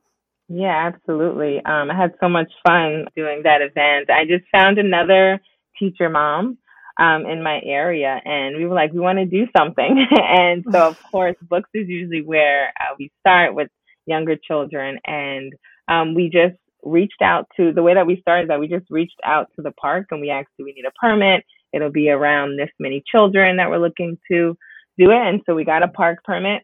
Yeah, 0.49 0.91
absolutely. 0.93 1.57
Um, 1.63 1.89
I 1.89 1.95
had 1.95 2.13
so 2.19 2.27
much 2.27 2.51
fun 2.67 3.05
doing 3.15 3.43
that 3.45 3.61
event. 3.61 4.09
I 4.09 4.25
just 4.25 4.43
found 4.51 4.77
another 4.77 5.41
teacher 5.79 6.09
mom 6.09 6.57
um, 6.99 7.25
in 7.25 7.43
my 7.43 7.61
area, 7.63 8.19
and 8.23 8.57
we 8.57 8.65
were 8.65 8.75
like, 8.75 8.91
we 8.91 8.99
want 8.99 9.19
to 9.19 9.25
do 9.25 9.47
something. 9.57 10.07
and 10.11 10.65
so, 10.71 10.89
of 10.89 10.97
course, 11.11 11.35
books 11.41 11.69
is 11.73 11.87
usually 11.87 12.21
where 12.21 12.73
uh, 12.79 12.95
we 12.99 13.11
start 13.19 13.55
with 13.55 13.69
younger 14.05 14.35
children, 14.35 14.99
and 15.05 15.53
um, 15.87 16.13
we 16.13 16.29
just 16.29 16.55
reached 16.83 17.21
out 17.21 17.47
to 17.57 17.71
the 17.73 17.83
way 17.83 17.93
that 17.93 18.07
we 18.07 18.19
started 18.21 18.49
that 18.49 18.59
we 18.59 18.67
just 18.67 18.85
reached 18.89 19.19
out 19.23 19.47
to 19.55 19.61
the 19.61 19.71
park 19.73 20.07
and 20.09 20.19
we 20.19 20.31
asked, 20.31 20.49
do 20.57 20.65
we 20.65 20.73
need 20.73 20.85
a 20.85 20.91
permit? 20.99 21.45
It'll 21.71 21.91
be 21.91 22.09
around 22.09 22.57
this 22.57 22.71
many 22.79 23.03
children 23.05 23.57
that 23.57 23.69
we're 23.69 23.77
looking 23.77 24.17
to 24.31 24.57
do 24.97 25.11
it, 25.11 25.27
and 25.27 25.41
so 25.45 25.55
we 25.55 25.63
got 25.63 25.83
a 25.83 25.87
park 25.87 26.23
permit. 26.23 26.63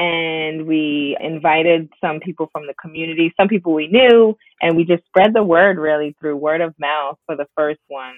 And 0.00 0.66
we 0.68 1.16
invited 1.20 1.90
some 2.00 2.20
people 2.20 2.48
from 2.52 2.68
the 2.68 2.74
community, 2.80 3.34
some 3.36 3.48
people 3.48 3.74
we 3.74 3.88
knew, 3.88 4.36
and 4.62 4.76
we 4.76 4.84
just 4.84 5.04
spread 5.06 5.34
the 5.34 5.42
word 5.42 5.76
really 5.76 6.14
through 6.20 6.36
word 6.36 6.60
of 6.60 6.72
mouth 6.78 7.18
for 7.26 7.34
the 7.34 7.46
first 7.56 7.80
one 7.88 8.14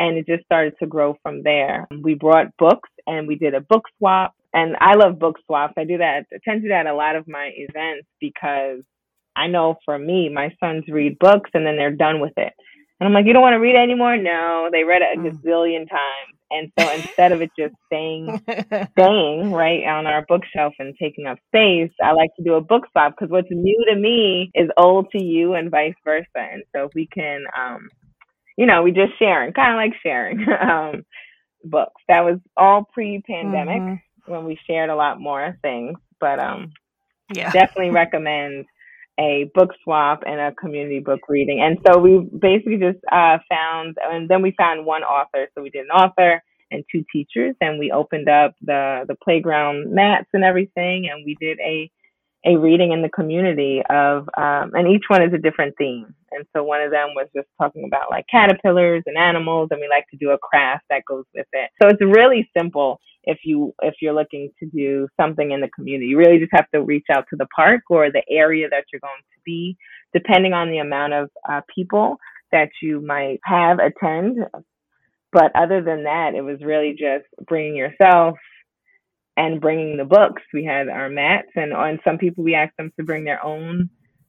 and 0.00 0.16
it 0.16 0.26
just 0.26 0.44
started 0.44 0.74
to 0.80 0.86
grow 0.86 1.16
from 1.22 1.42
there. 1.42 1.86
We 2.02 2.14
brought 2.14 2.56
books 2.58 2.88
and 3.06 3.28
we 3.28 3.36
did 3.36 3.54
a 3.54 3.60
book 3.60 3.84
swap. 3.98 4.34
And 4.52 4.74
I 4.80 4.94
love 4.94 5.20
book 5.20 5.36
swaps. 5.46 5.74
I 5.76 5.84
do 5.84 5.98
that, 5.98 6.24
I 6.32 6.38
tend 6.42 6.62
to 6.62 6.68
do 6.68 6.68
that 6.70 6.86
at 6.86 6.92
a 6.92 6.94
lot 6.94 7.14
of 7.14 7.28
my 7.28 7.52
events 7.54 8.08
because 8.18 8.80
I 9.36 9.46
know 9.46 9.76
for 9.84 9.96
me, 9.96 10.28
my 10.28 10.52
sons 10.58 10.84
read 10.88 11.18
books 11.20 11.50
and 11.54 11.64
then 11.64 11.76
they're 11.76 11.94
done 11.94 12.18
with 12.18 12.32
it. 12.36 12.52
And 12.98 13.06
I'm 13.06 13.12
like, 13.12 13.26
you 13.26 13.32
don't 13.32 13.42
want 13.42 13.54
to 13.54 13.60
read 13.60 13.76
anymore? 13.76 14.16
No, 14.16 14.68
they 14.72 14.84
read 14.84 15.02
it 15.02 15.18
a 15.18 15.20
mm. 15.20 15.30
gazillion 15.30 15.88
times. 15.88 16.34
And 16.50 16.72
so 16.78 16.90
instead 16.94 17.32
of 17.32 17.42
it 17.42 17.50
just 17.56 17.74
staying, 17.86 18.42
staying 18.92 19.52
right 19.52 19.84
on 19.84 20.06
our 20.06 20.24
bookshelf 20.26 20.74
and 20.78 20.94
taking 21.00 21.26
up 21.26 21.38
space, 21.48 21.92
I 22.02 22.12
like 22.12 22.30
to 22.36 22.42
do 22.42 22.54
a 22.54 22.60
book 22.60 22.84
swap 22.90 23.14
because 23.16 23.30
what's 23.30 23.48
new 23.50 23.84
to 23.90 23.96
me 23.96 24.50
is 24.54 24.68
old 24.76 25.10
to 25.12 25.22
you 25.22 25.54
and 25.54 25.70
vice 25.70 25.94
versa. 26.04 26.26
And 26.36 26.64
so 26.74 26.84
if 26.86 26.94
we 26.94 27.06
can 27.06 27.44
um, 27.56 27.88
you 28.60 28.66
know, 28.66 28.82
we 28.82 28.92
just 28.92 29.18
sharing, 29.18 29.54
kind 29.54 29.72
of 29.72 29.76
like 29.78 29.98
sharing 30.02 30.44
um, 30.60 31.06
books. 31.64 32.02
That 32.08 32.20
was 32.20 32.38
all 32.58 32.86
pre-pandemic 32.92 33.80
mm-hmm. 33.80 34.30
when 34.30 34.44
we 34.44 34.60
shared 34.66 34.90
a 34.90 34.94
lot 34.94 35.18
more 35.18 35.58
things, 35.62 35.96
but 36.20 36.38
um, 36.38 36.72
yeah, 37.32 37.50
definitely 37.52 37.88
recommend 37.88 38.66
a 39.18 39.50
book 39.54 39.70
swap 39.82 40.24
and 40.26 40.38
a 40.38 40.52
community 40.52 41.00
book 41.00 41.20
reading. 41.26 41.62
And 41.62 41.78
so 41.86 41.98
we 41.98 42.18
basically 42.18 42.76
just 42.76 42.98
uh, 43.10 43.38
found, 43.48 43.96
and 44.04 44.28
then 44.28 44.42
we 44.42 44.52
found 44.58 44.84
one 44.84 45.04
author. 45.04 45.46
So 45.54 45.62
we 45.62 45.70
did 45.70 45.86
an 45.86 45.90
author 45.92 46.42
and 46.70 46.84
two 46.92 47.02
teachers, 47.10 47.56
and 47.62 47.78
we 47.78 47.90
opened 47.90 48.28
up 48.28 48.56
the 48.60 49.06
the 49.08 49.16
playground 49.24 49.90
mats 49.90 50.28
and 50.34 50.44
everything, 50.44 51.08
and 51.10 51.24
we 51.24 51.34
did 51.40 51.58
a 51.60 51.90
a 52.46 52.56
reading 52.56 52.92
in 52.92 53.02
the 53.02 53.08
community 53.10 53.82
of, 53.90 54.28
um, 54.38 54.72
and 54.74 54.88
each 54.88 55.04
one 55.08 55.22
is 55.22 55.32
a 55.34 55.38
different 55.38 55.74
theme. 55.76 56.14
And 56.30 56.46
so 56.54 56.62
one 56.62 56.80
of 56.80 56.90
them 56.90 57.08
was 57.14 57.28
just 57.34 57.48
talking 57.60 57.84
about 57.84 58.10
like 58.10 58.24
caterpillars 58.30 59.02
and 59.06 59.18
animals, 59.18 59.68
and 59.70 59.80
we 59.80 59.88
like 59.88 60.06
to 60.10 60.16
do 60.16 60.30
a 60.30 60.38
craft 60.38 60.84
that 60.88 61.04
goes 61.04 61.24
with 61.34 61.46
it. 61.52 61.70
So 61.82 61.88
it's 61.88 62.00
really 62.00 62.48
simple 62.56 62.98
if 63.24 63.40
you 63.44 63.74
if 63.82 63.94
you're 64.00 64.14
looking 64.14 64.50
to 64.60 64.66
do 64.66 65.08
something 65.20 65.50
in 65.50 65.60
the 65.60 65.68
community. 65.68 66.06
You 66.06 66.18
really 66.18 66.38
just 66.38 66.52
have 66.54 66.70
to 66.70 66.82
reach 66.82 67.06
out 67.12 67.26
to 67.30 67.36
the 67.36 67.46
park 67.54 67.82
or 67.90 68.10
the 68.10 68.22
area 68.30 68.68
that 68.70 68.84
you're 68.92 69.00
going 69.00 69.20
to 69.20 69.40
be, 69.44 69.76
depending 70.14 70.54
on 70.54 70.70
the 70.70 70.78
amount 70.78 71.12
of 71.12 71.30
uh, 71.50 71.60
people 71.74 72.16
that 72.52 72.70
you 72.80 73.00
might 73.00 73.40
have 73.44 73.78
attend. 73.78 74.38
But 75.32 75.52
other 75.54 75.82
than 75.82 76.04
that, 76.04 76.34
it 76.34 76.40
was 76.40 76.60
really 76.62 76.92
just 76.92 77.26
bringing 77.46 77.76
yourself, 77.76 78.36
and 79.40 79.60
bringing 79.60 79.96
the 79.96 80.04
books. 80.04 80.42
We 80.52 80.64
had 80.64 80.88
our 80.88 81.08
mats, 81.08 81.48
and 81.56 81.72
on 81.72 81.98
some 82.04 82.18
people 82.18 82.44
we 82.44 82.54
asked 82.54 82.76
them 82.76 82.92
to 82.98 83.04
bring 83.04 83.24
their 83.24 83.42
own 83.42 83.88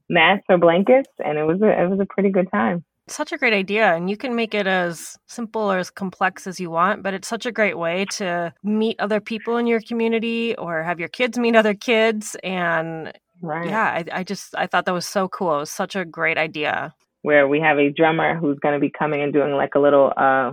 mats 0.09 0.43
or 0.49 0.57
blankets, 0.57 1.09
and 1.19 1.37
it 1.37 1.43
was 1.43 1.61
a, 1.61 1.83
it 1.83 1.89
was 1.89 1.99
a 1.99 2.05
pretty 2.05 2.29
good 2.29 2.49
time. 2.49 2.85
Such 3.07 3.33
a 3.33 3.37
great 3.37 3.51
idea, 3.51 3.93
and 3.93 4.09
you 4.09 4.15
can 4.15 4.35
make 4.35 4.53
it 4.53 4.67
as 4.67 5.17
simple 5.27 5.63
or 5.63 5.79
as 5.79 5.89
complex 5.89 6.47
as 6.47 6.59
you 6.61 6.69
want. 6.69 7.03
But 7.03 7.13
it's 7.13 7.27
such 7.27 7.45
a 7.45 7.51
great 7.51 7.77
way 7.77 8.05
to 8.11 8.53
meet 8.63 8.97
other 8.99 9.19
people 9.19 9.57
in 9.57 9.67
your 9.67 9.81
community, 9.81 10.55
or 10.55 10.81
have 10.83 10.99
your 10.99 11.09
kids 11.09 11.37
meet 11.37 11.55
other 11.57 11.73
kids. 11.73 12.37
And 12.41 13.11
right. 13.41 13.67
yeah, 13.67 13.83
I, 13.83 14.19
I 14.19 14.23
just 14.23 14.55
I 14.55 14.67
thought 14.67 14.85
that 14.85 14.93
was 14.93 15.07
so 15.07 15.27
cool. 15.27 15.55
It 15.55 15.59
was 15.59 15.71
such 15.71 15.95
a 15.95 16.05
great 16.05 16.37
idea. 16.37 16.93
Where 17.23 17.47
we 17.49 17.59
have 17.59 17.77
a 17.77 17.89
drummer 17.89 18.37
who's 18.37 18.59
going 18.59 18.75
to 18.75 18.79
be 18.79 18.91
coming 18.97 19.21
and 19.21 19.33
doing 19.33 19.51
like 19.53 19.75
a 19.75 19.79
little 19.79 20.13
uh, 20.15 20.51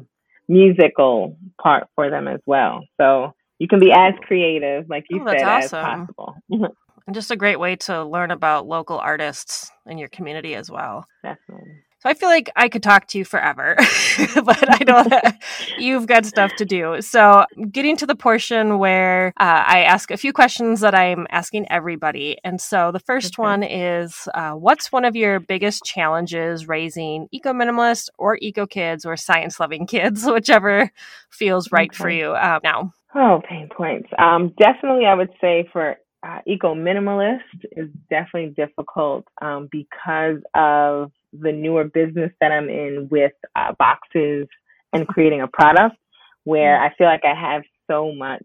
musical 0.48 1.36
part 1.62 1.86
for 1.94 2.10
them 2.10 2.26
as 2.26 2.40
well. 2.44 2.80
So 3.00 3.34
you 3.58 3.68
can 3.68 3.80
be 3.80 3.92
as 3.92 4.14
creative, 4.22 4.88
like 4.88 5.06
you 5.10 5.22
oh, 5.22 5.30
said, 5.30 5.42
awesome. 5.42 5.78
as 5.78 6.06
possible. 6.06 6.36
and 6.50 7.14
just 7.14 7.30
a 7.30 7.36
great 7.36 7.58
way 7.58 7.76
to 7.76 8.04
learn 8.04 8.30
about 8.30 8.66
local 8.66 8.98
artists 8.98 9.70
in 9.86 9.98
your 9.98 10.08
community 10.08 10.54
as 10.54 10.70
well. 10.70 11.04
Definitely. 11.22 11.82
So 12.00 12.08
I 12.08 12.14
feel 12.14 12.28
like 12.28 12.48
I 12.54 12.68
could 12.68 12.84
talk 12.84 13.08
to 13.08 13.18
you 13.18 13.24
forever, 13.24 13.74
but 14.44 14.80
I 14.80 14.84
know 14.84 15.02
that 15.02 15.42
you've 15.78 16.06
got 16.06 16.26
stuff 16.26 16.52
to 16.58 16.64
do. 16.64 17.02
So 17.02 17.44
getting 17.72 17.96
to 17.96 18.06
the 18.06 18.14
portion 18.14 18.78
where 18.78 19.32
uh, 19.40 19.64
I 19.66 19.80
ask 19.80 20.12
a 20.12 20.16
few 20.16 20.32
questions 20.32 20.78
that 20.80 20.94
I'm 20.94 21.26
asking 21.30 21.68
everybody. 21.72 22.38
And 22.44 22.60
so 22.60 22.92
the 22.92 23.00
first 23.00 23.34
okay. 23.34 23.42
one 23.42 23.62
is 23.64 24.28
uh, 24.32 24.52
what's 24.52 24.92
one 24.92 25.04
of 25.04 25.16
your 25.16 25.40
biggest 25.40 25.82
challenges 25.82 26.68
raising 26.68 27.26
eco 27.32 27.52
minimalist 27.52 28.10
or 28.16 28.38
eco 28.40 28.64
kids 28.64 29.04
or 29.04 29.16
science 29.16 29.58
loving 29.58 29.84
kids, 29.84 30.24
whichever 30.30 30.92
feels 31.30 31.72
right 31.72 31.90
okay. 31.90 31.96
for 31.96 32.10
you 32.10 32.30
uh, 32.30 32.60
now? 32.62 32.92
Oh, 33.14 33.40
pain 33.48 33.68
points. 33.74 34.08
Um, 34.18 34.52
definitely, 34.58 35.06
I 35.06 35.14
would 35.14 35.30
say 35.40 35.68
for 35.72 35.96
uh, 36.22 36.38
eco 36.46 36.74
minimalist 36.74 37.38
is 37.72 37.88
definitely 38.10 38.54
difficult 38.56 39.24
um, 39.40 39.68
because 39.70 40.40
of 40.54 41.10
the 41.32 41.52
newer 41.52 41.84
business 41.84 42.32
that 42.40 42.52
I'm 42.52 42.68
in 42.68 43.08
with 43.10 43.32
uh, 43.56 43.72
boxes 43.78 44.46
and 44.92 45.06
creating 45.06 45.42
a 45.42 45.48
product 45.48 45.96
where 46.44 46.80
I 46.80 46.94
feel 46.96 47.06
like 47.06 47.24
I 47.24 47.38
have 47.38 47.62
so 47.90 48.12
much 48.12 48.44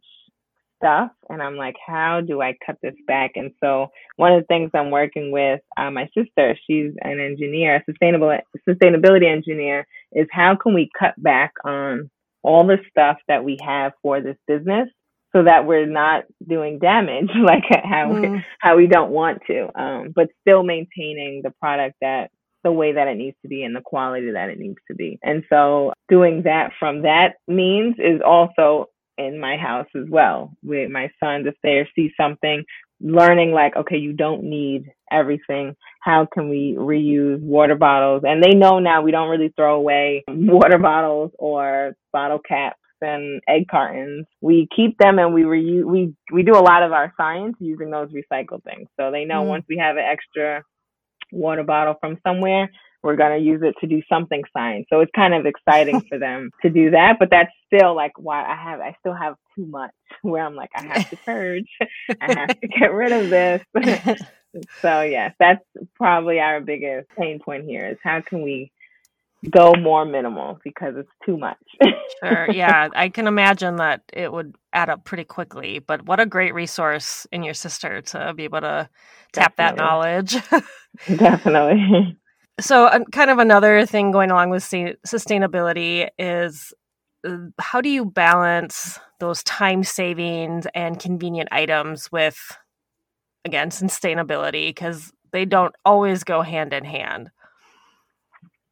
stuff 0.78 1.12
and 1.30 1.42
I'm 1.42 1.56
like, 1.56 1.76
how 1.86 2.22
do 2.26 2.42
I 2.42 2.56
cut 2.66 2.78
this 2.84 2.96
back? 3.08 3.32
And 3.36 3.52
so 3.62 3.88
one 4.18 4.34
of 4.34 4.42
the 4.42 4.48
things 4.48 4.72
I'm 4.74 4.92
working 4.92 5.32
with 5.32 5.62
uh, 5.78 5.90
my 5.92 6.10
sister, 6.18 6.58
she's 6.68 6.92
an 7.02 7.20
engineer, 7.20 7.78
a 7.78 7.84
sustainable 7.86 8.38
sustainability 8.68 9.32
engineer, 9.32 9.88
is 10.12 10.28
how 10.32 10.56
can 10.62 10.74
we 10.74 10.90
cut 10.98 11.14
back 11.18 11.54
on 11.64 12.10
all 12.44 12.66
the 12.66 12.78
stuff 12.90 13.18
that 13.28 13.44
we 13.44 13.58
have 13.66 13.94
for 14.02 14.22
this 14.22 14.38
business 14.48 14.90
so 15.36 15.44
that 15.44 15.66
we're 15.66 15.88
not 15.88 16.26
doing 16.48 16.80
damage 16.80 17.30
like 17.36 17.64
how 17.84 18.10
mm. 18.12 18.34
we, 18.34 18.46
how 18.60 18.76
we 18.78 18.88
don't 18.88 19.12
want 19.12 19.42
to 19.48 19.68
um, 19.80 20.14
but 20.16 20.28
still 20.42 20.64
maintaining 20.64 21.42
the 21.44 21.52
product 21.60 21.96
that 22.02 22.30
the 22.64 22.72
way 22.72 22.94
that 22.94 23.10
it 23.10 23.18
needs 23.18 23.36
to 23.42 23.50
be 23.50 23.64
and 23.64 23.76
the 23.76 23.82
quality 23.82 24.32
that 24.32 24.50
it 24.50 24.60
needs 24.60 24.78
to 24.88 24.96
be 24.96 25.20
and 25.24 25.44
so 25.50 25.92
doing 26.08 26.44
that 26.44 26.72
from 26.80 27.02
that 27.02 27.36
means 27.48 27.96
is 27.98 28.22
also 28.26 28.86
in 29.18 29.40
my 29.40 29.58
house 29.58 29.88
as 29.96 30.06
well 30.10 30.54
with 30.64 30.90
my 30.90 31.10
son 31.22 31.46
if 31.46 31.56
they 31.62 31.88
see 31.96 32.12
something 32.20 32.64
learning 33.04 33.52
like 33.52 33.76
okay 33.76 33.98
you 33.98 34.14
don't 34.14 34.44
need 34.44 34.86
everything 35.12 35.76
how 36.00 36.26
can 36.34 36.50
we 36.50 36.76
reuse 36.80 37.40
water 37.42 37.76
bottles 37.76 38.24
and 38.26 38.42
they 38.42 38.56
know 38.56 38.80
now 38.80 39.02
we 39.02 39.12
don't 39.12 39.30
really 39.30 39.54
throw 39.58 39.76
away 39.76 40.24
water 40.30 40.78
bottles 40.78 41.30
or 41.38 41.94
bottle 42.14 42.40
caps 42.48 42.80
and 43.02 43.42
egg 43.50 43.68
cartons 43.70 44.26
we 44.40 44.68
keep 44.74 44.98
them 44.98 45.20
and 45.20 45.34
we 45.34 45.44
reuse 45.44 45.84
we 45.84 46.14
we 46.32 46.44
do 46.44 46.54
a 46.54 46.64
lot 46.64 46.82
of 46.82 46.94
our 46.94 47.14
science 47.18 47.56
using 47.60 47.92
those 47.92 48.10
recycled 48.12 48.64
things 48.64 48.88
so 48.98 49.12
they 49.12 49.26
know 49.26 49.44
mm. 49.44 49.48
once 49.48 49.66
we 49.68 49.78
have 49.78 49.98
an 49.98 50.06
extra 50.10 50.64
water 51.34 51.64
bottle 51.64 51.96
from 52.00 52.18
somewhere 52.26 52.70
we're 53.04 53.18
going 53.18 53.38
to 53.38 53.46
use 53.46 53.62
it 53.62 53.76
to 53.82 53.88
do 53.88 54.02
something 54.08 54.42
science. 54.54 54.88
So 54.90 55.02
it's 55.02 55.12
kind 55.14 55.34
of 55.34 55.46
exciting 55.46 56.02
for 56.10 56.18
them 56.18 56.52
to 56.62 56.70
do 56.70 56.92
that. 56.92 57.18
But 57.20 57.30
that's 57.30 57.52
still 57.68 57.96
like 57.96 58.14
why 58.18 58.44
I 58.44 58.56
have, 58.56 58.80
I 58.80 58.96
still 59.00 59.14
have 59.14 59.36
too 59.56 59.66
much 59.66 59.92
where 60.22 60.46
I'm 60.46 60.56
like, 60.56 60.72
I 60.76 60.84
have 60.84 61.10
to 61.10 61.18
purge, 61.26 61.68
I 62.22 62.34
have 62.34 62.60
to 62.60 62.68
get 62.68 62.94
rid 62.94 63.12
of 63.12 63.30
this. 63.30 63.62
so 64.82 65.02
yes, 65.02 65.34
that's 65.40 65.64
probably 65.96 66.40
our 66.40 66.62
biggest 66.62 67.10
pain 67.18 67.40
point 67.40 67.66
here 67.66 67.88
is 67.88 67.98
how 68.04 68.22
can 68.22 68.42
we 68.42 68.72
go 69.50 69.74
more 69.74 70.06
minimal 70.06 70.60
because 70.64 70.96
it's 70.98 71.12
too 71.26 71.38
much. 71.38 71.58
sure. 72.24 72.50
Yeah. 72.52 72.88
I 72.96 73.10
can 73.10 73.28
imagine 73.28 73.76
that 73.78 74.02
it 74.14 74.32
would 74.32 74.56
add 74.72 74.90
up 74.90 75.04
pretty 75.04 75.26
quickly. 75.26 75.80
But 75.80 76.06
what 76.06 76.22
a 76.22 76.26
great 76.26 76.54
resource 76.54 77.28
in 77.32 77.44
your 77.44 77.54
sister 77.54 78.02
to 78.02 78.34
be 78.34 78.46
able 78.46 78.62
to 78.62 78.90
tap 79.34 79.58
Definitely. 79.58 79.78
that 79.78 79.84
knowledge. 79.84 81.18
Definitely. 81.18 82.18
So, 82.60 82.86
uh, 82.86 83.00
kind 83.12 83.32
of 83.32 83.40
another 83.40 83.86
thing 83.86 84.12
going 84.12 84.30
along 84.30 84.52
with 84.52 84.64
sustainability 84.64 86.08
is 86.20 86.74
how 87.60 87.82
do 87.82 87.90
you 87.90 88.06
balance 88.06 89.00
those 89.20 89.44
time 89.44 89.84
savings 89.84 90.68
and 90.76 91.00
convenient 91.00 91.50
items 91.52 92.12
with, 92.12 92.38
again, 93.46 93.70
sustainability? 93.70 94.70
Because 94.70 95.12
they 95.32 95.46
don't 95.46 95.76
always 95.86 96.24
go 96.24 96.42
hand 96.42 96.74
in 96.74 96.86
hand. 96.86 97.30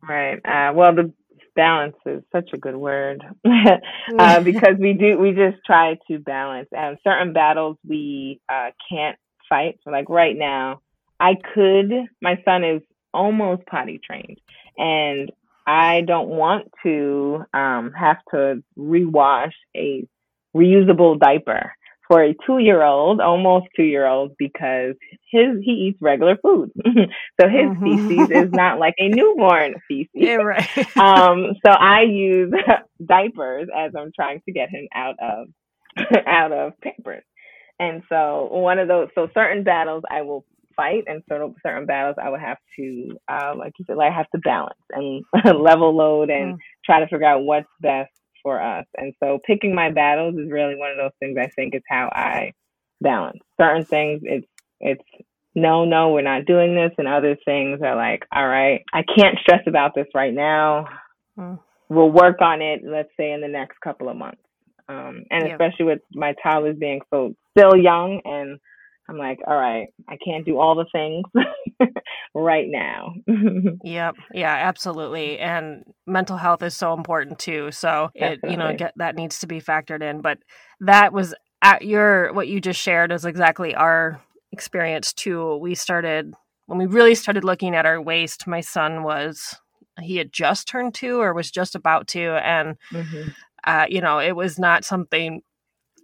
Right. 0.08 0.40
Uh, 0.46 0.74
well, 0.74 0.96
the 0.96 1.14
balance 1.56 1.96
is 2.06 2.24
such 2.32 2.50
a 2.54 2.58
good 2.58 2.76
word 2.76 3.24
uh, 4.20 4.40
because 4.44 4.76
we 4.80 4.94
do 4.94 5.18
we 5.18 5.32
just 5.32 5.58
try 5.66 5.98
to 6.10 6.20
balance. 6.20 6.68
Um, 6.76 6.98
certain 7.04 7.34
battles 7.34 7.78
we 7.88 8.40
uh, 8.50 8.72
can't 8.90 9.18
fight. 9.50 9.80
So, 9.84 9.92
like 9.92 10.10
right 10.10 10.36
now, 10.38 10.82
I 11.20 11.36
could. 11.54 11.92
My 12.22 12.42
son 12.46 12.64
is 12.64 12.82
almost 13.14 13.66
potty 13.66 14.00
trained, 14.04 14.40
and 14.78 15.32
I 15.66 16.02
don't 16.02 16.30
want 16.30 16.68
to 16.84 17.44
um, 17.54 17.92
have 17.98 18.18
to 18.32 18.64
rewash 18.78 19.54
a 19.76 20.08
reusable 20.56 21.20
diaper 21.20 21.74
for 22.08 22.22
a 22.22 22.36
two 22.46 22.58
year 22.58 22.84
old, 22.84 23.22
almost 23.22 23.68
two 23.76 23.84
year 23.84 24.06
old, 24.06 24.36
because 24.38 24.96
his 25.32 25.58
he 25.64 25.72
eats 25.72 26.02
regular 26.02 26.36
food. 26.38 26.72
so 26.86 27.48
his 27.48 27.70
mm-hmm. 27.70 28.10
feces 28.10 28.30
is 28.32 28.52
not 28.52 28.80
like 28.80 28.96
a 28.98 29.08
newborn 29.08 29.76
feces. 29.88 30.10
Yeah, 30.14 30.36
right. 30.36 30.68
um, 30.98 31.54
so 31.66 31.72
I 31.72 32.02
use 32.02 32.52
diapers 33.06 33.70
as 33.76 33.94
I'm 33.98 34.12
trying 34.14 34.42
to 34.46 34.52
get 34.52 34.70
him 34.70 34.88
out 34.94 35.16
of 35.22 35.48
out 36.28 36.52
of 36.52 36.74
pampers. 36.82 37.24
And 37.80 38.04
so 38.10 38.50
one 38.52 38.78
of 38.78 38.88
those 38.88 39.08
so 39.16 39.30
certain 39.34 39.64
battles 39.64 40.04
I 40.10 40.22
will 40.24 40.46
fight 40.82 41.04
and 41.08 41.22
certain 41.30 41.54
certain 41.66 41.86
battles 41.86 42.16
I 42.22 42.30
would 42.30 42.40
have 42.40 42.58
to 42.78 43.18
uh, 43.28 43.54
like 43.56 43.74
you 43.78 43.86
said, 43.86 43.98
like 43.98 44.12
I 44.12 44.16
have 44.16 44.30
to 44.34 44.40
balance 44.40 44.80
and 44.92 45.24
level 45.62 45.96
load 45.96 46.30
and 46.30 46.56
mm. 46.56 46.60
try 46.86 47.00
to 47.00 47.08
figure 47.08 47.26
out 47.26 47.44
what's 47.44 47.68
best 47.82 48.12
for 48.42 48.60
us. 48.60 48.86
And 48.98 49.14
so 49.22 49.40
picking 49.46 49.76
my 49.76 49.92
battles 49.92 50.36
is 50.36 50.52
really 50.52 50.76
one 50.76 50.92
of 50.92 50.98
those 50.98 51.12
things 51.20 51.38
I 51.40 51.48
think 51.56 51.76
is 51.76 51.84
how 51.88 52.10
I 52.12 52.54
balance. 53.00 53.40
Certain 53.60 53.86
things 53.86 54.22
it's 54.24 54.48
it's 54.80 55.04
no, 55.54 55.84
no, 55.86 56.12
we're 56.12 56.22
not 56.22 56.46
doing 56.46 56.76
this 56.76 56.92
and 56.98 57.08
other 57.08 57.38
things 57.46 57.82
are 57.84 57.96
like, 57.96 58.26
all 58.34 58.48
right, 58.48 58.82
I 58.94 59.04
can't 59.04 59.38
stress 59.40 59.62
about 59.68 59.94
this 59.94 60.08
right 60.16 60.34
now. 60.34 60.88
Mm. 61.38 61.60
We'll 61.90 62.10
work 62.10 62.42
on 62.42 62.62
it, 62.62 62.82
let's 62.86 63.10
say 63.18 63.34
in 63.34 63.42
the 63.42 63.50
next 63.50 63.80
couple 63.82 64.08
of 64.08 64.16
months. 64.16 64.42
Um, 64.88 65.24
and 65.30 65.46
yeah. 65.46 65.52
especially 65.52 65.86
with 65.86 66.00
my 66.14 66.34
toddlers 66.42 66.78
being 66.78 67.02
so 67.14 67.34
still 67.58 67.76
young 67.76 68.22
and 68.24 68.60
I'm 69.10 69.18
like, 69.18 69.40
all 69.46 69.58
right, 69.58 69.88
I 70.08 70.18
can't 70.24 70.46
do 70.46 70.58
all 70.58 70.76
the 70.76 70.86
things 70.92 71.26
right 72.36 72.68
now. 72.70 73.14
yep. 73.84 74.16
Yeah, 74.34 74.54
absolutely. 74.54 75.40
And 75.40 75.84
mental 76.06 76.38
health 76.38 76.62
is 76.62 76.76
so 76.76 76.94
important 76.94 77.40
too. 77.40 77.72
So 77.72 78.10
Definitely. 78.14 78.50
it, 78.50 78.52
you 78.52 78.58
know, 78.58 78.76
get, 78.76 78.94
that 78.98 79.16
needs 79.16 79.40
to 79.40 79.48
be 79.48 79.60
factored 79.60 80.02
in. 80.02 80.22
But 80.22 80.38
that 80.82 81.14
was 81.14 81.34
at 81.62 81.84
your, 81.84 82.32
what 82.34 82.48
you 82.48 82.62
just 82.62 82.80
shared 82.80 83.12
is 83.12 83.26
exactly 83.26 83.76
our 83.76 84.22
experience 84.52 85.14
too. 85.14 85.58
We 85.58 85.76
started, 85.76 86.34
when 86.68 86.80
we 86.80 86.86
really 86.86 87.16
started 87.16 87.44
looking 87.44 87.76
at 87.76 87.86
our 87.86 88.02
waste, 88.02 88.48
my 88.48 88.62
son 88.62 89.04
was, 89.04 89.56
he 90.00 90.18
had 90.18 90.32
just 90.32 90.68
turned 90.68 90.94
two 90.94 91.20
or 91.20 91.34
was 91.34 91.52
just 91.52 91.76
about 91.76 92.08
to. 92.10 92.40
And, 92.46 92.78
mm-hmm. 92.94 93.30
uh, 93.66 93.86
you 93.90 94.00
know, 94.00 94.20
it 94.20 94.36
was 94.36 94.58
not 94.58 94.86
something 94.86 95.42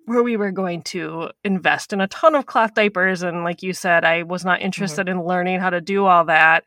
where 0.08 0.24
we 0.24 0.38
were 0.38 0.52
going 0.52 0.82
to 0.82 1.30
invest 1.44 1.92
in 1.92 2.00
a 2.00 2.08
ton 2.08 2.34
of 2.34 2.46
cloth 2.46 2.74
diapers 2.74 3.24
and 3.24 3.44
like 3.44 3.62
you 3.62 3.74
said 3.74 4.04
i 4.04 4.24
was 4.24 4.44
not 4.44 4.58
mm-hmm. 4.58 4.66
interested 4.66 5.08
mm-hmm. 5.08 5.20
in 5.20 5.26
learning 5.26 5.60
how 5.60 5.70
to 5.70 5.82
do 5.82 6.06
all 6.06 6.26
that 6.26 6.64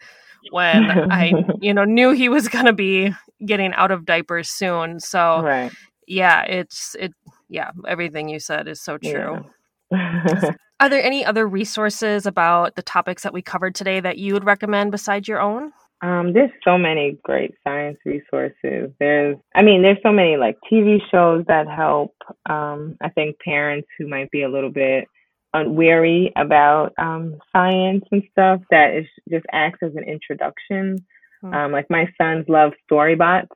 when 0.52 0.90
i 1.10 1.32
you 1.60 1.74
know 1.74 1.84
knew 1.84 2.12
he 2.12 2.28
was 2.28 2.48
going 2.48 2.66
to 2.66 2.72
be 2.72 3.12
getting 3.44 3.72
out 3.74 3.90
of 3.90 4.04
diapers 4.04 4.48
soon 4.48 5.00
so 5.00 5.42
right. 5.42 5.72
yeah 6.06 6.42
it's 6.42 6.94
it 7.00 7.12
yeah 7.48 7.70
everything 7.88 8.28
you 8.28 8.38
said 8.38 8.68
is 8.68 8.80
so 8.80 8.98
true 8.98 9.44
yeah. 9.90 10.52
are 10.80 10.88
there 10.88 11.02
any 11.02 11.24
other 11.24 11.48
resources 11.48 12.26
about 12.26 12.76
the 12.76 12.82
topics 12.82 13.22
that 13.22 13.32
we 13.32 13.40
covered 13.40 13.74
today 13.74 14.00
that 14.00 14.18
you 14.18 14.34
would 14.34 14.44
recommend 14.44 14.92
besides 14.92 15.26
your 15.26 15.40
own 15.40 15.72
um, 16.02 16.32
there's 16.32 16.50
so 16.64 16.78
many 16.78 17.18
great 17.22 17.54
science 17.62 17.98
resources. 18.04 18.90
There's, 18.98 19.36
I 19.54 19.62
mean, 19.62 19.82
there's 19.82 19.98
so 20.02 20.12
many 20.12 20.36
like 20.36 20.56
TV 20.70 20.98
shows 21.10 21.44
that 21.48 21.68
help. 21.68 22.14
Um, 22.48 22.96
I 23.02 23.10
think 23.10 23.38
parents 23.40 23.88
who 23.98 24.08
might 24.08 24.30
be 24.30 24.42
a 24.42 24.48
little 24.48 24.70
bit 24.70 25.06
unwary 25.52 26.32
about 26.36 26.92
um, 26.98 27.38
science 27.54 28.04
and 28.12 28.22
stuff 28.30 28.60
that 28.70 28.94
is 28.94 29.06
just 29.28 29.44
acts 29.52 29.80
as 29.82 29.94
an 29.94 30.04
introduction. 30.04 30.96
Mm. 31.44 31.54
Um, 31.54 31.72
like 31.72 31.86
my 31.90 32.06
sons 32.20 32.46
love 32.48 32.72
Storybots, 32.90 33.48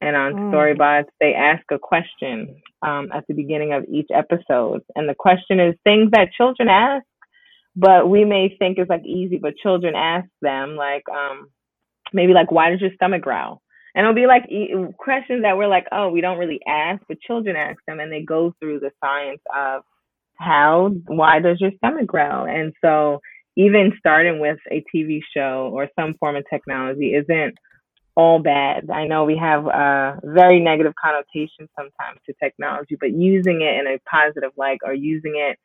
and 0.00 0.16
on 0.16 0.34
mm. 0.34 0.52
Storybots 0.52 1.08
they 1.20 1.34
ask 1.34 1.62
a 1.70 1.78
question 1.78 2.56
um, 2.82 3.10
at 3.14 3.26
the 3.28 3.34
beginning 3.34 3.72
of 3.72 3.84
each 3.84 4.08
episode, 4.12 4.82
and 4.96 5.08
the 5.08 5.14
question 5.14 5.60
is 5.60 5.74
things 5.84 6.10
that 6.12 6.32
children 6.32 6.68
ask, 6.68 7.04
but 7.76 8.08
we 8.08 8.24
may 8.24 8.56
think 8.58 8.78
is 8.78 8.88
like 8.88 9.04
easy, 9.04 9.38
but 9.38 9.56
children 9.56 9.94
ask 9.94 10.28
them 10.40 10.76
like, 10.76 11.04
um, 11.08 11.48
maybe 12.12 12.32
like, 12.32 12.50
why 12.50 12.70
does 12.70 12.80
your 12.80 12.94
stomach 12.94 13.22
growl? 13.22 13.62
And 13.94 14.04
it'll 14.04 14.14
be 14.14 14.26
like 14.26 14.44
questions 14.98 15.42
that 15.42 15.56
we're 15.56 15.68
like, 15.68 15.86
oh, 15.90 16.10
we 16.10 16.20
don't 16.20 16.38
really 16.38 16.60
ask, 16.68 17.02
but 17.08 17.20
children 17.20 17.56
ask 17.56 17.78
them 17.86 17.98
and 17.98 18.12
they 18.12 18.22
go 18.22 18.52
through 18.60 18.80
the 18.80 18.90
science 19.02 19.40
of 19.56 19.82
how, 20.34 20.90
why 21.06 21.40
does 21.40 21.60
your 21.60 21.70
stomach 21.78 22.06
growl? 22.06 22.46
And 22.46 22.74
so 22.84 23.20
even 23.56 23.94
starting 23.98 24.38
with 24.38 24.58
a 24.70 24.84
TV 24.94 25.20
show 25.34 25.70
or 25.72 25.88
some 25.98 26.14
form 26.20 26.36
of 26.36 26.44
technology 26.50 27.14
isn't 27.14 27.54
all 28.16 28.38
bad. 28.38 28.90
I 28.90 29.06
know 29.06 29.24
we 29.24 29.36
have 29.38 29.66
a 29.66 30.18
very 30.24 30.60
negative 30.60 30.92
connotation 31.02 31.68
sometimes 31.76 32.20
to 32.26 32.34
technology, 32.42 32.96
but 32.98 33.12
using 33.12 33.62
it 33.62 33.80
in 33.80 33.86
a 33.86 33.98
positive 34.10 34.52
light 34.56 34.78
or 34.84 34.94
using 34.94 35.34
it 35.36 35.58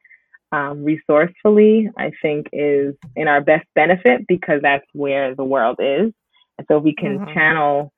um, 0.54 0.84
resourcefully, 0.84 1.90
I 1.98 2.12
think 2.22 2.48
is 2.52 2.96
in 3.16 3.28
our 3.28 3.42
best 3.42 3.66
benefit 3.74 4.28
because 4.28 4.62
that's 4.62 4.86
where 4.94 5.34
the 5.34 5.46
world 5.46 5.78
is. 5.80 6.12
So 6.68 6.80
we 6.80 6.96
can 6.96 7.20
mm-hmm. 7.20 7.34
channel 7.34 7.94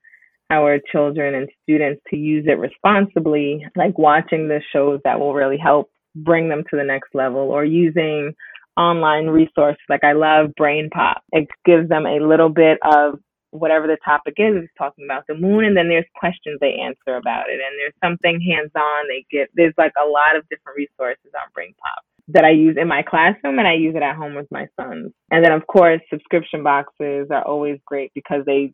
our 0.49 0.79
children 0.91 1.33
and 1.33 1.49
students 1.63 2.01
to 2.09 2.17
use 2.17 2.45
it 2.47 2.59
responsibly, 2.59 3.65
like 3.75 3.97
watching 3.97 4.47
the 4.47 4.61
shows 4.71 4.99
that 5.03 5.19
will 5.19 5.33
really 5.33 5.57
help 5.57 5.89
bring 6.15 6.49
them 6.49 6.63
to 6.69 6.77
the 6.77 6.83
next 6.83 7.15
level 7.15 7.49
or 7.49 7.65
using 7.65 8.33
online 8.77 9.27
resources. 9.27 9.81
Like 9.89 10.03
I 10.03 10.13
love 10.13 10.51
BrainPop. 10.59 11.19
It 11.31 11.47
gives 11.65 11.89
them 11.89 12.05
a 12.05 12.19
little 12.19 12.49
bit 12.49 12.77
of 12.83 13.19
whatever 13.51 13.85
the 13.85 13.97
topic 14.03 14.33
is, 14.37 14.55
it's 14.57 14.73
talking 14.77 15.05
about 15.05 15.25
the 15.27 15.35
moon, 15.35 15.63
and 15.63 15.77
then 15.77 15.87
there's 15.87 16.09
questions 16.15 16.57
they 16.59 16.73
answer 16.73 17.17
about 17.17 17.49
it, 17.49 17.61
and 17.61 17.77
there's 17.77 17.93
something 18.03 18.41
hands 18.41 18.71
on 18.75 19.07
they 19.07 19.25
get. 19.29 19.49
There's 19.53 19.77
like 19.77 19.93
a 19.93 20.09
lot 20.09 20.35
of 20.35 20.49
different 20.49 20.77
resources 20.77 21.29
on 21.37 21.53
BrainPop 21.53 22.01
that 22.29 22.45
I 22.45 22.51
use 22.51 22.77
in 22.79 22.87
my 22.87 23.03
classroom 23.03 23.59
and 23.59 23.67
I 23.67 23.73
use 23.73 23.95
it 23.95 24.01
at 24.01 24.15
home 24.15 24.35
with 24.35 24.47
my 24.49 24.67
sons. 24.79 25.11
And 25.29 25.43
then, 25.43 25.51
of 25.51 25.67
course, 25.67 26.01
subscription 26.09 26.63
boxes 26.63 27.27
are 27.31 27.43
always 27.45 27.79
great 27.85 28.11
because 28.15 28.43
they 28.45 28.73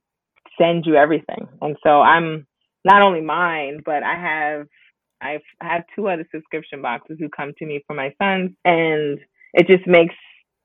send 0.60 0.86
you 0.86 0.96
everything. 0.96 1.48
And 1.62 1.76
so 1.84 2.02
I'm 2.02 2.46
not 2.86 3.02
only 3.02 3.22
mine, 3.22 3.82
but 3.84 4.04
I 4.04 4.16
have 4.16 4.68
I 5.22 5.40
have 5.62 5.84
two 5.96 6.08
other 6.08 6.26
subscription 6.34 6.82
boxes 6.82 7.18
who 7.20 7.28
come 7.30 7.52
to 7.58 7.66
me 7.66 7.84
for 7.86 7.94
my 7.94 8.14
sons, 8.22 8.52
and 8.64 9.20
it 9.54 9.68
just 9.68 9.86
makes 9.86 10.16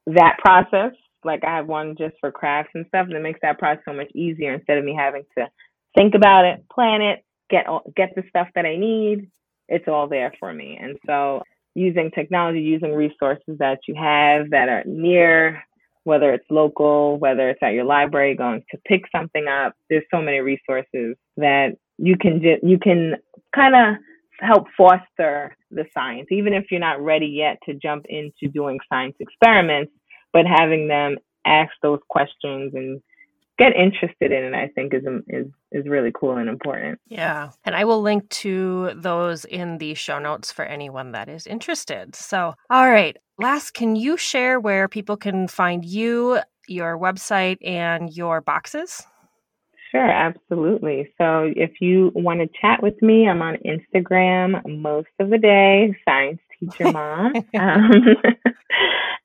that 0.06 0.36
process 0.38 0.92
like 1.24 1.42
I 1.42 1.56
have 1.56 1.66
one 1.66 1.96
just 1.98 2.14
for 2.20 2.30
crafts 2.30 2.70
and 2.74 2.86
stuff, 2.88 3.06
and 3.08 3.16
it 3.16 3.22
makes 3.22 3.40
that 3.42 3.58
process 3.58 3.82
so 3.86 3.94
much 3.94 4.10
easier 4.14 4.54
instead 4.54 4.78
of 4.78 4.84
me 4.84 4.94
having 4.96 5.24
to 5.38 5.48
think 5.96 6.14
about 6.14 6.44
it, 6.44 6.64
plan 6.70 7.00
it, 7.00 7.24
get 7.50 7.66
all, 7.66 7.82
get 7.96 8.10
the 8.14 8.22
stuff 8.28 8.48
that 8.54 8.66
I 8.66 8.76
need. 8.76 9.30
It's 9.68 9.88
all 9.88 10.08
there 10.08 10.32
for 10.38 10.52
me, 10.52 10.78
and 10.80 10.98
so 11.06 11.42
using 11.74 12.10
technology, 12.10 12.60
using 12.60 12.94
resources 12.94 13.58
that 13.58 13.80
you 13.88 13.94
have 13.94 14.50
that 14.50 14.68
are 14.68 14.84
near, 14.86 15.62
whether 16.04 16.32
it's 16.32 16.46
local, 16.50 17.18
whether 17.18 17.50
it's 17.50 17.62
at 17.62 17.72
your 17.72 17.84
library, 17.84 18.34
going 18.34 18.62
to 18.70 18.78
pick 18.86 19.02
something 19.14 19.46
up. 19.48 19.74
There's 19.90 20.04
so 20.12 20.22
many 20.22 20.40
resources 20.40 21.16
that 21.36 21.76
you 21.98 22.16
can 22.16 22.40
you 22.62 22.78
can 22.78 23.14
kind 23.54 23.74
of 23.74 23.96
help 24.40 24.66
foster 24.76 25.56
the 25.70 25.84
science, 25.94 26.26
even 26.30 26.52
if 26.52 26.64
you're 26.70 26.80
not 26.80 27.02
ready 27.02 27.26
yet 27.26 27.58
to 27.66 27.74
jump 27.74 28.04
into 28.08 28.52
doing 28.52 28.78
science 28.92 29.14
experiments, 29.20 29.92
but 30.32 30.44
having 30.46 30.88
them 30.88 31.16
ask 31.46 31.70
those 31.82 32.00
questions 32.08 32.72
and 32.74 33.00
get 33.58 33.74
interested 33.76 34.32
in 34.32 34.44
it, 34.44 34.54
I 34.54 34.68
think 34.74 34.94
is 34.94 35.06
um, 35.06 35.22
is 35.28 35.46
is 35.72 35.86
really 35.86 36.12
cool 36.14 36.36
and 36.36 36.48
important. 36.48 36.98
Yeah. 37.06 37.50
And 37.64 37.74
I 37.74 37.84
will 37.84 38.02
link 38.02 38.28
to 38.30 38.92
those 38.94 39.44
in 39.44 39.78
the 39.78 39.94
show 39.94 40.18
notes 40.18 40.50
for 40.50 40.64
anyone 40.64 41.12
that 41.12 41.28
is 41.28 41.46
interested. 41.46 42.14
So, 42.14 42.54
all 42.70 42.90
right. 42.90 43.16
Last, 43.38 43.74
can 43.74 43.96
you 43.96 44.16
share 44.16 44.60
where 44.60 44.86
people 44.86 45.16
can 45.16 45.48
find 45.48 45.84
you, 45.84 46.38
your 46.68 46.96
website, 46.96 47.58
and 47.66 48.14
your 48.14 48.40
boxes? 48.40 49.02
Sure, 49.90 50.10
absolutely. 50.10 51.12
So 51.18 51.52
if 51.54 51.80
you 51.80 52.10
want 52.16 52.40
to 52.40 52.48
chat 52.60 52.82
with 52.82 53.00
me, 53.00 53.28
I'm 53.28 53.42
on 53.42 53.58
Instagram 53.64 54.60
most 54.80 55.08
of 55.20 55.30
the 55.30 55.38
day, 55.38 55.96
Science 56.04 56.40
Teacher 56.70 56.92
Mom. 56.92 57.32
um, 57.54 57.54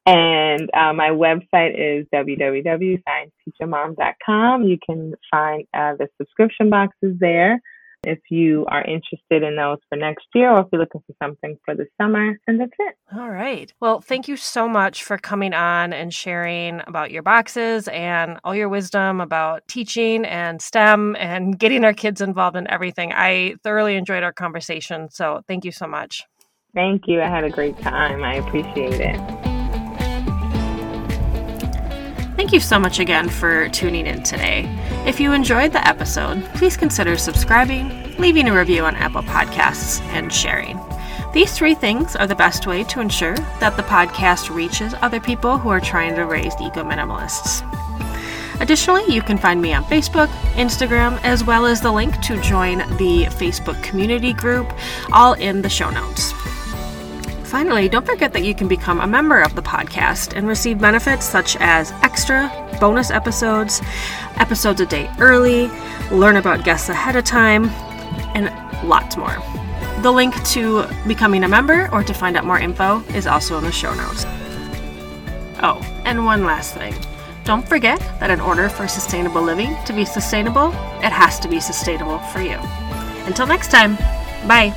and 0.06 0.70
uh, 0.74 0.94
my 0.94 1.10
website 1.10 1.74
is 1.76 2.08
www.scienceteachermom.com. 2.14 4.64
You 4.64 4.78
can 4.86 5.16
find 5.30 5.66
uh, 5.74 5.96
the 5.98 6.08
subscription 6.18 6.70
boxes 6.70 7.18
there 7.20 7.60
if 8.04 8.20
you 8.30 8.66
are 8.68 8.84
interested 8.84 9.44
in 9.44 9.58
those 9.58 9.78
for 9.90 9.98
next 9.98 10.26
year 10.34 10.52
or 10.52 10.62
if 10.62 10.68
you're 10.72 10.82
looking 10.82 11.02
for 11.06 11.14
something 11.22 11.58
for 11.66 11.76
the 11.76 11.86
summer. 12.00 12.40
And 12.48 12.60
that's 12.60 12.72
it. 12.80 12.96
All 13.14 13.30
right. 13.30 13.72
Well, 13.80 14.02
thank 14.02 14.28
you 14.28 14.38
so 14.38 14.70
much 14.70 15.04
for 15.04 15.18
coming 15.18 15.54
on 15.54 15.94
and 15.94 16.14
sharing 16.14 16.82
about 16.88 17.12
your 17.12 17.24
boxes 17.24 17.88
and 17.90 18.40
all 18.44 18.56
your 18.56 18.70
wisdom 18.70 19.20
about 19.20 19.68
teaching 19.68 20.26
and 20.26 20.62
STEM 20.62 21.16
and 21.18 21.60
getting 21.60 21.84
our 21.84 21.94
kids 21.94 22.22
involved 22.22 22.56
in 22.56 22.70
everything. 22.70 23.12
I 23.14 23.56
thoroughly 23.64 23.96
enjoyed 23.96 24.24
our 24.24 24.34
conversation. 24.34 25.10
So 25.12 25.42
thank 25.48 25.66
you 25.66 25.72
so 25.72 25.88
much. 25.88 26.24
Thank 26.74 27.08
you. 27.08 27.22
I 27.22 27.28
had 27.28 27.44
a 27.44 27.50
great 27.50 27.78
time. 27.80 28.24
I 28.24 28.36
appreciate 28.36 29.02
it. 29.02 29.20
Thank 32.36 32.54
you 32.54 32.60
so 32.60 32.80
much 32.80 33.00
again 33.00 33.28
for 33.28 33.68
tuning 33.70 34.08
in 34.08 34.24
today. 34.24 34.66
If 35.06 35.20
you 35.20 35.34
enjoyed 35.34 35.74
the 35.74 35.86
episode, 35.88 36.44
please 36.56 36.78
consider 36.78 37.18
subscribing, 37.18 38.16
leaving 38.18 38.48
a 38.48 38.58
review 38.58 38.86
on 38.86 38.96
Apple 38.96 39.24
Podcasts, 39.24 40.02
and 40.14 40.32
sharing. 40.32 40.80
These 41.34 41.54
three 41.54 41.76
things 41.76 42.16
are 42.16 42.28
the 42.28 42.36
best 42.36 42.66
way 42.66 42.84
to 42.86 43.02
ensure 43.02 43.36
that 43.60 43.78
the 43.78 43.84
podcast 43.84 44.54
reaches 44.54 44.96
other 45.02 45.20
people 45.20 45.58
who 45.58 45.70
are 45.70 45.80
trying 45.80 46.16
to 46.16 46.24
raise 46.26 46.54
eco 46.62 46.84
minimalists. 46.84 47.62
Additionally, 48.62 49.04
you 49.08 49.22
can 49.22 49.38
find 49.38 49.62
me 49.62 49.74
on 49.74 49.84
Facebook, 49.84 50.28
Instagram, 50.54 51.20
as 51.24 51.44
well 51.44 51.66
as 51.66 51.82
the 51.82 51.92
link 51.92 52.20
to 52.22 52.42
join 52.42 52.80
the 52.98 53.26
Facebook 53.32 53.82
community 53.84 54.34
group, 54.34 54.72
all 55.12 55.34
in 55.34 55.62
the 55.62 55.70
show 55.70 55.90
notes. 55.90 56.34
Finally, 57.50 57.90
don't 57.90 58.06
forget 58.06 58.32
that 58.34 58.44
you 58.44 58.54
can 58.54 58.68
become 58.68 59.02
a 59.02 59.08
member 59.08 59.42
of 59.42 59.56
the 59.56 59.62
podcast 59.64 60.38
and 60.38 60.48
receive 60.48 60.78
benefits 60.78 61.26
such 61.26 61.58
as 61.60 61.92
extra 62.04 62.48
bonus 62.80 63.10
episodes, 63.10 63.82
episodes 64.36 64.80
a 64.82 64.86
day 64.86 65.10
early, 65.20 65.68
learn 66.12 66.36
about 66.36 66.64
guests 66.64 66.90
ahead 66.90 67.16
of 67.16 67.24
time, 67.24 67.66
and 68.36 68.54
lots 68.88 69.18
more. 69.18 69.36
The 70.04 70.12
link 70.12 70.36
to 70.50 70.86
becoming 71.08 71.44
a 71.44 71.48
member 71.48 71.90
or 71.92 72.04
to 72.04 72.14
find 72.14 72.38
out 72.38 72.46
more 72.46 72.60
info 72.60 73.02
is 73.16 73.26
also 73.26 73.58
in 73.58 73.64
the 73.64 73.72
show 73.72 73.96
notes. 73.96 74.26
Oh, 75.64 75.82
and 76.06 76.26
one 76.26 76.44
last 76.44 76.76
thing. 76.76 76.94
Don't 77.46 77.68
forget 77.68 78.00
that 78.20 78.30
in 78.30 78.40
order 78.40 78.70
for 78.70 78.88
sustainable 78.88 79.42
living 79.42 79.76
to 79.86 79.94
be 79.94 80.06
sustainable, 80.06 80.68
it 81.02 81.12
has 81.12 81.40
to 81.40 81.48
be 81.48 81.60
sustainable 81.60 82.20
for 82.20 82.42
you. 82.42 82.60
Until 83.26 83.48
next 83.48 83.72
time, 83.72 83.96
bye. 84.48 84.72